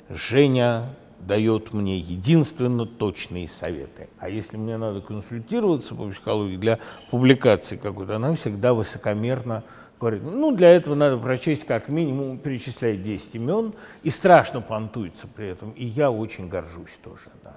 Женя 0.09 0.89
дает 1.21 1.71
мне 1.71 1.97
единственно 1.97 2.85
точные 2.85 3.47
советы. 3.47 4.09
А 4.19 4.27
если 4.27 4.57
мне 4.57 4.75
надо 4.75 4.99
консультироваться 4.99 5.95
по 5.95 6.09
психологии 6.09 6.57
для 6.57 6.79
публикации 7.09 7.77
какой-то, 7.77 8.17
она 8.17 8.35
всегда 8.35 8.73
высокомерно 8.73 9.63
говорит, 9.97 10.23
ну, 10.23 10.53
для 10.53 10.71
этого 10.71 10.95
надо 10.95 11.15
прочесть 11.15 11.65
как 11.65 11.87
минимум, 11.87 12.39
перечисляет 12.39 13.03
10 13.03 13.35
имен, 13.35 13.73
и 14.03 14.09
страшно 14.09 14.59
понтуется 14.59 15.27
при 15.33 15.47
этом. 15.47 15.71
И 15.77 15.85
я 15.85 16.11
очень 16.11 16.49
горжусь 16.49 16.99
тоже, 17.01 17.29
да. 17.41 17.55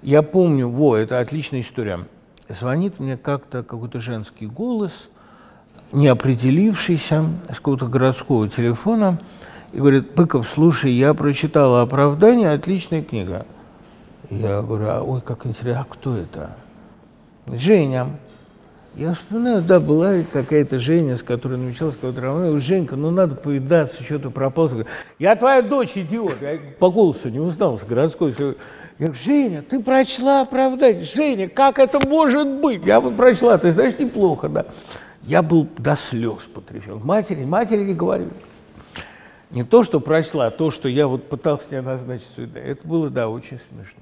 Я 0.00 0.22
помню, 0.22 0.68
во, 0.68 0.96
это 0.96 1.18
отличная 1.18 1.62
история. 1.62 2.06
Звонит 2.58 3.00
мне 3.00 3.16
как-то 3.16 3.62
какой-то 3.62 3.98
женский 3.98 4.46
голос, 4.46 5.08
не 5.90 6.08
определившийся, 6.08 7.24
с 7.50 7.56
какого-то 7.56 7.86
городского 7.86 8.46
телефона, 8.46 9.18
и 9.72 9.78
говорит, 9.78 10.12
Быков, 10.14 10.46
слушай, 10.46 10.92
я 10.92 11.14
прочитала 11.14 11.80
«Оправдание», 11.80 12.50
отличная 12.50 13.02
книга. 13.02 13.46
Я 14.28 14.60
говорю, 14.60 14.84
а, 14.86 15.02
ой, 15.02 15.22
как 15.22 15.46
интересно, 15.46 15.80
а 15.80 15.94
кто 15.94 16.16
это? 16.16 16.56
Женя. 17.46 18.08
Я 18.94 19.14
вспоминаю, 19.14 19.62
да, 19.62 19.80
была 19.80 20.16
какая-то 20.30 20.78
Женя, 20.78 21.16
с 21.16 21.22
которой 21.22 21.56
намечалась 21.56 21.94
какой-то 21.94 22.20
роман. 22.20 22.60
Женька, 22.60 22.94
ну 22.96 23.10
надо 23.10 23.34
повидаться, 23.34 24.02
что-то 24.02 24.28
пропал. 24.28 24.70
Я 25.18 25.34
твоя 25.36 25.62
дочь, 25.62 25.92
идиот. 25.96 26.42
Я 26.42 26.58
по 26.78 26.90
голосу 26.90 27.30
не 27.30 27.40
узнал 27.40 27.78
с 27.78 27.84
городской. 27.84 28.34
Я 28.98 29.06
говорю, 29.06 29.22
Женя, 29.22 29.62
ты 29.62 29.80
прочла 29.80 30.42
оправдание. 30.42 31.04
Женя, 31.04 31.48
как 31.48 31.78
это 31.78 32.06
может 32.06 32.46
быть? 32.46 32.84
Я 32.84 33.00
бы 33.00 33.10
прочла, 33.10 33.58
ты 33.58 33.72
знаешь, 33.72 33.98
неплохо, 33.98 34.48
да. 34.48 34.66
Я 35.22 35.42
был 35.42 35.68
до 35.78 35.96
слез 35.96 36.42
потрясен. 36.52 37.00
Матери, 37.02 37.44
матери 37.44 37.84
не 37.84 37.94
говорю. 37.94 38.28
Не 39.50 39.64
то, 39.64 39.82
что 39.82 40.00
прочла, 40.00 40.46
а 40.46 40.50
то, 40.50 40.70
что 40.70 40.88
я 40.88 41.06
вот 41.06 41.28
пытался 41.28 41.66
тебя 41.68 41.82
назначить 41.82 42.28
сюда. 42.34 42.58
Это 42.60 42.86
было, 42.86 43.10
да, 43.10 43.28
очень 43.28 43.60
смешно. 43.70 44.00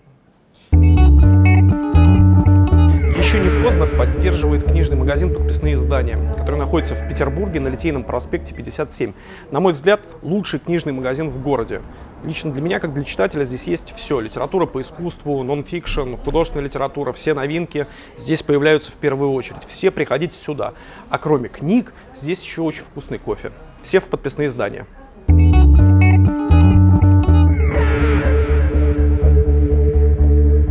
Еще 3.31 3.39
не 3.39 3.63
поздно 3.63 3.87
поддерживает 3.87 4.65
книжный 4.65 4.97
магазин 4.97 5.33
«Подписные 5.33 5.75
издания», 5.75 6.19
который 6.37 6.57
находится 6.57 6.97
в 6.97 7.09
Петербурге 7.09 7.61
на 7.61 7.69
Литейном 7.69 8.03
проспекте 8.03 8.57
57. 8.57 9.13
На 9.53 9.61
мой 9.61 9.73
взгляд, 9.73 10.01
лучший 10.23 10.59
книжный 10.59 10.93
магазин 10.93 11.31
в 11.31 11.41
городе. 11.41 11.81
Лично 12.25 12.51
для 12.51 12.61
меня, 12.61 12.81
как 12.81 12.93
для 12.93 13.05
читателя, 13.05 13.45
здесь 13.45 13.69
есть 13.69 13.95
все. 13.97 14.19
Литература 14.19 14.67
по 14.67 14.81
искусству, 14.81 15.45
нон-фикшн, 15.45 16.17
художественная 16.17 16.65
литература, 16.65 17.13
все 17.13 17.33
новинки 17.33 17.87
здесь 18.19 18.43
появляются 18.43 18.91
в 18.91 18.97
первую 18.97 19.31
очередь. 19.31 19.63
Все 19.69 19.93
приходите 19.93 20.37
сюда. 20.37 20.73
А 21.09 21.17
кроме 21.19 21.49
книг, 21.49 21.93
здесь 22.21 22.43
еще 22.43 22.63
очень 22.63 22.83
вкусный 22.83 23.19
кофе. 23.19 23.53
Все 23.85 24.01
в 24.01 24.07
подписные 24.07 24.49
издания. 24.49 24.89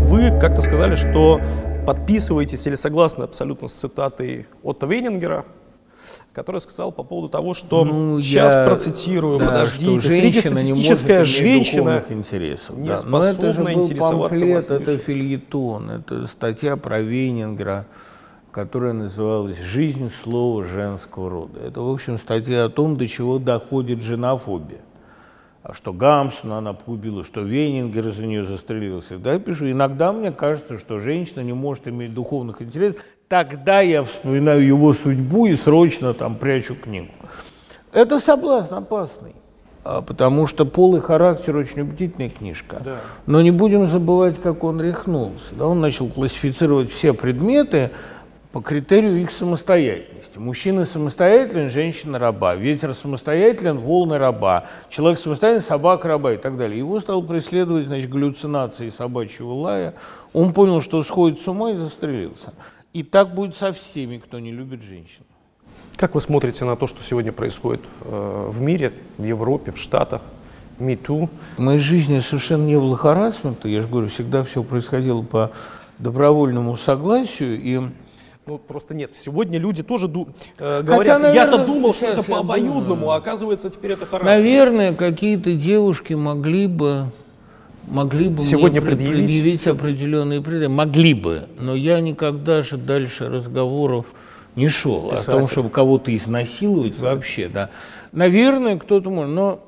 Вы 0.02 0.38
как-то 0.42 0.62
сказали, 0.62 0.98
что 0.98 1.40
подписываетесь 1.94 2.68
или 2.68 2.76
согласны 2.76 3.24
абсолютно 3.24 3.68
с 3.68 3.74
цитатой 3.74 4.46
Отто 4.62 4.86
Вейнингера, 4.86 5.46
который 6.34 6.62
сказал 6.62 6.92
по 6.92 7.02
поводу 7.04 7.30
того, 7.30 7.56
что 7.56 7.84
Ну, 7.84 8.22
сейчас 8.22 8.54
я- 8.54 8.66
процитирую, 8.68 9.40
да, 9.40 9.48
подождите, 9.48 10.00
что 10.00 10.10
женщина 10.10 10.30
не 10.30 10.32
среднестатистическая 10.42 11.26
женщина 11.26 12.04
интересов. 12.10 12.78
не 12.78 12.90
да. 12.90 13.00
Но 13.08 13.24
это 13.24 13.28
же 13.28 13.34
способна 13.54 13.72
был 13.74 13.84
интересоваться 13.86 14.40
памфлет, 14.40 14.70
это 14.70 14.98
фильетон, 15.00 15.90
это 15.90 16.28
статья 16.28 16.78
про 16.78 17.02
Вейнингера, 17.02 17.88
которая 18.52 18.94
называлась 18.94 19.58
«Жизнь 19.60 20.12
слова 20.24 20.64
женского 20.66 21.30
рода». 21.32 21.60
Это, 21.60 21.82
в 21.82 21.90
общем, 21.92 22.20
статья 22.20 22.66
о 22.66 22.70
том, 22.70 22.98
до 22.98 23.08
чего 23.08 23.40
доходит 23.40 24.04
женофобия. 24.04 24.82
А 25.62 25.74
что 25.74 25.92
Гамсуна 25.92 26.60
она 26.60 26.74
погубила, 26.74 27.24
что 27.24 27.42
Вейнингер 27.42 28.14
за 28.14 28.26
нее 28.26 28.46
застрелился. 28.46 29.18
Да, 29.18 29.34
я 29.34 29.40
пишу, 29.40 29.70
иногда 29.70 30.14
мне 30.14 30.32
кажется, 30.32 30.80
что 30.80 31.00
женщина 31.00 31.42
не 31.42 31.54
может 31.54 31.88
иметь 31.88 32.14
духовных 32.14 32.62
интересов, 32.62 33.02
тогда 33.28 33.82
я 33.82 34.04
вспоминаю 34.04 34.66
его 34.66 34.94
судьбу 34.94 35.48
и 35.48 35.56
срочно 35.56 36.14
там 36.14 36.36
прячу 36.36 36.76
книгу. 36.76 37.12
Это 37.92 38.20
соблазн 38.20 38.76
опасный, 38.76 39.34
а, 39.84 40.02
потому 40.02 40.48
что 40.48 40.64
«Пол 40.64 40.96
и 40.96 41.02
характер» 41.02 41.58
очень 41.58 41.82
убедительная 41.82 42.30
книжка. 42.30 42.82
Но 43.26 43.42
не 43.42 43.52
будем 43.52 43.88
забывать, 43.88 44.42
как 44.42 44.64
он 44.64 44.80
рехнулся. 44.80 45.54
Да, 45.58 45.68
он 45.68 45.82
начал 45.82 46.08
классифицировать 46.08 46.92
все 46.92 47.14
предметы 47.14 47.92
по 48.60 48.62
критерию 48.62 49.16
их 49.22 49.32
самостоятельности. 49.32 50.38
Мужчина 50.38 50.84
самостоятелен, 50.84 51.70
женщина 51.70 52.20
раба. 52.20 52.56
Ветер 52.56 52.94
самостоятелен, 52.94 53.78
волны 53.80 54.18
раба. 54.18 54.66
Человек 54.90 55.18
самостоятелен, 55.18 55.64
собака 55.64 56.10
раба 56.10 56.34
и 56.34 56.38
так 56.38 56.58
далее. 56.58 56.78
Его 56.78 57.00
стал 57.00 57.24
преследовать 57.24 57.88
значит, 57.88 58.10
галлюцинации 58.10 58.90
собачьего 58.90 59.54
лая. 59.54 59.94
Он 60.34 60.52
понял, 60.52 60.82
что 60.82 61.02
сходит 61.04 61.40
с 61.40 61.48
ума 61.48 61.72
и 61.72 61.78
застрелился. 61.78 62.54
И 62.92 63.04
так 63.04 63.34
будет 63.34 63.56
со 63.56 63.72
всеми, 63.72 64.18
кто 64.18 64.40
не 64.40 64.52
любит 64.52 64.84
женщин. 64.84 65.24
Как 65.96 66.14
вы 66.14 66.20
смотрите 66.20 66.66
на 66.66 66.76
то, 66.76 66.86
что 66.88 67.02
сегодня 67.02 67.32
происходит 67.32 67.82
э, 68.02 68.48
в 68.50 68.60
мире, 68.60 68.92
в 69.18 69.24
Европе, 69.24 69.72
в 69.72 69.78
Штатах? 69.78 70.22
МИТУ. 70.80 71.30
В 71.56 71.62
моей 71.62 71.80
жизни 71.80 72.20
совершенно 72.20 72.66
не 72.66 72.78
было 72.78 72.98
харасмента. 72.98 73.70
Я 73.70 73.84
же 73.84 73.88
говорю, 73.88 74.10
всегда 74.10 74.44
все 74.44 74.64
происходило 74.64 75.22
по 75.22 75.52
добровольному 75.98 76.76
согласию. 76.76 77.62
И 77.62 77.82
Ну, 78.50 78.58
просто 78.58 78.96
нет. 78.96 79.12
Сегодня 79.16 79.60
люди 79.60 79.84
тоже 79.84 80.08
ду- 80.08 80.28
э, 80.58 80.82
говорят, 80.82 81.36
я-то 81.36 81.64
думал, 81.68 81.94
что 81.94 82.08
это 82.08 82.24
по 82.24 82.40
обоюдному, 82.40 82.84
думаю. 82.84 83.10
а 83.12 83.18
оказывается 83.18 83.70
теперь 83.70 83.92
это 83.92 84.08
харасмент. 84.08 84.40
Наверное, 84.40 84.94
какие-то 84.96 85.54
девушки 85.54 86.16
могли 86.16 86.66
бы 86.66 87.06
могли 87.88 88.28
бы 88.30 88.42
Сегодня 88.42 88.82
мне 88.82 88.90
пре- 88.90 88.96
предъявить? 88.96 89.26
предъявить 89.26 89.68
определенные 89.68 90.42
претензии. 90.42 90.74
Могли 90.74 91.14
бы, 91.14 91.44
но 91.60 91.76
я 91.76 92.00
никогда 92.02 92.64
же 92.64 92.78
дальше 92.78 93.30
разговоров 93.30 94.08
не 94.56 94.68
шел 94.68 94.98
о 94.98 95.02
том, 95.10 95.12
Писатель. 95.12 95.52
чтобы 95.52 95.70
кого-то 95.70 96.16
изнасиловать 96.16 96.98
вообще, 96.98 97.50
да. 97.50 97.70
Наверное, 98.12 98.80
кто-то 98.80 99.12
может, 99.12 99.32
но 99.32 99.60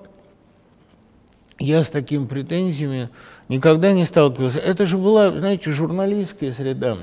я 1.59 1.83
с 1.83 1.89
такими 1.89 2.25
претензиями 2.25 3.09
никогда 3.47 3.91
не 3.91 4.05
сталкивался. 4.05 4.57
Это 4.57 4.87
же 4.87 4.97
была, 4.97 5.29
знаете, 5.29 5.69
журналистская 5.69 6.51
среда. 6.51 6.97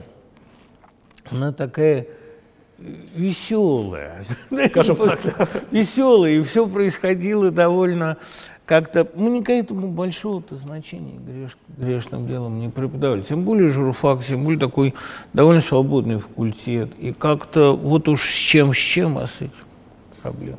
Она 1.31 1.53
такая 1.53 2.07
веселая. 2.79 4.25
Скажем 4.71 4.97
так, 4.97 5.65
Веселая, 5.71 6.33
и 6.33 6.43
все 6.43 6.67
происходило 6.67 7.51
довольно 7.51 8.17
как-то... 8.69 9.09
Мы 9.15 9.31
ни 9.31 9.43
к 9.43 9.49
этому 9.49 9.89
большого-то 9.89 10.57
значения 10.57 11.19
греш- 11.19 11.57
грешным 11.79 12.27
делом 12.27 12.61
не 12.61 12.69
преподавали. 12.69 13.23
Тем 13.23 13.43
более 13.43 13.71
журфак, 13.71 14.23
тем 14.23 14.45
более 14.45 14.61
такой 14.61 14.95
довольно 15.33 15.63
свободный 15.63 16.19
факультет. 16.19 16.91
И 16.99 17.13
как-то 17.13 17.75
вот 17.75 18.09
уж 18.09 18.29
с 18.29 18.35
чем, 18.35 18.75
с 18.75 18.77
чем, 18.77 19.17
а 19.17 19.27
с 19.27 19.37
этим 19.41 19.53
проблем. 20.21 20.57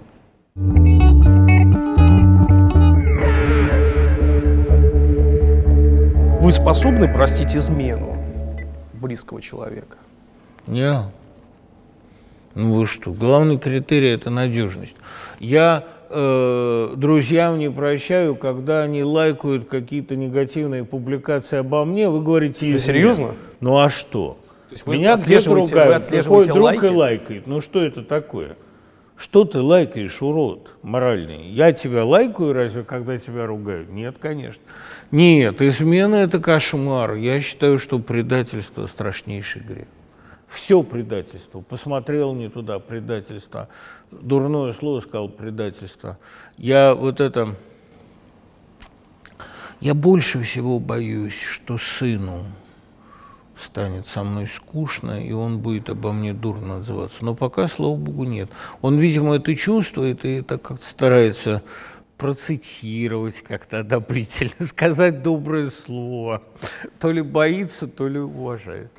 Вы 6.41 6.51
способны 6.51 7.13
простить 7.13 7.55
измену 7.55 8.17
близкого 8.93 9.39
человека? 9.39 9.98
Не. 10.69 11.11
Ну 12.55 12.73
вы 12.73 12.85
что? 12.85 13.11
Главный 13.11 13.57
критерий 13.57 14.09
это 14.09 14.29
надежность. 14.29 14.95
Я 15.39 15.83
э, 16.09 16.93
друзьям 16.95 17.57
не 17.57 17.69
прощаю, 17.71 18.35
когда 18.35 18.83
они 18.83 19.03
лайкают 19.03 19.67
какие-то 19.67 20.15
негативные 20.15 20.85
публикации 20.85 21.57
обо 21.57 21.83
мне. 21.85 22.09
Вы 22.09 22.21
говорите, 22.21 22.67
измена. 22.67 22.79
серьезно? 22.79 23.35
Ну 23.59 23.79
а 23.79 23.89
что? 23.89 24.37
есть 24.71 24.85
вы 24.85 24.97
Меня 24.97 25.15
вы 25.15 25.55
ругают, 25.55 26.07
приходит 26.07 26.53
друг 26.53 26.63
лайки? 26.63 26.85
и 26.85 26.89
лайкает. 26.89 27.47
Ну 27.47 27.61
что 27.61 27.83
это 27.83 28.03
такое? 28.03 28.55
Что 29.17 29.43
ты 29.43 29.59
лайкаешь, 29.59 30.21
урод 30.21 30.69
моральный? 30.81 31.49
Я 31.49 31.73
тебя 31.73 32.05
лайкаю 32.05 32.53
разве, 32.53 32.83
когда 32.83 33.17
тебя 33.17 33.45
ругают? 33.47 33.89
Нет, 33.89 34.15
конечно. 34.19 34.61
Нет, 35.11 35.61
измена– 35.61 36.15
это 36.17 36.39
кошмар. 36.39 37.15
Я 37.15 37.41
считаю, 37.41 37.79
что 37.79 37.99
предательство– 37.99 38.87
страшнейший 38.87 39.61
грех. 39.61 39.87
Все 40.49 40.81
предательство. 40.81 41.61
Посмотрел 41.61 42.33
не 42.33 42.49
туда, 42.49 42.79
предательство. 42.79 43.69
Дурное 44.11 44.73
слово 44.73 45.01
сказал, 45.01 45.29
предательство. 45.29 46.17
Я 46.57 46.95
вот 46.95 47.21
это... 47.21 47.55
Я 49.79 49.93
больше 49.93 50.41
всего 50.43 50.79
боюсь, 50.79 51.39
что 51.39 51.77
сыну 51.77 52.43
станет 53.57 54.07
со 54.07 54.23
мной 54.23 54.47
скучно, 54.47 55.23
и 55.23 55.31
он 55.31 55.59
будет 55.59 55.89
обо 55.89 56.11
мне 56.11 56.33
дурно 56.33 56.77
отзываться. 56.77 57.23
Но 57.23 57.35
пока, 57.35 57.67
слава 57.67 57.95
богу, 57.95 58.23
нет. 58.23 58.49
Он, 58.81 58.97
видимо, 58.97 59.35
это 59.35 59.55
чувствует 59.55 60.25
и 60.25 60.41
так 60.41 60.61
как-то 60.61 60.85
старается 60.85 61.63
процитировать 62.17 63.41
как-то 63.41 63.79
одобрительно, 63.79 64.51
сказать 64.65 65.21
доброе 65.21 65.69
слово. 65.69 66.43
То 66.99 67.11
ли 67.11 67.21
боится, 67.21 67.87
то 67.87 68.07
ли 68.07 68.19
уважает. 68.19 68.91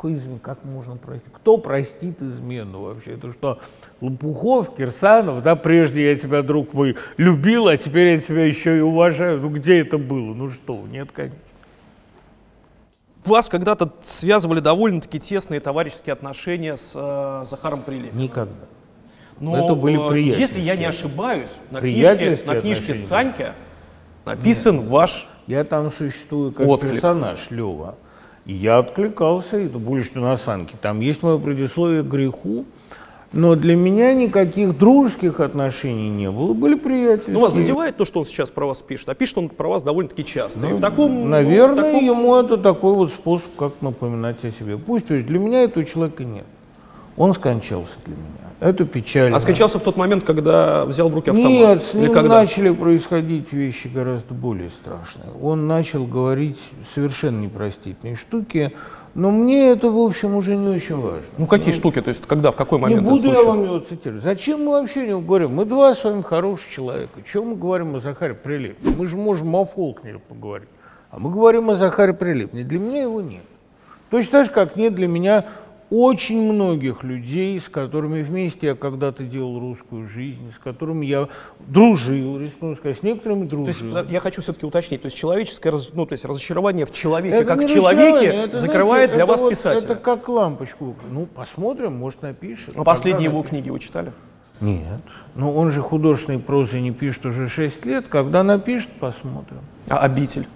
Какой 0.00 0.14
измен? 0.14 0.38
Как 0.38 0.64
можно 0.64 0.96
простить? 0.96 1.30
Кто 1.30 1.58
простит 1.58 2.22
измену 2.22 2.80
вообще? 2.80 3.16
Это 3.16 3.30
что, 3.32 3.58
Лопухов, 4.00 4.74
Кирсанов, 4.74 5.42
да, 5.42 5.56
прежде 5.56 6.10
я 6.10 6.18
тебя, 6.18 6.40
друг 6.40 6.72
мой, 6.72 6.96
любил, 7.18 7.68
а 7.68 7.76
теперь 7.76 8.14
я 8.14 8.18
тебя 8.18 8.46
еще 8.46 8.78
и 8.78 8.80
уважаю. 8.80 9.42
Ну 9.42 9.50
где 9.50 9.80
это 9.80 9.98
было? 9.98 10.32
Ну 10.32 10.48
что, 10.48 10.82
нет, 10.90 11.12
конечно. 11.12 11.36
Вас 13.26 13.50
когда-то 13.50 13.92
связывали 14.02 14.60
довольно-таки 14.60 15.20
тесные 15.20 15.60
товарищеские 15.60 16.14
отношения 16.14 16.78
с 16.78 16.94
э, 16.96 17.44
Захаром 17.44 17.82
Прилепиным. 17.82 18.22
Никогда. 18.22 18.54
Но, 19.38 19.66
Это 19.66 19.74
были 19.74 20.02
э, 20.02 20.10
приятельские 20.10 20.40
Если 20.40 20.60
я 20.60 20.76
не 20.76 20.86
ошибаюсь, 20.86 21.56
на 21.70 21.80
книжке, 21.80 22.38
на 22.46 22.58
книжке. 22.58 22.94
Санька 22.94 23.54
написан 24.24 24.86
ваш... 24.86 25.28
Я 25.46 25.62
там 25.64 25.92
существую 25.92 26.52
как 26.52 26.66
Отклик. 26.66 26.94
персонаж 26.94 27.50
Лева. 27.50 27.96
И 28.50 28.52
я 28.52 28.78
откликался, 28.78 29.58
это 29.58 29.78
что 30.02 30.18
на 30.18 30.36
санке. 30.36 30.74
Там 30.82 30.98
есть 30.98 31.22
мое 31.22 31.38
предисловие 31.38 32.02
к 32.02 32.06
греху, 32.06 32.64
но 33.32 33.54
для 33.54 33.76
меня 33.76 34.12
никаких 34.12 34.76
дружеских 34.76 35.38
отношений 35.38 36.10
не 36.10 36.28
было. 36.32 36.52
Были 36.52 36.74
приятели. 36.74 37.32
Ну, 37.32 37.42
вас 37.42 37.54
задевает 37.54 37.96
то, 37.96 38.04
что 38.04 38.18
он 38.18 38.24
сейчас 38.24 38.50
про 38.50 38.66
вас 38.66 38.82
пишет? 38.82 39.08
А 39.08 39.14
пишет 39.14 39.38
он 39.38 39.50
про 39.50 39.68
вас 39.68 39.84
довольно-таки 39.84 40.24
часто. 40.24 40.68
и 40.68 40.72
в 40.72 40.80
таком... 40.80 41.14
ну, 41.14 41.26
в 41.26 41.28
Наверное, 41.28 41.76
таком- 41.92 42.04
ему 42.04 42.34
это 42.34 42.56
такой 42.56 42.92
вот 42.94 43.12
способ, 43.12 43.54
как 43.56 43.74
напоминать 43.82 44.44
о 44.44 44.50
себе. 44.50 44.76
Пусть, 44.78 45.06
то 45.06 45.14
есть 45.14 45.26
для 45.28 45.38
меня 45.38 45.62
этого 45.62 45.84
человека 45.84 46.24
нет. 46.24 46.46
Он 47.20 47.34
скончался 47.34 47.92
для 48.06 48.14
меня. 48.14 48.50
Это 48.60 48.86
печально. 48.86 49.36
А 49.36 49.40
скончался 49.40 49.78
в 49.78 49.82
тот 49.82 49.98
момент, 49.98 50.24
когда 50.24 50.86
взял 50.86 51.10
в 51.10 51.14
руки 51.14 51.28
автомат? 51.28 51.50
Нет, 51.50 51.82
с 51.82 51.92
Или 51.92 52.04
ним 52.04 52.12
когда? 52.14 52.40
начали 52.40 52.70
происходить 52.70 53.52
вещи 53.52 53.88
гораздо 53.88 54.32
более 54.32 54.70
страшные. 54.70 55.26
Он 55.42 55.66
начал 55.66 56.06
говорить 56.06 56.58
совершенно 56.94 57.38
непростительные 57.40 58.16
штуки, 58.16 58.72
но 59.14 59.30
мне 59.30 59.68
это, 59.68 59.90
в 59.90 59.98
общем, 59.98 60.34
уже 60.34 60.56
не 60.56 60.68
очень 60.68 60.96
важно. 60.96 61.26
Ну, 61.36 61.46
какие 61.46 61.74
штуки? 61.74 62.00
То 62.00 62.08
есть, 62.08 62.22
когда, 62.26 62.52
в 62.52 62.56
какой 62.56 62.78
Не 62.78 62.84
момент 62.84 63.02
это 63.02 63.10
буду 63.10 63.32
я 63.32 63.42
вам 63.42 63.64
его 63.64 63.80
цитировать. 63.80 64.24
Зачем 64.24 64.64
мы 64.64 64.70
вообще 64.70 65.06
не 65.06 65.20
говорим? 65.20 65.54
Мы 65.54 65.66
два 65.66 65.94
с 65.94 66.02
вами 66.02 66.22
хороших 66.22 66.70
человека. 66.70 67.20
Чего 67.30 67.44
мы 67.44 67.56
говорим 67.56 67.96
о 67.96 68.00
Захаре 68.00 68.32
Прилепне? 68.32 68.94
Мы 68.96 69.06
же 69.06 69.18
можем 69.18 69.54
о 69.56 69.66
Фолкнере 69.66 70.20
поговорить. 70.26 70.70
А 71.10 71.18
мы 71.18 71.30
говорим 71.30 71.68
о 71.68 71.76
Захаре 71.76 72.14
Прилепне. 72.14 72.64
Для 72.64 72.78
меня 72.78 73.02
его 73.02 73.20
нет. 73.20 73.44
Точно 74.08 74.32
так 74.32 74.46
же, 74.46 74.52
как 74.52 74.76
нет 74.76 74.94
для 74.94 75.06
меня 75.06 75.44
очень 75.90 76.40
многих 76.52 77.02
людей, 77.02 77.60
с 77.60 77.68
которыми 77.68 78.22
вместе 78.22 78.68
я 78.68 78.74
когда-то 78.74 79.24
делал 79.24 79.58
русскую 79.58 80.06
жизнь, 80.08 80.52
с 80.54 80.58
которыми 80.58 81.04
я 81.04 81.28
дружил, 81.58 82.38
рискну 82.38 82.76
сказать, 82.76 82.98
с 82.98 83.02
некоторыми 83.02 83.48
То 83.48 83.66
есть, 83.66 83.80
дружил. 83.80 84.06
я 84.08 84.20
хочу 84.20 84.40
все-таки 84.40 84.66
уточнить, 84.66 85.02
то 85.02 85.06
есть 85.06 85.16
человеческое, 85.16 85.74
ну, 85.92 86.06
то 86.06 86.12
есть 86.12 86.24
разочарование 86.24 86.86
в 86.86 86.92
человеке, 86.92 87.34
Это 87.36 87.44
как 87.44 87.64
в 87.64 87.68
человеке, 87.68 88.26
это, 88.26 88.56
закрывает 88.56 89.10
знаете, 89.10 89.14
для 89.16 89.26
вас 89.26 89.40
вот- 89.40 89.50
писателя. 89.50 89.84
Это 89.84 89.96
как 89.96 90.28
лампочку. 90.28 90.94
Ну, 91.10 91.26
посмотрим, 91.26 91.94
может, 91.94 92.22
напишет. 92.22 92.74
А 92.76 92.84
последние 92.84 93.28
Когда 93.28 93.38
его 93.38 93.48
книги 93.48 93.70
вы 93.70 93.78
читали? 93.80 94.12
Нет. 94.60 95.00
Ну, 95.34 95.54
он 95.56 95.70
же 95.70 95.80
художественной 95.80 96.38
прозы 96.38 96.80
не 96.80 96.92
пишет 96.92 97.26
уже 97.26 97.48
6 97.48 97.84
лет. 97.86 98.06
Когда 98.08 98.42
напишет, 98.42 98.90
посмотрим. 99.00 99.58
А 99.88 99.98
«Обитель»? 99.98 100.46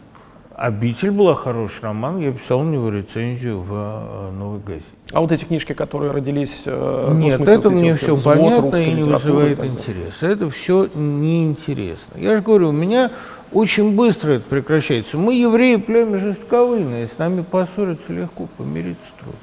«Обитель» 0.54 1.10
была 1.10 1.34
хороший 1.34 1.82
роман, 1.82 2.18
я 2.18 2.30
писал 2.30 2.62
на 2.62 2.70
него 2.70 2.88
рецензию 2.88 3.60
в 3.60 3.72
э, 3.72 4.30
«Новой 4.30 4.60
газете». 4.60 4.86
А 5.12 5.20
вот 5.20 5.32
эти 5.32 5.44
книжки, 5.44 5.72
которые 5.72 6.12
родились... 6.12 6.62
э, 6.66 7.08
ну, 7.10 7.18
Нет, 7.18 7.34
смысле, 7.34 7.54
это 7.54 7.68
вот 7.70 7.78
мне 7.78 7.92
все 7.94 8.16
понятно 8.16 8.76
и 8.76 8.92
не 8.92 9.00
и 9.00 9.02
вызывает 9.02 9.58
далее. 9.58 9.74
интереса. 9.74 10.26
Это 10.26 10.48
все 10.50 10.88
неинтересно. 10.94 12.18
Я 12.18 12.36
же 12.36 12.42
говорю, 12.42 12.68
у 12.68 12.72
меня 12.72 13.10
очень 13.52 13.96
быстро 13.96 14.32
это 14.32 14.44
прекращается. 14.48 15.16
Мы, 15.16 15.34
евреи, 15.34 15.76
племя 15.76 16.18
жестковыйное, 16.18 17.08
с 17.08 17.18
нами 17.18 17.42
поссориться 17.42 18.12
легко, 18.12 18.48
помириться 18.56 19.02
трудно. 19.18 19.40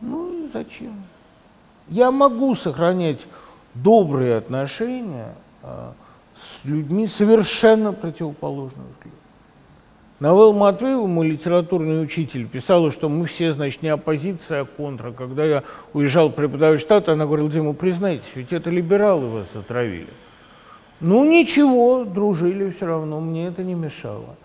Ну 0.00 0.44
и 0.44 0.50
зачем? 0.52 0.94
Я 1.88 2.10
могу 2.10 2.54
сохранять 2.54 3.20
добрые 3.74 4.36
отношения 4.36 5.34
а, 5.62 5.92
с 6.36 6.64
людьми 6.64 7.06
совершенно 7.06 7.92
противоположных 7.92 8.86
взглядов. 8.96 9.23
Навел 10.20 10.52
Матвеева, 10.52 11.06
мой 11.06 11.26
литературный 11.26 12.02
учитель, 12.02 12.46
писала, 12.46 12.92
что 12.92 13.08
мы 13.08 13.26
все, 13.26 13.52
значит, 13.52 13.82
не 13.82 13.88
оппозиция, 13.88 14.62
а 14.62 14.64
контра. 14.64 15.10
Когда 15.10 15.44
я 15.44 15.64
уезжал 15.92 16.30
преподавать 16.30 16.80
в 16.80 16.82
Штаты, 16.82 17.10
она 17.10 17.26
говорила, 17.26 17.50
Дима, 17.50 17.72
признайтесь, 17.72 18.30
ведь 18.36 18.52
это 18.52 18.70
либералы 18.70 19.28
вас 19.28 19.48
отравили. 19.54 20.06
Ну 21.00 21.24
ничего, 21.24 22.04
дружили 22.04 22.70
все 22.70 22.86
равно, 22.86 23.20
мне 23.20 23.46
это 23.48 23.64
не 23.64 23.74
мешало. 23.74 24.36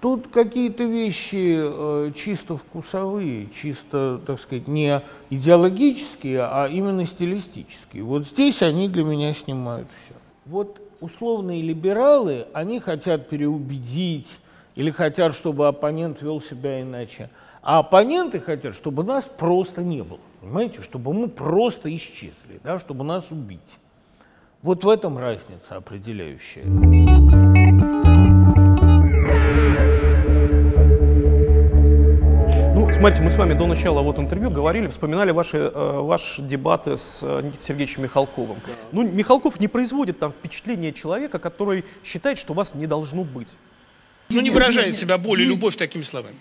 Тут 0.00 0.28
какие-то 0.28 0.84
вещи 0.84 1.56
э, 1.58 2.12
чисто 2.14 2.56
вкусовые, 2.56 3.48
чисто, 3.54 4.20
так 4.24 4.38
сказать, 4.38 4.68
не 4.68 5.02
идеологические, 5.30 6.42
а 6.42 6.66
именно 6.66 7.06
стилистические. 7.06 8.04
Вот 8.04 8.26
здесь 8.26 8.62
они 8.62 8.88
для 8.88 9.02
меня 9.02 9.32
снимают 9.32 9.88
все. 10.04 10.14
Вот 10.46 10.80
условные 11.00 11.62
либералы, 11.62 12.46
они 12.52 12.80
хотят 12.80 13.28
переубедить 13.28 14.38
или 14.78 14.92
хотят, 14.92 15.34
чтобы 15.34 15.66
оппонент 15.66 16.22
вел 16.22 16.40
себя 16.40 16.80
иначе. 16.80 17.30
А 17.62 17.80
оппоненты 17.80 18.38
хотят, 18.38 18.76
чтобы 18.76 19.02
нас 19.02 19.24
просто 19.24 19.82
не 19.82 20.02
было. 20.04 20.20
Понимаете, 20.40 20.82
чтобы 20.82 21.12
мы 21.12 21.28
просто 21.28 21.92
исчезли, 21.96 22.60
да, 22.62 22.78
чтобы 22.78 23.02
нас 23.02 23.26
убить. 23.32 23.58
Вот 24.62 24.84
в 24.84 24.88
этом 24.88 25.18
разница 25.18 25.74
определяющая. 25.74 26.62
Ну, 32.72 32.92
смотрите, 32.92 33.24
мы 33.24 33.32
с 33.32 33.36
вами 33.36 33.54
до 33.54 33.66
начала 33.66 34.00
вот 34.00 34.20
интервью 34.20 34.52
говорили, 34.52 34.86
вспоминали 34.86 35.32
ваши, 35.32 35.56
э, 35.56 36.00
ваши 36.00 36.40
дебаты 36.42 36.96
с 36.96 37.24
э, 37.24 37.40
Никитой 37.42 37.64
Сергеевичем 37.64 38.04
Михалковым. 38.04 38.58
Ну, 38.92 39.02
Михалков 39.02 39.58
не 39.58 39.66
производит 39.66 40.20
там 40.20 40.30
впечатление 40.30 40.92
человека, 40.92 41.40
который 41.40 41.84
считает, 42.04 42.38
что 42.38 42.54
вас 42.54 42.76
не 42.76 42.86
должно 42.86 43.24
быть. 43.24 43.56
Ну, 44.30 44.40
не 44.40 44.50
выражает 44.50 44.96
себя 44.98 45.16
боль 45.18 45.42
и 45.42 45.44
любовь 45.44 45.76
такими 45.76 46.02
словами. 46.02 46.36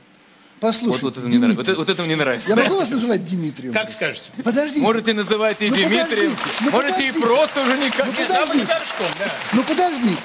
Послушай, 0.59 1.01
Вот, 1.03 1.15
вот, 1.15 1.17
это 1.19 1.27
мне 1.27 1.39
Вот, 1.53 1.67
это- 1.67 1.75
вот 1.75 1.87
это 1.89 2.01
мне 2.01 2.15
нравится. 2.15 2.49
я 2.49 2.55
могу 2.55 2.77
вас 2.77 2.89
называть 2.89 3.25
Дмитрием? 3.27 3.73
Как 3.73 3.89
скажете. 3.91 4.31
Подождите. 4.43 4.81
Можете 4.81 5.13
называть 5.13 5.61
и 5.61 5.69
Ну, 5.69 5.75
Дмитрием, 5.75 6.35
ну, 6.61 6.71
можете 6.71 7.03
и 7.03 7.11
подождите. 7.11 7.19
просто 7.21 7.61
уже 7.63 7.77
никак. 7.77 8.05
Ну, 8.07 8.11
подождите. 8.13 8.65
горшком, 8.65 9.07
да. 9.19 9.31
Ну 9.53 9.63
подождите. 9.63 10.21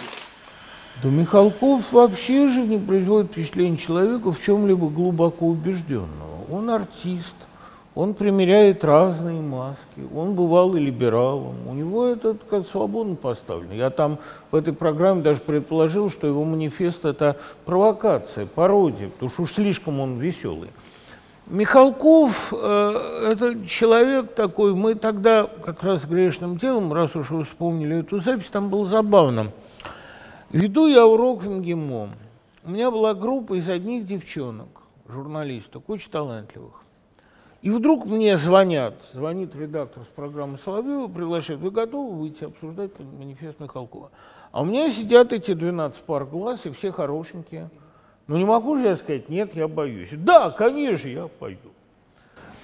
Да 1.03 1.09
Михалков 1.11 1.93
вообще 1.93 2.49
же 2.49 2.61
не 2.61 2.79
производит 2.79 3.31
впечатление 3.33 3.77
человека 3.77 4.33
в 4.33 4.43
чем-либо 4.43 4.89
глубоко 4.89 5.47
убежденного. 5.49 6.45
Он 6.51 6.71
артист, 6.71 7.35
он 7.95 8.15
примеряет 8.15 8.85
разные 8.85 9.41
маски, 9.41 9.83
он 10.15 10.35
бывал 10.35 10.75
и 10.77 10.81
либералом, 10.81 11.57
у 11.69 11.75
него 11.75 12.07
это 12.07 12.37
как 12.49 12.67
свободно 12.67 13.17
поставлено. 13.17 13.75
Я 13.75 13.91
там 13.91 14.19
в 14.51 14.57
этой 14.57 14.73
программе 14.73 15.23
даже 15.23 15.41
предположил, 15.41 16.11
что 16.11 16.27
его 16.27 16.45
манифест– 16.45 17.05
это 17.05 17.37
провокация, 17.67 18.47
пародия, 18.47 19.09
потому 19.11 19.31
что 19.31 19.43
уж 19.43 19.53
слишком 19.53 20.01
он 20.01 20.19
веселый. 20.19 20.71
Михалков 21.47 22.53
э, 22.53 23.29
это 23.33 23.67
человек 23.67 24.35
такой, 24.35 24.75
мы 24.75 24.95
тогда 24.95 25.47
как 25.47 25.83
раз 25.83 26.07
грешным 26.07 26.57
делом, 26.57 26.93
раз 26.93 27.15
уж 27.15 27.31
вы 27.31 27.45
вспомнили 27.45 27.99
эту 27.99 28.21
запись, 28.21 28.49
там 28.51 28.71
было 28.71 28.87
забавно. 28.87 29.51
Веду 30.51 30.87
я 30.87 31.05
урок 31.05 31.43
в 31.43 31.51
МГИМО. 31.51 32.11
У 32.65 32.71
меня 32.71 32.91
была 32.91 33.13
группа 33.13 33.55
из 33.55 33.69
одних 33.69 34.07
девчонок, 34.07 34.69
журналисток, 35.09 35.91
очень 35.91 36.11
талантливых. 36.11 36.82
И 37.63 37.71
вдруг 37.71 38.07
мне 38.07 38.37
звонят, 38.37 38.95
звонит 39.13 39.55
редактор 39.55 40.03
с 40.03 40.07
программы 40.09 40.59
Соловьева, 40.59 41.07
приглашает, 41.07 41.61
вы 41.61 41.71
готовы 41.71 42.19
выйти 42.19 42.43
обсуждать 42.45 42.91
манифест 42.99 43.61
Михалкова? 43.61 44.11
А 44.51 44.63
у 44.63 44.65
меня 44.65 44.91
сидят 44.91 45.33
эти 45.33 45.55
12 45.55 46.01
пар 46.03 46.25
глаз, 46.25 46.67
и 46.67 46.71
все 46.71 46.91
хорошенькие. 46.91 47.71
Ну 48.27 48.37
не 48.37 48.45
могу 48.45 48.77
же 48.79 48.87
я 48.89 48.97
сказать, 48.97 49.29
нет, 49.29 49.55
я 49.55 49.69
боюсь. 49.69 50.11
Да, 50.13 50.51
конечно, 50.51 51.07
я 51.07 51.29
пойду. 51.29 51.71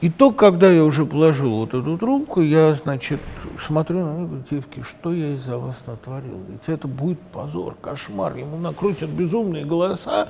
И 0.01 0.11
только 0.11 0.47
когда 0.47 0.71
я 0.71 0.85
уже 0.85 1.05
положил 1.05 1.57
вот 1.57 1.75
эту 1.75 1.99
трубку, 1.99 2.41
я, 2.41 2.75
значит, 2.75 3.21
смотрю 3.61 4.05
на 4.05 4.17
них, 4.19 4.29
говорю, 4.29 4.45
девки, 4.49 4.83
что 4.83 5.13
я 5.13 5.35
из-за 5.35 5.59
вас 5.59 5.77
натворил? 5.87 6.39
Ведь 6.49 6.69
это 6.69 6.87
будет 6.87 7.19
позор, 7.21 7.75
кошмар, 7.81 8.37
ему 8.37 8.59
накрутят 8.59 9.11
безумные 9.11 9.65
голоса. 9.65 10.29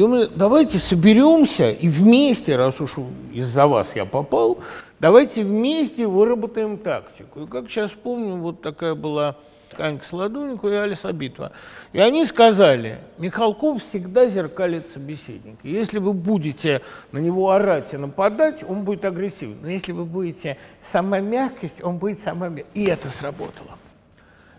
И 0.00 0.02
говорит, 0.02 0.30
давайте 0.34 0.78
соберемся 0.78 1.70
и 1.70 1.86
вместе, 1.86 2.56
раз 2.56 2.80
уж 2.80 2.94
из-за 3.34 3.66
вас 3.66 3.88
я 3.94 4.06
попал, 4.06 4.60
давайте 4.98 5.42
вместе 5.42 6.06
выработаем 6.06 6.78
тактику. 6.78 7.42
И 7.42 7.46
как 7.46 7.68
сейчас 7.68 7.90
помню, 7.90 8.36
вот 8.36 8.62
такая 8.62 8.94
была 8.94 9.36
Анька 9.76 10.06
Солодовникова 10.06 10.70
и 10.70 10.76
Алиса 10.76 11.12
Битва. 11.12 11.52
И 11.92 12.00
они 12.00 12.24
сказали, 12.24 12.96
Михалков 13.18 13.84
всегда 13.84 14.26
зеркалит 14.26 14.88
собеседника. 14.88 15.68
Если 15.68 15.98
вы 15.98 16.14
будете 16.14 16.80
на 17.12 17.18
него 17.18 17.50
орать 17.50 17.92
и 17.92 17.98
нападать, 17.98 18.64
он 18.66 18.84
будет 18.84 19.04
агрессивен. 19.04 19.58
Но 19.60 19.68
если 19.68 19.92
вы 19.92 20.06
будете 20.06 20.56
сама 20.82 21.20
мягкость, 21.20 21.84
он 21.84 21.98
будет 21.98 22.20
сама 22.20 22.48
мягкость. 22.48 22.74
И 22.74 22.84
это 22.86 23.10
сработало. 23.10 23.76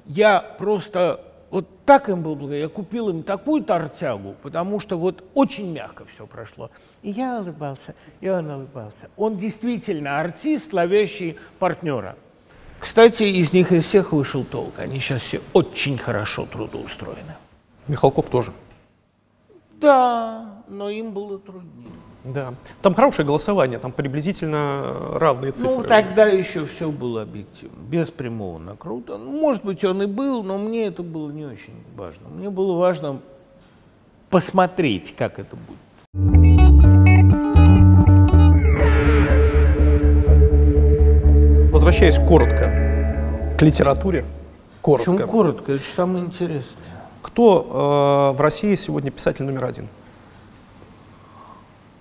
Я 0.05 0.39
просто 0.59 1.19
вот 1.51 1.67
так 1.85 2.07
им 2.07 2.23
был 2.23 2.35
благодарен. 2.35 2.63
Я 2.63 2.69
купил 2.69 3.09
им 3.09 3.23
такую 3.23 3.63
тортягу, 3.63 4.35
потому 4.41 4.79
что 4.79 4.97
вот 4.97 5.23
очень 5.33 5.71
мягко 5.71 6.05
все 6.05 6.25
прошло. 6.25 6.71
И 7.03 7.11
я 7.11 7.39
улыбался, 7.39 7.93
и 8.21 8.29
он 8.29 8.49
улыбался. 8.49 9.09
Он 9.17 9.37
действительно 9.37 10.19
артист, 10.19 10.71
ловящий 10.71 11.37
партнера. 11.59 12.15
Кстати, 12.79 13.23
из 13.23 13.51
них 13.51 13.71
из 13.73 13.85
всех 13.85 14.13
вышел 14.13 14.45
толк. 14.45 14.79
Они 14.79 14.97
сейчас 14.99 15.21
все 15.21 15.41
очень 15.51 15.97
хорошо 15.97 16.45
трудоустроены. 16.45 17.35
Михалков 17.87 18.29
тоже. 18.29 18.53
Да, 19.73 20.63
но 20.69 20.89
им 20.89 21.11
было 21.11 21.37
труднее. 21.37 21.91
Да. 22.23 22.53
Там 22.81 22.93
хорошее 22.93 23.25
голосование, 23.25 23.79
там 23.79 23.91
приблизительно 23.91 24.83
э, 24.83 25.17
равные 25.17 25.51
цифры. 25.53 25.77
Ну, 25.77 25.83
тогда 25.83 26.27
еще 26.27 26.65
все 26.65 26.91
было 26.91 27.23
объективно, 27.23 27.77
без 27.89 28.11
прямого 28.11 28.59
накрута. 28.59 29.17
Ну, 29.17 29.31
может 29.31 29.63
быть, 29.63 29.83
он 29.83 30.03
и 30.03 30.05
был, 30.05 30.43
но 30.43 30.59
мне 30.59 30.85
это 30.85 31.01
было 31.01 31.31
не 31.31 31.45
очень 31.45 31.73
важно. 31.95 32.29
Мне 32.29 32.51
было 32.51 32.77
важно 32.77 33.21
посмотреть, 34.29 35.15
как 35.17 35.39
это 35.39 35.55
будет. 35.55 35.77
Возвращаясь 41.71 42.19
коротко 42.19 43.55
к 43.57 43.61
литературе, 43.63 44.25
коротко. 44.81 45.11
Почему 45.11 45.27
коротко? 45.27 45.71
Это 45.71 45.81
же 45.81 45.89
самое 45.95 46.25
интересное. 46.25 46.83
Кто 47.23 48.31
э, 48.33 48.37
в 48.37 48.41
России 48.41 48.75
сегодня 48.75 49.09
писатель 49.09 49.43
номер 49.43 49.65
один? 49.65 49.87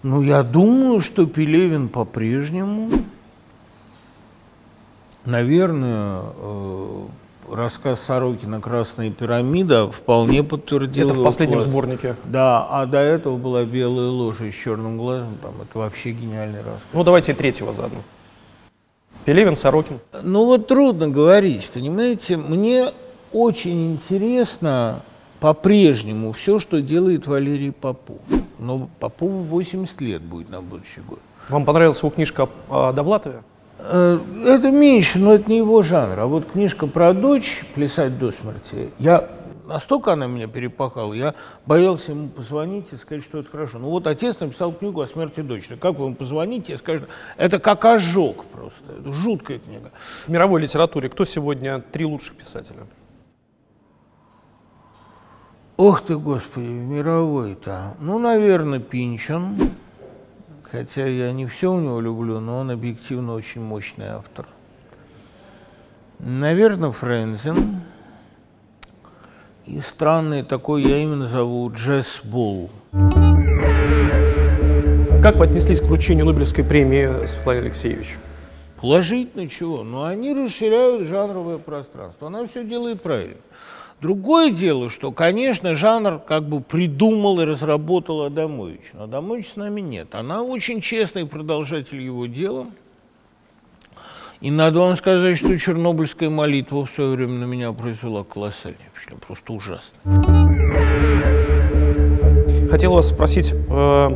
Ну, 0.02 0.22
я 0.22 0.42
думаю, 0.42 1.00
что 1.00 1.26
Пелевин 1.26 1.88
по-прежнему. 1.88 2.90
Наверное, 5.26 6.22
э, 6.38 7.02
рассказ 7.50 8.00
Сорокина 8.00 8.60
«Красная 8.60 9.10
пирамида» 9.10 9.90
вполне 9.90 10.42
подтвердил 10.42 11.06
Это 11.10 11.20
в 11.20 11.22
последнем 11.22 11.58
вклад. 11.58 11.70
сборнике. 11.70 12.16
Да, 12.24 12.66
а 12.70 12.86
до 12.86 12.98
этого 12.98 13.36
была 13.36 13.64
«Белая 13.64 14.08
ложа» 14.08 14.50
с 14.50 14.54
черным 14.54 14.96
глазом. 14.96 15.36
Там 15.42 15.52
это 15.60 15.78
вообще 15.78 16.12
гениальный 16.12 16.60
рассказ. 16.60 16.88
Ну, 16.94 17.04
давайте 17.04 17.34
третьего 17.34 17.74
заодно. 17.74 17.98
Пелевин, 19.26 19.54
Сорокин. 19.54 19.98
Ну 20.22 20.46
вот 20.46 20.66
трудно 20.66 21.08
говорить, 21.08 21.68
понимаете, 21.68 22.38
мне 22.38 22.88
очень 23.32 23.92
интересно 23.92 25.02
по-прежнему 25.40 26.32
все, 26.32 26.58
что 26.58 26.80
делает 26.80 27.26
Валерий 27.26 27.72
Попов. 27.72 28.18
Но 28.58 28.88
Попову 28.98 29.42
80 29.42 30.00
лет 30.00 30.22
будет 30.22 30.50
на 30.50 30.60
будущий 30.60 31.00
год. 31.00 31.18
Вам 31.48 31.64
понравилась 31.64 31.98
его 32.00 32.10
книжка 32.10 32.48
о 32.68 32.92
Довлатове? 32.92 33.42
Э, 33.78 34.18
Это 34.46 34.70
меньше, 34.70 35.18
но 35.18 35.32
это 35.34 35.50
не 35.50 35.58
его 35.58 35.82
жанр. 35.82 36.18
А 36.20 36.26
вот 36.26 36.50
книжка 36.52 36.86
про 36.86 37.14
дочь 37.14 37.64
«Плясать 37.74 38.18
до 38.18 38.30
смерти», 38.32 38.92
я 38.98 39.28
настолько 39.66 40.12
она 40.12 40.26
меня 40.26 40.46
перепахала, 40.46 41.14
я 41.14 41.34
боялся 41.64 42.12
ему 42.12 42.28
позвонить 42.28 42.86
и 42.92 42.96
сказать, 42.96 43.24
что 43.24 43.38
это 43.38 43.50
хорошо. 43.50 43.78
Ну 43.78 43.88
вот 43.88 44.06
отец 44.06 44.38
написал 44.40 44.72
книгу 44.72 45.00
о 45.00 45.06
смерти 45.06 45.40
дочери. 45.40 45.76
Как 45.76 45.96
вы 45.96 46.06
ему 46.06 46.14
позвоните 46.16 46.74
и 46.74 46.76
скажете, 46.76 47.06
это 47.36 47.58
как 47.58 47.84
ожог 47.84 48.44
просто, 48.46 49.00
это 49.00 49.12
жуткая 49.12 49.58
книга. 49.58 49.90
В 50.26 50.28
мировой 50.28 50.60
литературе 50.60 51.08
кто 51.08 51.24
сегодня 51.24 51.80
три 51.80 52.04
лучших 52.04 52.36
писателя? 52.36 52.80
Ох 55.80 56.02
ты, 56.02 56.18
Господи, 56.18 56.66
мировой-то. 56.66 57.94
Ну, 58.00 58.18
наверное, 58.18 58.80
Пинчон. 58.80 59.56
Хотя 60.70 61.06
я 61.06 61.32
не 61.32 61.46
все 61.46 61.72
у 61.72 61.80
него 61.80 62.02
люблю, 62.02 62.38
но 62.38 62.58
он 62.58 62.70
объективно 62.70 63.32
очень 63.32 63.62
мощный 63.62 64.08
автор. 64.08 64.46
Наверное, 66.18 66.90
Френзен. 66.90 67.80
И 69.64 69.80
странный 69.80 70.42
такой, 70.42 70.82
я 70.82 70.98
именно 70.98 71.26
зову 71.26 71.72
Джесс 71.72 72.20
Булл. 72.24 72.68
Как 75.22 75.36
вы 75.36 75.46
отнеслись 75.46 75.80
к 75.80 75.84
вручению 75.84 76.26
Нобелевской 76.26 76.62
премии, 76.62 77.24
Светлана 77.24 77.60
Алексеевич? 77.60 78.18
Положительно 78.82 79.48
чего? 79.48 79.82
Но 79.82 80.04
они 80.04 80.34
расширяют 80.34 81.08
жанровое 81.08 81.56
пространство. 81.56 82.26
Она 82.26 82.46
все 82.46 82.64
делает 82.64 83.00
правильно. 83.00 83.38
Другое 84.00 84.50
дело, 84.50 84.88
что, 84.88 85.12
конечно, 85.12 85.74
жанр 85.74 86.20
как 86.20 86.48
бы 86.48 86.60
придумал 86.60 87.40
и 87.40 87.44
разработал 87.44 88.22
Адамович. 88.22 88.92
Но 88.94 89.04
Адамович 89.04 89.48
с 89.48 89.56
нами 89.56 89.82
нет. 89.82 90.14
Она 90.14 90.42
очень 90.42 90.80
честный 90.80 91.26
продолжатель 91.26 92.00
его 92.00 92.24
дела. 92.26 92.66
И 94.40 94.50
надо 94.50 94.80
вам 94.80 94.96
сказать, 94.96 95.36
что 95.36 95.56
чернобыльская 95.58 96.30
молитва 96.30 96.86
в 96.86 96.90
свое 96.90 97.10
время 97.10 97.34
на 97.34 97.44
меня 97.44 97.72
произвела 97.72 98.24
колоссальное 98.24 98.80
впечатление, 98.94 99.22
просто 99.26 99.52
ужасно. 99.52 99.98
Хотел 102.70 102.94
вас 102.94 103.10
спросить 103.10 103.52
э, 103.52 104.10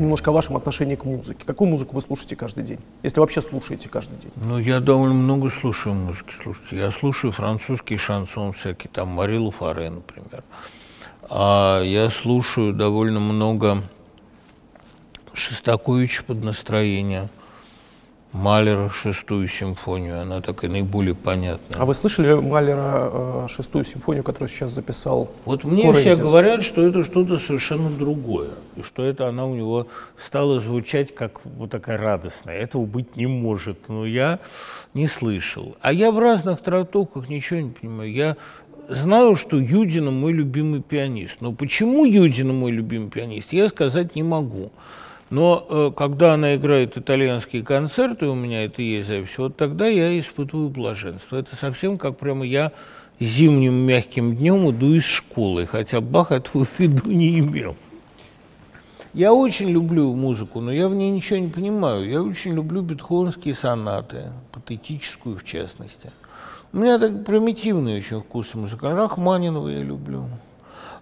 немножко 0.00 0.30
о 0.30 0.32
вашем 0.32 0.56
отношении 0.56 0.96
к 0.96 1.04
музыке. 1.04 1.44
Какую 1.46 1.70
музыку 1.70 1.94
вы 1.94 2.02
слушаете 2.02 2.36
каждый 2.36 2.64
день? 2.64 2.78
Если 3.02 3.20
вообще 3.20 3.42
слушаете 3.42 3.88
каждый 3.88 4.18
день. 4.18 4.32
Ну, 4.36 4.58
я 4.58 4.80
довольно 4.80 5.14
много 5.14 5.50
слушаю 5.50 5.94
музыки. 5.94 6.34
Слушайте, 6.42 6.76
я 6.76 6.90
слушаю 6.90 7.32
французский 7.32 7.96
шансон 7.96 8.52
всякий, 8.52 8.88
там 8.88 9.08
Марилу 9.08 9.50
Фаре, 9.50 9.90
например. 9.90 10.42
А 11.28 11.82
я 11.82 12.10
слушаю 12.10 12.72
довольно 12.72 13.20
много 13.20 13.82
Шостаковича 15.32 16.24
под 16.24 16.42
настроение. 16.42 17.28
Малера 18.32 18.88
шестую 18.88 19.48
симфонию, 19.48 20.20
она 20.20 20.40
такая 20.40 20.70
наиболее 20.70 21.16
понятная. 21.16 21.80
А 21.80 21.84
вы 21.84 21.94
слышали 21.94 22.34
Малера 22.34 23.10
э, 23.12 23.46
шестую 23.48 23.84
симфонию, 23.84 24.22
которую 24.22 24.48
сейчас 24.48 24.70
записал? 24.70 25.32
Вот 25.44 25.64
мне 25.64 25.82
Корензис? 25.82 26.14
все 26.14 26.22
говорят, 26.22 26.62
что 26.62 26.86
это 26.86 27.04
что-то 27.04 27.38
совершенно 27.38 27.90
другое, 27.90 28.50
и 28.76 28.82
что 28.82 29.04
это 29.04 29.26
она 29.26 29.46
у 29.46 29.56
него 29.56 29.88
стала 30.16 30.60
звучать 30.60 31.12
как 31.12 31.44
вот 31.44 31.70
такая 31.70 31.98
радостная. 31.98 32.56
Этого 32.56 32.86
быть 32.86 33.16
не 33.16 33.26
может, 33.26 33.88
но 33.88 34.06
я 34.06 34.38
не 34.94 35.08
слышал. 35.08 35.76
А 35.80 35.92
я 35.92 36.12
в 36.12 36.18
разных 36.20 36.60
трактовках 36.60 37.28
ничего 37.28 37.58
не 37.58 37.70
понимаю. 37.70 38.12
Я 38.12 38.36
знаю, 38.88 39.34
что 39.34 39.58
Юдина 39.58 40.12
мой 40.12 40.32
любимый 40.32 40.82
пианист, 40.82 41.40
но 41.40 41.52
почему 41.52 42.04
Юдина 42.04 42.52
мой 42.52 42.70
любимый 42.70 43.10
пианист, 43.10 43.52
я 43.52 43.68
сказать 43.68 44.14
не 44.14 44.22
могу. 44.22 44.70
Но 45.30 45.64
э, 45.68 45.92
когда 45.96 46.34
она 46.34 46.56
играет 46.56 46.98
итальянские 46.98 47.62
концерты, 47.62 48.26
у 48.26 48.34
меня 48.34 48.64
это 48.64 48.82
есть 48.82 49.08
запись, 49.08 49.38
вот 49.38 49.56
тогда 49.56 49.86
я 49.86 50.18
испытываю 50.18 50.68
блаженство. 50.68 51.36
Это 51.36 51.54
совсем 51.54 51.98
как 51.98 52.18
прямо 52.18 52.44
я 52.44 52.72
зимним 53.20 53.74
мягким 53.74 54.34
днем 54.34 54.68
иду 54.70 54.92
из 54.94 55.04
школы, 55.04 55.66
хотя 55.66 56.00
Бах 56.00 56.32
этого 56.32 56.64
в 56.64 56.78
виду 56.80 57.10
не 57.10 57.38
имел. 57.38 57.76
Я 59.12 59.32
очень 59.32 59.70
люблю 59.70 60.12
музыку, 60.14 60.60
но 60.60 60.72
я 60.72 60.88
в 60.88 60.94
ней 60.94 61.10
ничего 61.10 61.38
не 61.38 61.48
понимаю. 61.48 62.08
Я 62.08 62.22
очень 62.22 62.54
люблю 62.54 62.82
бетховенские 62.82 63.54
сонаты, 63.54 64.32
патетическую 64.52 65.36
в 65.36 65.44
частности. 65.44 66.10
У 66.72 66.78
меня 66.78 66.98
так 66.98 67.24
примитивный 67.24 67.98
очень 67.98 68.20
вкус 68.20 68.54
музыка. 68.54 68.94
Рахманинова 68.94 69.68
я 69.68 69.82
люблю. 69.82 70.28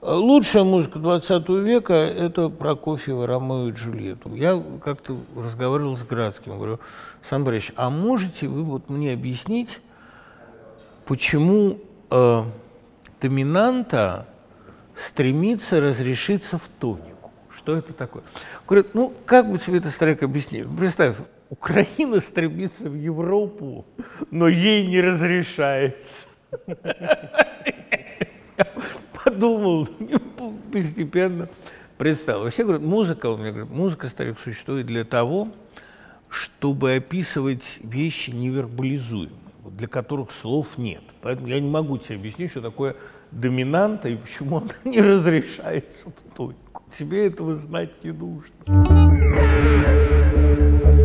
Лучшая 0.00 0.62
музыка 0.62 1.00
20 1.00 1.48
века– 1.48 1.92
это 1.94 2.50
Прокофьева 2.50 3.26
«Ромео 3.26 3.68
и 3.68 3.72
Джульетту». 3.72 4.32
Я 4.32 4.62
как-то 4.84 5.16
разговаривал 5.36 5.96
с 5.96 6.04
Градским, 6.04 6.56
говорю, 6.56 6.78
Сан 7.28 7.44
Борисович, 7.44 7.72
а 7.76 7.90
можете 7.90 8.46
вы 8.46 8.62
вот 8.62 8.88
мне 8.88 9.12
объяснить, 9.12 9.80
почему 11.04 11.80
э, 12.10 12.44
доминанта 13.20 14.28
стремится 14.96 15.80
разрешиться 15.80 16.58
в 16.58 16.68
тонику? 16.78 17.32
Что 17.50 17.76
это 17.76 17.92
такое? 17.92 18.22
Говорят, 18.68 18.94
ну 18.94 19.12
как 19.26 19.50
бы 19.50 19.58
тебе 19.58 19.78
это, 19.78 19.90
старик, 19.90 20.22
объяснить? 20.22 20.64
Представь, 20.78 21.16
Украина 21.50 22.20
стремится 22.20 22.88
в 22.88 22.94
Европу, 22.94 23.84
но 24.30 24.46
ей 24.46 24.86
не 24.86 25.00
разрешается 25.00 26.26
подумал, 29.30 29.88
постепенно 30.72 31.48
представил. 31.96 32.42
Вообще, 32.44 32.62
говорят, 32.62 32.82
музыка, 32.82 33.26
он 33.26 33.40
мне 33.40 33.50
говорит, 33.50 33.70
музыка, 33.70 34.08
старик, 34.08 34.38
существует 34.42 34.86
для 34.86 35.04
того, 35.04 35.48
чтобы 36.28 36.94
описывать 36.94 37.78
вещи 37.82 38.30
невербализуемые, 38.30 39.32
для 39.64 39.86
которых 39.86 40.30
слов 40.30 40.78
нет. 40.78 41.02
Поэтому 41.22 41.48
я 41.48 41.60
не 41.60 41.68
могу 41.68 41.98
тебе 41.98 42.16
объяснить, 42.16 42.50
что 42.50 42.60
такое 42.60 42.96
доминанта 43.30 44.08
и 44.08 44.16
почему 44.16 44.58
она 44.58 44.70
не 44.84 45.00
разрешается 45.00 46.08
в 46.08 46.36
тонику. 46.36 46.82
Тебе 46.98 47.26
этого 47.26 47.56
знать 47.56 47.90
не 48.02 48.12
нужно. 48.12 48.48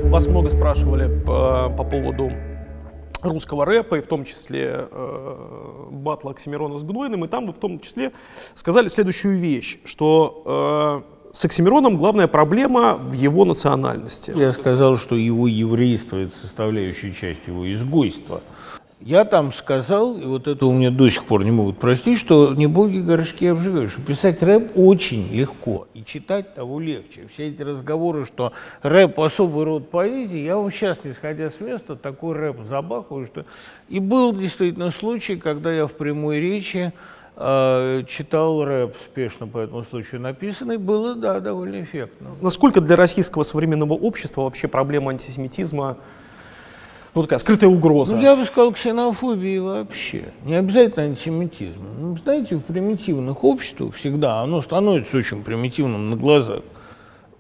Вас 0.10 0.28
много 0.28 0.50
спрашивали 0.50 1.24
по, 1.24 1.70
по 1.76 1.84
поводу 1.84 2.32
русского 3.24 3.66
рэпа, 3.66 3.96
и 3.96 4.02
в 4.02 4.08
том 4.08 4.26
числе 4.26 4.88
э, 4.92 5.88
батла 5.92 6.32
Оксимирона 6.32 6.78
с 6.78 6.84
Гнойным, 6.84 7.26
и 7.26 7.28
там 7.28 7.48
вы 7.48 7.54
в 7.54 7.58
том 7.58 7.80
числе 7.80 8.12
сказали 8.54 8.88
следующую 8.88 9.38
вещь, 9.38 9.80
что 9.86 11.04
э, 11.06 11.34
с 11.34 11.46
Оксимироном 11.46 11.98
главная 11.98 12.28
проблема 12.28 12.96
в 12.96 13.14
его 13.14 13.46
национальности. 13.46 14.34
Я 14.36 14.52
сказал, 14.52 14.98
что 14.98 15.16
его 15.16 15.48
еврейство– 15.48 16.18
это 16.18 16.36
составляющая 16.36 17.14
часть 17.14 17.42
его 17.48 17.72
изгойства– 17.72 18.42
я 19.06 19.26
там 19.26 19.52
сказал, 19.52 20.18
и 20.18 20.24
вот 20.26 20.48
это 20.48 20.66
у 20.66 20.72
меня 20.72 20.90
до 20.90 21.10
сих 21.10 21.26
пор 21.26 21.44
не 21.44 21.52
могут 21.52 21.78
простить, 21.78 22.18
что 22.18 22.54
не 22.54 22.68
боги 22.68 23.00
горшки 23.00 23.48
обживешь. 23.48 23.96
Писать 23.96 24.42
рэп 24.42 24.78
очень 24.78 25.28
легко, 25.34 25.88
и 25.94 26.06
читать 26.06 26.56
того 26.56 26.80
легче. 26.80 27.28
Все 27.34 27.50
эти 27.50 27.62
разговоры, 27.62 28.26
что 28.26 28.54
рэп 28.82 29.20
особый 29.20 29.66
род 29.66 29.90
поэзии, 29.90 30.40
я 30.40 30.58
вам 30.58 30.72
сейчас, 30.72 31.04
не 31.04 31.14
сходя 31.14 31.50
с 31.50 31.60
места, 31.60 31.96
такой 31.96 32.36
рэп 32.36 32.62
забахиваю, 32.70 33.26
что... 33.26 33.46
И 33.90 34.00
был 34.00 34.34
действительно 34.34 34.90
случай, 34.90 35.36
когда 35.36 35.74
я 35.74 35.88
в 35.88 35.94
прямой 35.94 36.40
речи 36.40 36.94
э, 37.36 38.04
читал 38.08 38.64
рэп 38.64 38.96
спешно 38.96 39.48
по 39.48 39.58
этому 39.58 39.84
случаю 39.84 40.22
написанный, 40.22 40.78
было, 40.78 41.16
да, 41.16 41.42
довольно 41.42 41.84
эффектно. 41.84 42.30
Насколько 42.42 42.80
для 42.80 42.96
российского 42.96 43.44
современного 43.44 43.94
общества 43.94 44.44
вообще 44.44 44.70
проблема 44.70 45.12
антисемитизма 45.12 45.98
ну, 47.16 47.22
такая 47.22 47.40
скрытая 47.40 47.70
угроза. 47.70 48.16
Ну, 48.16 48.22
я 48.24 48.36
бы 48.36 48.46
сказал, 48.46 48.72
ксенофобии 48.74 49.60
вообще. 49.60 50.26
Не 50.46 50.56
обязательно 50.56 51.06
антисемитизм. 51.06 51.82
Ну, 52.00 52.18
знаете, 52.18 52.56
в 52.56 52.62
примитивных 52.62 53.44
обществах 53.44 53.94
всегда 53.96 54.42
оно 54.42 54.62
становится 54.62 55.18
очень 55.18 55.44
примитивным 55.44 56.10
на 56.10 56.16
глазах. 56.16 56.64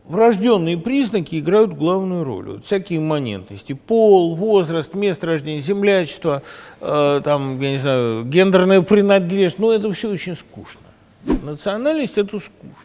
Врожденные 0.05 0.77
признаки 0.77 1.39
играют 1.39 1.73
главную 1.73 2.23
роль. 2.23 2.49
Вот 2.49 2.65
всякие 2.65 2.99
имманентности. 2.99 3.73
Пол, 3.73 4.35
возраст, 4.35 4.93
место 4.93 5.27
рождения, 5.27 5.61
землячество, 5.61 6.43
э, 6.81 7.21
там, 7.23 7.59
я 7.61 7.71
не 7.71 7.77
знаю, 7.77 8.25
гендерная 8.25 8.81
принадлежность. 8.81 9.59
Ну, 9.59 9.71
это 9.71 9.91
все 9.93 10.09
очень 10.09 10.35
скучно. 10.35 10.81
Национальность– 11.43 12.13
это 12.17 12.37
скучно. 12.37 12.75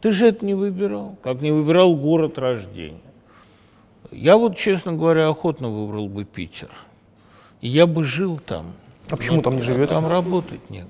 Ты 0.00 0.12
же 0.12 0.28
это 0.28 0.46
не 0.46 0.54
выбирал, 0.54 1.16
как 1.22 1.42
не 1.42 1.50
выбирал 1.50 1.94
город 1.94 2.38
рождения. 2.38 3.00
Я 4.12 4.36
вот, 4.36 4.56
честно 4.56 4.92
говоря, 4.92 5.28
охотно 5.28 5.68
выбрал 5.68 6.08
бы 6.08 6.24
Питер. 6.24 6.68
Я 7.60 7.86
бы 7.86 8.02
жил 8.02 8.40
там. 8.44 8.66
А 9.08 9.16
почему 9.16 9.42
там 9.42 9.56
не 9.56 9.60
живете? 9.60 9.92
Там 9.92 10.08
работать 10.08 10.68
негде. 10.70 10.88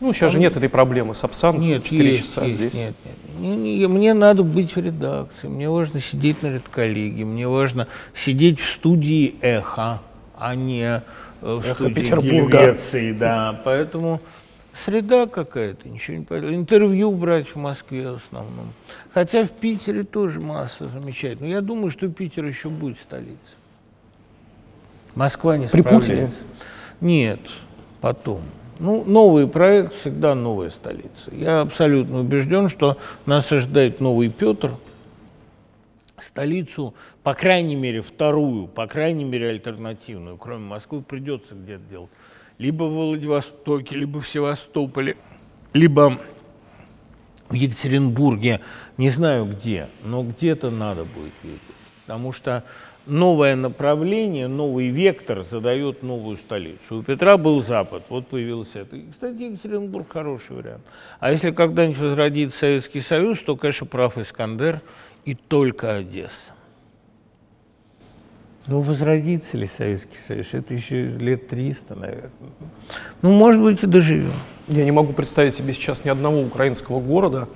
Ну, 0.00 0.12
сейчас 0.12 0.32
же 0.32 0.40
нет 0.40 0.56
этой 0.56 0.68
проблемы. 0.68 1.14
Сапсан, 1.14 1.60
Нет, 1.60 1.84
4 1.84 2.10
есть, 2.10 2.24
часа 2.26 2.44
есть, 2.44 2.56
здесь. 2.58 2.74
Нет, 2.74 2.94
нет. 3.04 3.14
Не- 3.38 3.78
не- 3.78 3.86
мне 3.86 4.14
надо 4.14 4.42
быть 4.42 4.74
в 4.74 4.80
редакции, 4.80 5.46
мне 5.46 5.70
важно 5.70 6.00
сидеть 6.00 6.42
на 6.42 6.48
редколлегии, 6.54 7.22
мне 7.22 7.46
важно 7.46 7.86
сидеть 8.12 8.58
в 8.58 8.68
студии 8.68 9.36
«Эхо», 9.40 10.00
а 10.36 10.54
не 10.56 10.82
э, 10.82 11.00
в 11.40 11.60
«Эхо 11.64 11.74
студии 11.74 11.94
Петербурга». 11.94 12.58
Гельвеции, 12.58 13.12
да. 13.12 13.60
Поэтому 13.64 14.20
среда 14.74 15.26
какая-то, 15.26 15.88
ничего 15.88 16.18
не 16.18 16.24
понятно. 16.24 16.54
Интервью 16.54 17.12
брать 17.12 17.48
в 17.48 17.56
Москве 17.56 18.10
в 18.10 18.16
основном. 18.16 18.72
Хотя 19.12 19.44
в 19.44 19.50
Питере 19.50 20.04
тоже 20.04 20.40
масса 20.40 20.88
замечательных. 20.88 21.50
Я 21.50 21.60
думаю, 21.60 21.90
что 21.90 22.08
Питер 22.08 22.44
еще 22.44 22.68
будет 22.68 22.98
столицей. 22.98 23.38
Москва 25.14 25.56
не 25.56 25.66
При. 25.68 25.82
Путине? 25.82 26.30
Нет, 27.00 27.40
потом. 28.00 28.42
Ну, 28.78 29.04
новый 29.04 29.46
проект 29.46 29.94
всегда 29.94 30.34
новая 30.34 30.70
столица. 30.70 31.30
Я 31.32 31.60
абсолютно 31.60 32.20
убежден, 32.20 32.68
что 32.68 32.98
нас 33.26 33.52
ожидает 33.52 34.00
новый 34.00 34.28
Петр. 34.28 34.72
Столицу, 36.18 36.94
по 37.22 37.34
крайней 37.34 37.74
мере, 37.74 38.00
вторую, 38.00 38.68
по 38.68 38.86
крайней 38.86 39.24
мере, 39.24 39.50
альтернативную, 39.50 40.36
кроме 40.36 40.64
Москвы, 40.64 41.02
придется 41.02 41.54
где-то 41.54 41.82
делать. 41.90 42.10
Либо 42.58 42.84
в 42.84 42.94
Владивостоке, 42.94 43.96
либо 43.96 44.20
в 44.20 44.28
Севастополе. 44.28 45.16
либо 45.72 46.18
в 47.48 47.54
Екатеринбурге, 47.54 48.60
не 48.96 49.10
знаю 49.10 49.46
где, 49.46 49.88
но 50.02 50.22
где-то 50.22 50.70
надо 50.70 51.04
будет 51.04 51.34
ездить. 51.42 51.60
Потому 52.06 52.32
что 52.32 52.64
новое 53.06 53.56
направление, 53.56 54.48
новый 54.48 54.88
вектор 54.88 55.42
задает 55.44 56.02
новую 56.02 56.36
столицу. 56.36 56.98
У 56.98 57.02
Петра 57.02 57.36
был 57.36 57.62
Запад, 57.62 58.04
вот 58.08 58.26
появился 58.26 58.80
это. 58.80 58.96
И, 58.96 59.10
кстати, 59.10 59.42
Екатеринбург 59.42 60.10
хороший 60.10 60.56
вариант. 60.56 60.82
А 61.20 61.30
если 61.30 61.50
когда-нибудь 61.50 61.98
возродится 61.98 62.58
Советский 62.58 63.00
Союз, 63.00 63.42
то, 63.42 63.56
конечно, 63.56 63.86
прав 63.86 64.18
Искандер 64.18 64.80
и 65.24 65.34
только 65.34 65.94
Одесса. 65.96 66.52
Ну, 68.66 68.80
возродится 68.80 69.56
ли 69.56 69.66
Советский 69.66 70.16
Союз? 70.26 70.46
Это 70.52 70.72
еще 70.74 71.04
лет 71.04 71.48
300, 71.48 71.94
наверное. 71.96 72.30
Ну, 73.20 73.32
может 73.32 73.60
быть, 73.60 73.82
и 73.82 73.86
доживем. 73.86 74.32
Я 74.68 74.84
не 74.84 74.92
могу 74.92 75.12
представить 75.12 75.56
себе 75.56 75.72
сейчас 75.72 76.04
ни 76.04 76.08
одного 76.08 76.40
украинского 76.42 77.00
города, 77.00 77.48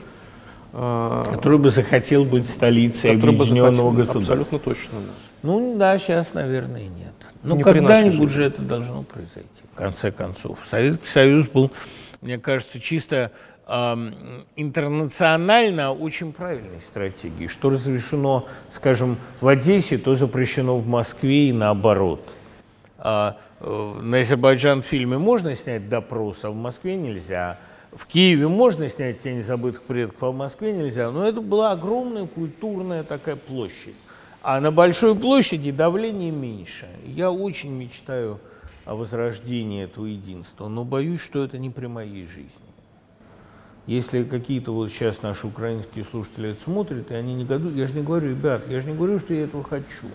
э, 0.72 1.24
Который 1.32 1.58
бы 1.58 1.70
захотел 1.70 2.24
быть 2.24 2.48
столицей 2.48 3.12
объединенного 3.12 3.72
захотел- 3.72 3.92
государства. 3.92 4.18
Абсолютно 4.34 4.58
точно. 4.58 4.98
да. 5.00 5.12
Ну 5.42 5.76
да, 5.78 5.98
сейчас, 5.98 6.34
наверное, 6.34 6.82
нет. 6.88 7.12
Но 7.44 7.54
нашей 7.54 7.62
когда-нибудь 7.64 8.30
же 8.30 8.42
это 8.44 8.62
должно 8.62 9.02
произойти, 9.04 9.48
в 9.72 9.76
конце 9.76 10.10
концов. 10.10 10.58
Советский 10.68 11.06
Союз 11.06 11.46
был, 11.46 11.70
мне 12.20 12.38
кажется, 12.38 12.80
чисто 12.80 13.30
интернационально 13.66 15.92
очень 15.92 16.32
правильной 16.32 16.80
стратегией. 16.80 17.48
Что 17.48 17.70
разрешено, 17.70 18.46
скажем, 18.70 19.16
в 19.40 19.48
Одессе, 19.48 19.98
то 19.98 20.14
запрещено 20.14 20.78
в 20.78 20.86
Москве 20.86 21.48
и 21.48 21.52
наоборот. 21.52 22.20
А, 22.98 23.36
э, 23.60 23.98
на 24.02 24.20
Азербайджан 24.20 24.82
фильме 24.82 25.18
можно 25.18 25.54
снять 25.56 25.88
допрос, 25.88 26.44
а 26.44 26.50
в 26.50 26.54
Москве 26.54 26.94
нельзя. 26.94 27.58
В 27.92 28.06
Киеве 28.06 28.46
можно 28.46 28.88
снять 28.88 29.20
«Тень 29.20 29.42
забытых 29.42 29.82
предков», 29.82 30.22
а 30.22 30.30
в 30.30 30.36
Москве 30.36 30.72
нельзя. 30.72 31.10
Но 31.10 31.26
это 31.26 31.40
была 31.40 31.72
огромная 31.72 32.26
культурная 32.26 33.02
такая 33.02 33.36
площадь. 33.36 33.96
А 34.42 34.60
на 34.60 34.70
Большой 34.70 35.16
площади 35.16 35.72
давление 35.72 36.30
меньше. 36.30 36.88
Я 37.04 37.32
очень 37.32 37.72
мечтаю 37.72 38.38
о 38.84 38.94
возрождении 38.94 39.82
этого 39.82 40.06
единства, 40.06 40.68
но 40.68 40.84
боюсь, 40.84 41.20
что 41.20 41.42
это 41.42 41.58
не 41.58 41.70
при 41.70 41.86
моей 41.86 42.26
жизни. 42.26 42.65
Если 43.86 44.24
какие-то 44.24 44.72
вот 44.72 44.90
сейчас 44.90 45.22
наши 45.22 45.46
украинские 45.46 46.04
слушатели 46.04 46.50
это 46.50 46.62
смотрят, 46.62 47.10
и 47.12 47.14
они 47.14 47.34
негодуют, 47.34 47.76
я 47.76 47.86
же 47.86 47.94
не 47.94 48.02
говорю, 48.02 48.30
ребят, 48.30 48.62
я 48.68 48.80
же 48.80 48.88
не 48.88 48.96
говорю, 48.96 49.20
что 49.20 49.32
я 49.32 49.44
этого 49.44 49.62
хочу. 49.62 50.08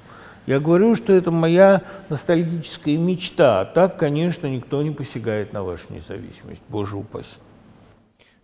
Я 0.46 0.60
говорю, 0.60 0.96
что 0.96 1.14
это 1.14 1.32
моя 1.32 1.84
ностальгическая 2.10 2.98
мечта. 2.98 3.62
А 3.62 3.66
так, 3.66 3.98
конечно, 3.98 4.48
никто 4.48 4.82
не 4.82 4.92
посягает 4.92 5.54
на 5.54 5.64
вашу 5.64 5.94
независимость. 5.94 6.62
Боже 6.68 6.98
упаси. 6.98 7.38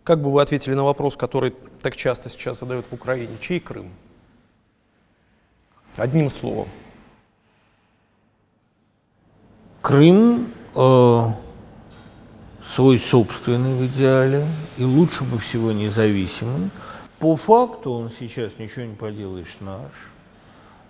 Как 0.04 0.22
бы 0.22 0.30
вы 0.30 0.40
ответили 0.40 0.72
на 0.72 0.84
вопрос, 0.84 1.16
который 1.16 1.54
так 1.82 1.94
часто 1.94 2.30
сейчас 2.30 2.60
задают 2.60 2.86
в 2.86 2.94
Украине? 2.94 3.36
Чей 3.40 3.60
Крым? 3.60 3.90
Одним 5.96 6.30
словом. 6.30 6.68
Крым 9.82 10.54
э, 10.74 11.32
свой 12.74 12.98
собственный 12.98 13.74
в 13.74 13.86
идеале, 13.86 14.46
и 14.76 14.84
лучше 14.84 15.24
бы 15.24 15.38
всего 15.38 15.72
независимый. 15.72 16.70
По 17.18 17.34
факту 17.36 17.90
он 17.92 18.10
сейчас 18.10 18.58
ничего 18.58 18.84
не 18.84 18.94
поделаешь 18.94 19.56
наш. 19.60 19.90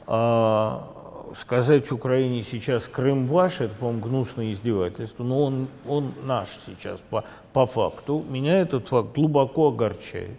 А 0.06 1.32
сказать 1.38 1.90
Украине 1.92 2.42
сейчас 2.42 2.84
Крым 2.84 3.26
ваш, 3.26 3.60
это, 3.60 3.74
по-моему, 3.74 4.00
гнусное 4.00 4.52
издевательство, 4.52 5.22
но 5.22 5.44
он, 5.44 5.68
он 5.86 6.12
наш 6.24 6.48
сейчас 6.66 7.00
по, 7.10 7.24
по 7.52 7.66
факту. 7.66 8.24
Меня 8.28 8.58
этот 8.58 8.88
факт 8.88 9.14
глубоко 9.14 9.68
огорчает. 9.68 10.38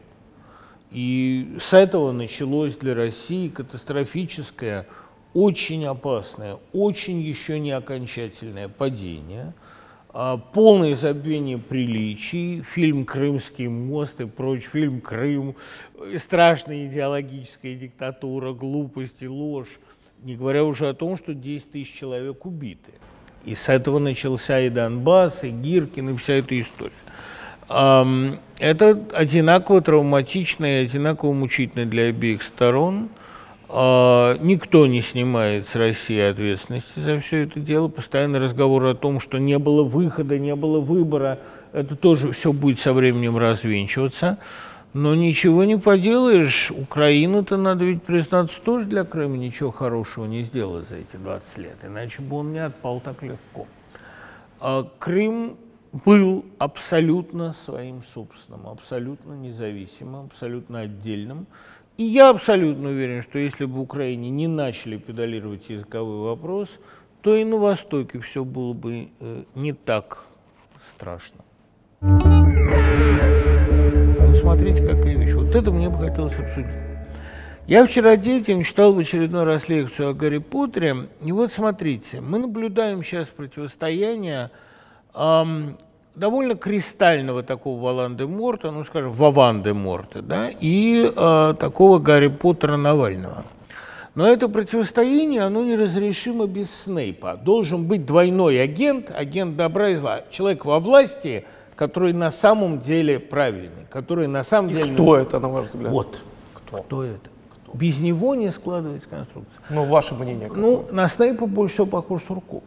И 0.91 1.57
с 1.61 1.73
этого 1.73 2.11
началось 2.11 2.75
для 2.75 2.95
России 2.95 3.47
катастрофическое, 3.47 4.87
очень 5.35 5.85
опасное, 5.85 6.57
очень 6.73 7.21
еще 7.21 7.59
не 7.59 7.71
окончательное 7.71 8.67
падение, 8.67 9.53
полное 10.12 10.95
забвение 10.95 11.57
приличий, 11.57 12.64
фильм 12.64 13.05
«Крымский 13.05 13.68
мост» 13.68 14.20
и 14.20 14.26
прочь, 14.26 14.64
фильм 14.64 15.01
«Крым», 15.01 15.55
и 16.12 16.18
страшная 16.18 16.88
идеологическая 16.88 17.76
диктатура, 17.76 18.53
глупость 18.53 19.18
и 19.22 19.28
ложь, 19.28 19.80
не 20.24 20.36
говоря 20.36 20.64
уже 20.64 20.89
о 20.89 20.93
том, 20.93 21.16
что 21.16 21.34
10 21.34 21.72
тысяч 21.72 21.93
человек 21.93 22.45
убиты. 22.45 22.91
И 23.45 23.55
с 23.55 23.70
этого 23.70 23.99
начался 23.99 24.60
и 24.60 24.70
Донбасс, 24.70 25.43
и 25.43 25.49
Гиркин, 25.49 26.10
и 26.10 26.18
вся 26.18 26.34
эта 26.34 26.60
история. 26.60 26.91
Это 27.68 28.99
одинаково 29.14 29.82
травматично 29.82 30.66
и 30.66 30.86
одинаково 30.86 31.34
мучительно 31.34 31.86
для 31.86 32.05
обеих 32.05 32.41
сторон. 32.41 33.10
А, 33.72 34.36
Никто 34.39 34.88
не 34.88 35.01
снимает 35.01 35.67
с 35.67 35.76
России 35.76 36.20
ответственности 36.20 36.99
за 36.99 37.20
все 37.20 37.43
это 37.43 37.59
дело. 37.59 37.88
Постоянный 37.88 38.39
разговор 38.39 38.84
о 38.86 38.95
том, 38.95 39.20
что 39.20 39.38
не 39.38 39.59
было 39.59 39.84
выхода, 39.84 40.39
не 40.39 40.55
было 40.55 40.80
выбора, 40.80 41.39
это 41.72 41.95
тоже 41.95 42.32
все 42.32 42.51
будет 42.51 42.80
со 42.80 42.93
временем 42.93 43.38
развенчиваться. 43.38 44.39
Но 44.93 45.13
ничего 45.13 45.65
не 45.65 45.78
поделаешь. 45.78 46.72
Украина-то, 46.72 47.57
надо 47.57 47.86
ведь 47.86 48.01
признаться, 48.01 48.59
тоже 48.59 48.88
для 48.88 49.03
Крыма 49.03 49.38
ничего 49.38 49.70
хорошего 49.70 50.26
не 50.26 50.41
сделала 50.41 50.82
за 50.82 50.95
эти 50.95 51.15
20 51.15 51.57
лет. 51.59 51.78
Иначе 51.84 52.24
бы 52.24 52.38
он 52.38 52.53
не 52.53 52.65
отпал 52.65 52.99
так 52.99 53.22
легко. 53.22 53.67
А 54.59 54.89
Крым 54.97 55.57
был 55.91 56.45
абсолютно 56.57 57.53
своим 57.53 58.03
собственным, 58.03 58.67
абсолютно 58.67 59.34
независимым, 59.34 60.26
абсолютно 60.26 60.82
отдельным. 60.82 61.47
И 62.00 62.04
я 62.04 62.30
абсолютно 62.30 62.91
уверен, 62.91 63.22
что 63.22 63.39
если 63.39 63.66
бы 63.66 63.82
Украине 63.82 64.30
не 64.30 64.47
начали 64.47 64.95
педалировать 64.95 65.70
языковой 65.70 66.30
вопрос, 66.30 66.70
то 67.22 67.36
и 67.36 67.43
на 67.43 67.58
Востоке 67.58 68.22
все 68.22 68.45
было 68.45 68.72
бы 68.72 69.10
э, 69.20 69.43
не 69.54 69.74
так 69.74 70.24
страшно. 70.91 71.43
Вот 72.00 72.24
смотрите, 74.38 74.82
какая 74.82 75.18
вещь. 75.18 75.34
Вот 75.34 75.54
это 75.54 75.72
мне 75.72 75.89
бы 75.89 75.97
хотелось 75.97 76.39
обсудить. 76.39 76.72
Я 77.68 77.86
вчера 77.86 78.16
детям 78.16 78.64
читал 78.64 78.93
в 78.93 79.00
очередной 79.00 79.43
раз 79.43 79.68
лекцию 79.68 80.12
о 80.12 80.14
Гарри 80.14 80.38
Поттере. 80.38 81.10
И 81.22 81.34
вот 81.34 81.52
смотрите, 81.52 82.22
мы 82.22 82.39
наблюдаем 82.39 83.04
сейчас 83.04 83.28
противостояние 83.28 84.52
ам, 85.14 85.78
довольно 86.16 86.55
кристального 86.55 87.43
такого 87.43 87.82
Волан-де-Морта, 87.82 88.72
ну, 88.72 88.84
скажем, 88.84 89.12
Вован-де-Морта, 89.12 90.22
да, 90.22 90.49
и 90.60 91.12
а, 91.16 91.53
такого 91.53 91.99
Гарри 91.99 92.28
Поттера 92.28 92.78
Навального. 92.78 93.45
Но 94.16 94.28
это 94.28 94.49
противостояние, 94.49 95.43
оно 95.43 95.64
неразрешимо 95.64 96.47
без 96.47 96.72
Снейпа. 96.72 97.38
Должен 97.38 97.88
быть 97.88 98.05
двойной 98.05 98.62
агент, 98.62 99.12
агент 99.16 99.55
добра 99.55 99.91
и 99.91 99.95
зла. 99.95 100.24
Человек 100.30 100.66
во 100.66 100.80
власти, 100.80 101.45
который 101.76 102.12
на 102.12 102.32
самом 102.32 102.80
деле 102.80 103.20
правильный, 103.20 103.86
который 103.89 104.28
на 104.28 104.43
самом 104.43 104.74
деле... 104.74 104.93
Кто 104.93 105.16
это, 105.16 105.39
на 105.39 105.47
ваш 105.47 105.68
взгляд? 105.68 105.91
Вот. 105.91 106.18
Кто? 106.66 107.03
это? 107.03 107.30
Без 107.74 107.99
него 107.99 108.36
не 108.36 108.49
складывается 108.51 109.07
конструкция. 109.07 109.53
Ну, 109.70 109.86
ваше 109.86 110.16
мнение. 110.16 110.49
какое? 110.49 110.62
Ну, 110.62 110.86
на 110.91 111.07
Снейпа 111.07 111.45
больше 111.45 111.76
всего 111.76 111.88
похож 111.88 112.24
Сурков. 112.24 112.64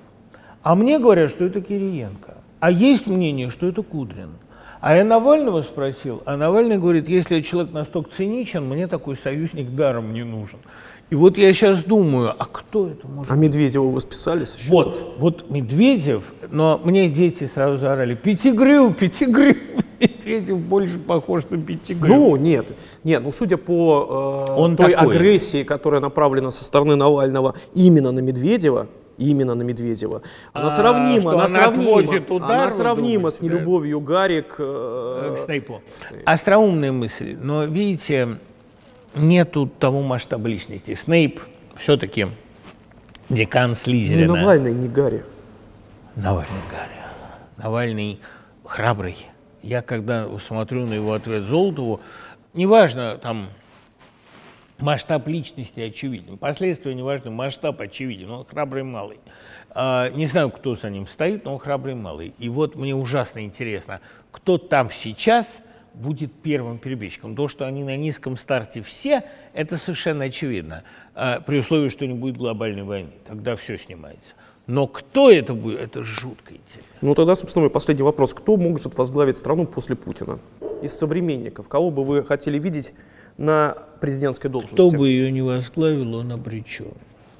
А 0.62 0.74
мне 0.74 0.98
говорят, 0.98 1.30
что 1.30 1.44
это 1.44 1.60
Кириенко. 1.60 2.31
А 2.62 2.70
есть 2.70 3.08
мнение, 3.08 3.50
что 3.50 3.66
это 3.66 3.82
Кудрин. 3.82 4.34
А 4.80 4.94
я 4.94 5.02
Навального 5.02 5.62
спросил, 5.62 6.22
а 6.26 6.36
Навальный 6.36 6.78
говорит, 6.78 7.08
если 7.08 7.40
человек 7.40 7.72
настолько 7.72 8.10
циничен, 8.12 8.68
мне 8.68 8.86
такой 8.86 9.16
союзник 9.16 9.74
даром 9.74 10.12
не 10.12 10.22
нужен. 10.22 10.60
И 11.10 11.16
вот 11.16 11.36
я 11.38 11.52
сейчас 11.52 11.82
думаю, 11.82 12.32
а 12.38 12.44
кто 12.44 12.86
это 12.86 13.08
может 13.08 13.32
А 13.32 13.34
Медведева 13.34 13.88
вы 13.90 14.00
списались 14.00 14.54
еще? 14.54 14.70
вот, 14.70 15.16
вот 15.18 15.50
Медведев, 15.50 16.22
но 16.52 16.80
мне 16.84 17.08
дети 17.08 17.50
сразу 17.52 17.78
заорали, 17.78 18.14
Пятигрю, 18.14 18.92
Пятигрю. 18.94 19.56
Медведев 20.00 20.58
больше 20.60 21.00
похож 21.00 21.42
на 21.50 21.58
Пятигрю. 21.58 22.14
Ну, 22.14 22.36
нет. 22.36 22.66
Нет, 23.02 23.24
ну, 23.24 23.32
судя 23.32 23.56
по 23.56 24.46
э, 24.48 24.52
Он 24.52 24.76
той 24.76 24.92
такой. 24.92 25.16
агрессии, 25.16 25.64
которая 25.64 26.00
направлена 26.00 26.52
со 26.52 26.62
стороны 26.62 26.94
Навального 26.94 27.56
именно 27.74 28.12
на 28.12 28.20
Медведева, 28.20 28.86
именно 29.22 29.54
на 29.54 29.62
Медведева, 29.62 30.22
она 30.52 30.66
А, 30.66 30.70
сравнима, 30.70 31.32
она 31.32 31.44
она 31.44 31.48
сравнима, 31.48 32.34
удар, 32.34 32.50
она 32.50 32.70
сравнима 32.70 33.30
с 33.30 33.38
думаете, 33.38 33.40
да? 33.40 33.46
нелюбовью 33.46 34.00
Гарри 34.00 34.40
к... 34.42 34.56
э, 34.58 35.36
к 35.36 35.44
Снейпу. 35.44 35.82
Остроумная 36.24 36.92
мысль, 36.92 37.36
но 37.40 37.64
видите, 37.64 38.38
нету 39.14 39.66
того 39.66 40.02
масштаба 40.02 40.48
личности. 40.48 40.94
Снейп 40.94 41.40
все-таки 41.76 42.28
декан 43.28 43.70
ну, 43.70 43.74
Слизерина. 43.74 44.34
Навальный, 44.34 44.72
не 44.72 44.88
Гарри. 44.88 45.24
Навальный 46.16 46.62
Гарри. 46.70 47.02
Навальный 47.56 48.20
храбрый. 48.64 49.16
Я 49.62 49.82
когда 49.82 50.28
смотрю 50.38 50.86
на 50.86 50.94
его 50.94 51.12
ответ 51.12 51.44
Золотову, 51.44 52.00
неважно, 52.52 53.18
там, 53.22 53.50
масштаб 54.82 55.26
личности 55.28 55.80
очевиден. 55.80 56.36
Последствия 56.36 56.94
не 56.94 57.02
важны, 57.02 57.30
масштаб 57.30 57.80
очевиден. 57.80 58.30
Он 58.30 58.44
храбрый 58.44 58.82
малый. 58.82 59.18
А, 59.70 60.10
не 60.10 60.26
знаю, 60.26 60.50
кто 60.50 60.76
за 60.76 60.90
ним 60.90 61.06
стоит, 61.06 61.44
но 61.44 61.54
он 61.54 61.58
храбрый 61.58 61.94
малый. 61.94 62.34
И 62.38 62.48
вот 62.48 62.76
мне 62.76 62.94
ужасно 62.94 63.44
интересно, 63.44 64.00
кто 64.30 64.58
там 64.58 64.90
сейчас 64.90 65.60
будет 65.94 66.32
первым 66.32 66.78
перебежчиком. 66.78 67.36
То, 67.36 67.48
что 67.48 67.66
они 67.66 67.84
на 67.84 67.96
низком 67.96 68.36
старте 68.36 68.82
все, 68.82 69.24
это 69.52 69.76
совершенно 69.76 70.24
очевидно. 70.24 70.84
А, 71.14 71.40
при 71.40 71.58
условии, 71.58 71.88
что 71.88 72.06
не 72.06 72.14
будет 72.14 72.36
глобальной 72.36 72.82
войны. 72.82 73.12
Тогда 73.26 73.56
все 73.56 73.78
снимается. 73.78 74.34
Но 74.66 74.86
кто 74.86 75.30
это 75.30 75.54
будет, 75.54 75.80
это 75.80 76.04
жутко 76.04 76.54
интересно. 76.54 76.98
Ну 77.00 77.14
тогда, 77.14 77.34
собственно, 77.34 77.64
мой 77.64 77.70
последний 77.70 78.04
вопрос. 78.04 78.32
Кто 78.32 78.56
может 78.56 78.96
возглавить 78.96 79.36
страну 79.36 79.66
после 79.66 79.96
Путина? 79.96 80.38
Из 80.82 80.92
современников. 80.92 81.68
Кого 81.68 81.90
бы 81.90 82.04
вы 82.04 82.24
хотели 82.24 82.58
видеть 82.58 82.92
на 83.38 83.76
президентской 84.00 84.48
должности? 84.48 84.74
Кто 84.74 84.90
бы 84.90 85.08
ее 85.08 85.30
не 85.30 85.42
возглавил, 85.42 86.14
он 86.14 86.32
обречен. 86.32 86.92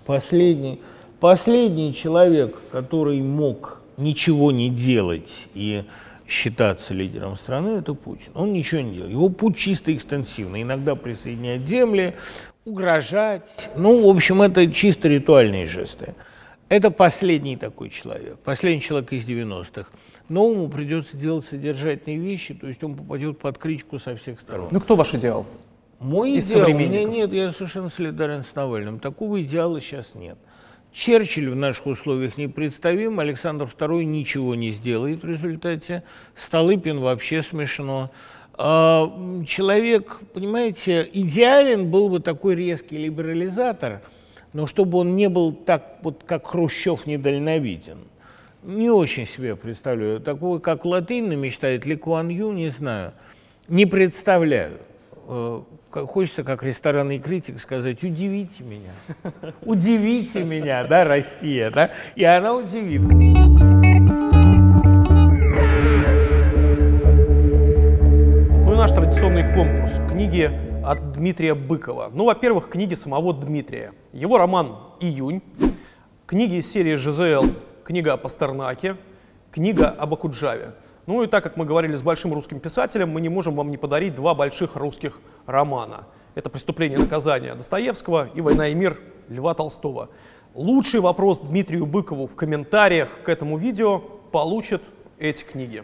Последний, 0.05 0.80
последний 1.20 1.95
человек, 1.95 2.57
который 2.70 3.20
мог 3.22 3.80
ничего 3.97 4.51
не 4.53 4.70
делать 4.70 5.47
и 5.55 5.84
считаться 6.26 6.95
лидером 6.95 7.36
страны, 7.36 7.78
это 7.78 7.95
Путин. 7.95 8.32
Он 8.34 8.53
ничего 8.53 8.80
не 8.80 8.95
делает. 8.95 9.12
Его 9.12 9.28
путь 9.28 9.57
чисто 9.57 9.95
экстенсивный. 9.95 10.62
Иногда 10.62 10.95
присоединять 10.95 11.66
земли, 11.66 12.14
угрожать. 12.64 13.70
Ну, 13.76 14.07
в 14.07 14.09
общем, 14.09 14.43
это 14.43 14.70
чисто 14.70 15.09
ритуальные 15.09 15.66
жесты. 15.66 16.14
Это 16.68 16.90
последний 16.90 17.57
такой 17.57 17.90
человек, 17.90 18.38
последний 18.38 18.80
человек 18.80 19.12
из 19.12 19.26
90-х. 19.26 19.90
Новому 20.30 20.68
придется 20.68 21.18
делать 21.18 21.45
содержательные 21.45 22.18
вещи, 22.18 22.55
то 22.55 22.66
есть 22.66 22.82
он 22.82 22.95
попадет 22.97 23.38
под 23.38 23.59
критику 23.59 23.99
со 23.99 24.16
всех 24.16 24.40
сторон. 24.40 24.68
Ну 24.70 24.80
кто 24.80 24.97
ваш 24.97 25.12
идеал? 25.14 25.45
Мой 26.03 26.32
из 26.32 26.50
идеал, 26.50 26.68
у 26.68 26.74
меня 26.74 27.05
нет, 27.05 27.32
я 27.32 27.53
совершенно 27.53 27.88
солидарен 27.88 28.42
с 28.42 28.55
Навальным. 28.57 28.98
Такого 28.98 29.40
идеала 29.42 29.80
сейчас 29.80 30.14
нет. 30.14 30.36
Черчилль 30.92 31.48
в 31.48 31.57
наших 31.57 31.86
условиях 31.86 32.36
непредставим, 32.36 33.20
Александр 33.20 33.64
II 33.64 34.05
ничего 34.05 34.55
не 34.55 34.70
сделает 34.70 35.22
в 35.22 35.26
результате, 35.26 36.03
Столыпин 36.34 36.98
вообще 36.98 37.40
смешно. 37.40 38.11
А, 38.55 39.11
Человек, 39.46 40.20
понимаете, 40.34 41.09
идеален 41.12 41.90
был 41.90 42.09
бы 42.09 42.20
такой 42.20 42.57
резкий 42.57 42.98
либерализатор, 42.98 44.03
но 44.53 44.66
чтобы 44.66 44.98
он 44.98 45.14
не 45.14 45.28
был 45.28 45.53
так, 45.53 45.98
вот 46.03 46.24
как 46.26 46.48
Хрущев, 46.48 47.07
недальновиден. 47.07 47.98
Не 48.62 48.90
очень 48.90 49.26
себе 49.26 49.57
представляю. 49.57 50.20
Такого, 50.20 50.59
как 50.59 50.84
латынно 50.84 51.32
мечтает 51.32 51.86
Ли 51.86 51.96
Куан 51.96 52.28
Ю, 52.28 52.53
не 52.53 52.68
знаю. 52.68 53.12
Не 53.68 53.86
представляю. 53.86 54.78
Хочется, 55.93 56.43
как 56.43 56.62
ресторанный 56.62 57.18
критик, 57.18 57.61
сказать, 57.61 58.03
удивите 58.03 58.64
меня. 58.64 58.93
Удивите 59.61 60.43
меня, 60.43 60.84
да, 60.84 61.05
Россия, 61.05 61.70
да? 61.70 61.90
И 62.16 62.24
она 62.24 62.55
удивит. 62.55 63.03
Ну 68.62 68.72
и 68.72 68.76
наш 68.76 68.90
традиционный 68.93 69.55
конкурс. 69.55 70.01
Книги 70.11 70.51
от 70.82 71.12
Дмитрия 71.12 71.55
Быкова. 71.55 72.11
Ну, 72.11 72.24
во-первых, 72.24 72.70
книги 72.70 72.95
самого 72.95 73.34
Дмитрия. 73.34 73.93
Его 74.14 74.38
роман 74.38 74.78
«Июнь», 75.01 75.43
книги 76.26 76.55
из 76.55 76.72
серии 76.72 76.97
«ЖЗЛ», 76.97 77.51
книга 77.84 78.14
о 78.14 78.16
Пастернаке, 78.16 78.97
книга 79.51 79.90
об 79.90 80.14
Акуджаве. 80.14 80.72
Ну 81.07 81.24
и 81.24 81.26
так 81.26 81.42
как 81.42 81.57
мы 81.57 81.64
говорили 81.64 81.96
с 81.96 82.03
большим 82.03 82.32
русским 82.32 82.61
писателем, 82.61 83.11
мы 83.11 83.20
не 83.20 83.28
можем 83.28 83.57
вам 83.57 83.72
не 83.72 83.76
подарить 83.76 84.14
два 84.14 84.34
больших 84.34 84.76
русских 84.76 85.20
романа. 85.46 86.07
Это 86.36 86.48
«Преступление 86.48 86.96
и 86.98 87.03
наказание» 87.03 87.55
Достоевского 87.55 88.28
и 88.34 88.40
«Война 88.40 88.68
и 88.68 88.74
мир» 88.74 88.96
Льва 89.28 89.55
Толстого. 89.55 90.11
Лучший 90.55 91.00
вопрос 91.00 91.40
Дмитрию 91.40 91.86
Быкову 91.86 92.28
в 92.28 92.36
комментариях 92.36 93.09
к 93.24 93.28
этому 93.28 93.57
видео 93.57 93.98
получит 93.98 94.82
эти 95.18 95.44
книги. 95.44 95.82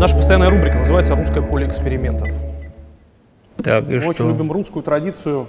Наша 0.00 0.16
постоянная 0.16 0.50
рубрика 0.50 0.78
называется 0.78 1.14
«Русское 1.14 1.42
поле 1.42 1.68
экспериментов». 1.68 2.28
Так, 3.62 3.88
и 3.88 3.94
Мы 3.94 4.00
что? 4.00 4.10
очень 4.10 4.28
любим 4.28 4.50
русскую 4.50 4.82
традицию 4.82 5.46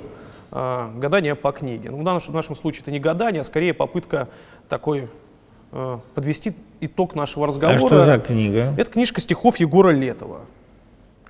а, 0.58 0.89
гадания 0.95 1.36
по 1.36 1.51
книге. 1.51 1.91
Ну, 1.91 1.97
в, 1.97 2.03
нашем, 2.03 2.32
в 2.32 2.36
нашем 2.36 2.56
случае 2.56 2.84
это 2.84 2.91
не 2.91 2.99
гадание, 3.01 3.41
а 3.41 3.43
скорее 3.43 3.74
попытка 3.74 4.30
такой 4.70 5.10
а, 5.74 5.99
подвести 6.14 6.56
итог 6.80 7.14
нашего 7.14 7.43
А 7.43 7.47
разговора. 7.49 7.78
что 7.78 8.06
за 8.06 8.20
книга? 8.20 8.74
Это 8.78 8.89
книжка 8.89 9.20
стихов 9.20 9.58
Егора 9.58 9.89
Летова. 9.89 10.45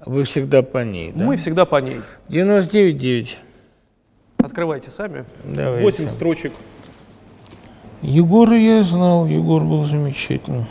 Вы 0.05 0.25
всегда 0.25 0.61
по 0.61 0.83
ней, 0.83 1.11
да? 1.11 1.23
Мы 1.25 1.37
всегда 1.37 1.65
по 1.65 1.77
ней. 1.77 2.01
99,9. 2.29 3.29
Открывайте 4.37 4.91
сами. 4.91 5.25
Давайте. 5.43 5.83
8 5.83 6.07
строчек. 6.09 6.53
Егора 8.03 8.55
я 8.55 8.83
знал, 8.83 9.25
Егор 9.25 9.63
был 9.63 9.85
замечательным. 9.85 10.65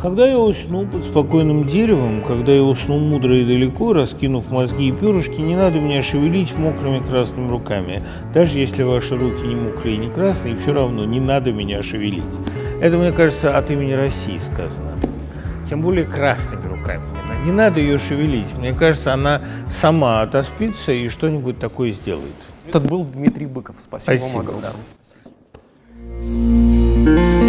Когда 0.00 0.28
я 0.28 0.38
уснул 0.38 0.86
под 0.86 1.04
спокойным 1.04 1.66
деревом, 1.66 2.22
когда 2.22 2.52
я 2.52 2.62
уснул 2.62 3.00
мудро 3.00 3.36
и 3.36 3.44
далеко, 3.44 3.92
раскинув 3.92 4.48
мозги 4.48 4.88
и 4.90 4.92
перышки, 4.92 5.40
не 5.40 5.56
надо 5.56 5.80
меня 5.80 6.02
шевелить 6.02 6.56
мокрыми 6.56 7.00
красными 7.00 7.50
руками. 7.50 8.04
Даже 8.32 8.60
если 8.60 8.84
ваши 8.84 9.16
руки 9.18 9.44
не 9.44 9.56
мокрые 9.56 9.96
и 9.96 9.98
не 9.98 10.08
красные, 10.08 10.54
все 10.54 10.72
равно 10.72 11.04
не 11.04 11.18
надо 11.18 11.50
меня 11.52 11.82
шевелить. 11.82 12.22
Это, 12.80 12.96
мне 12.96 13.10
кажется, 13.10 13.58
от 13.58 13.70
имени 13.72 13.92
России 13.92 14.38
сказано. 14.38 14.92
Тем 15.68 15.82
более 15.82 16.04
красными 16.04 16.66
руками. 16.68 17.02
Не 17.44 17.50
надо- 17.50 17.80
ее 17.80 17.98
шевелить. 17.98 18.56
Мне 18.56 18.72
кажется, 18.72 19.12
она 19.12 19.42
сама 19.68 20.22
отоспится 20.22 20.92
и 20.92 21.08
что-нибудь 21.08 21.58
такое 21.58 21.90
сделает. 21.90 22.34
Этот 22.68 22.88
был 22.88 23.04
Дмитрий 23.04 23.46
Быков. 23.46 23.76
Спасибо, 23.82 24.16
Спасибо, 24.16 24.36
вам 24.36 24.46
огромное. 24.46 24.70
да. 27.42 27.47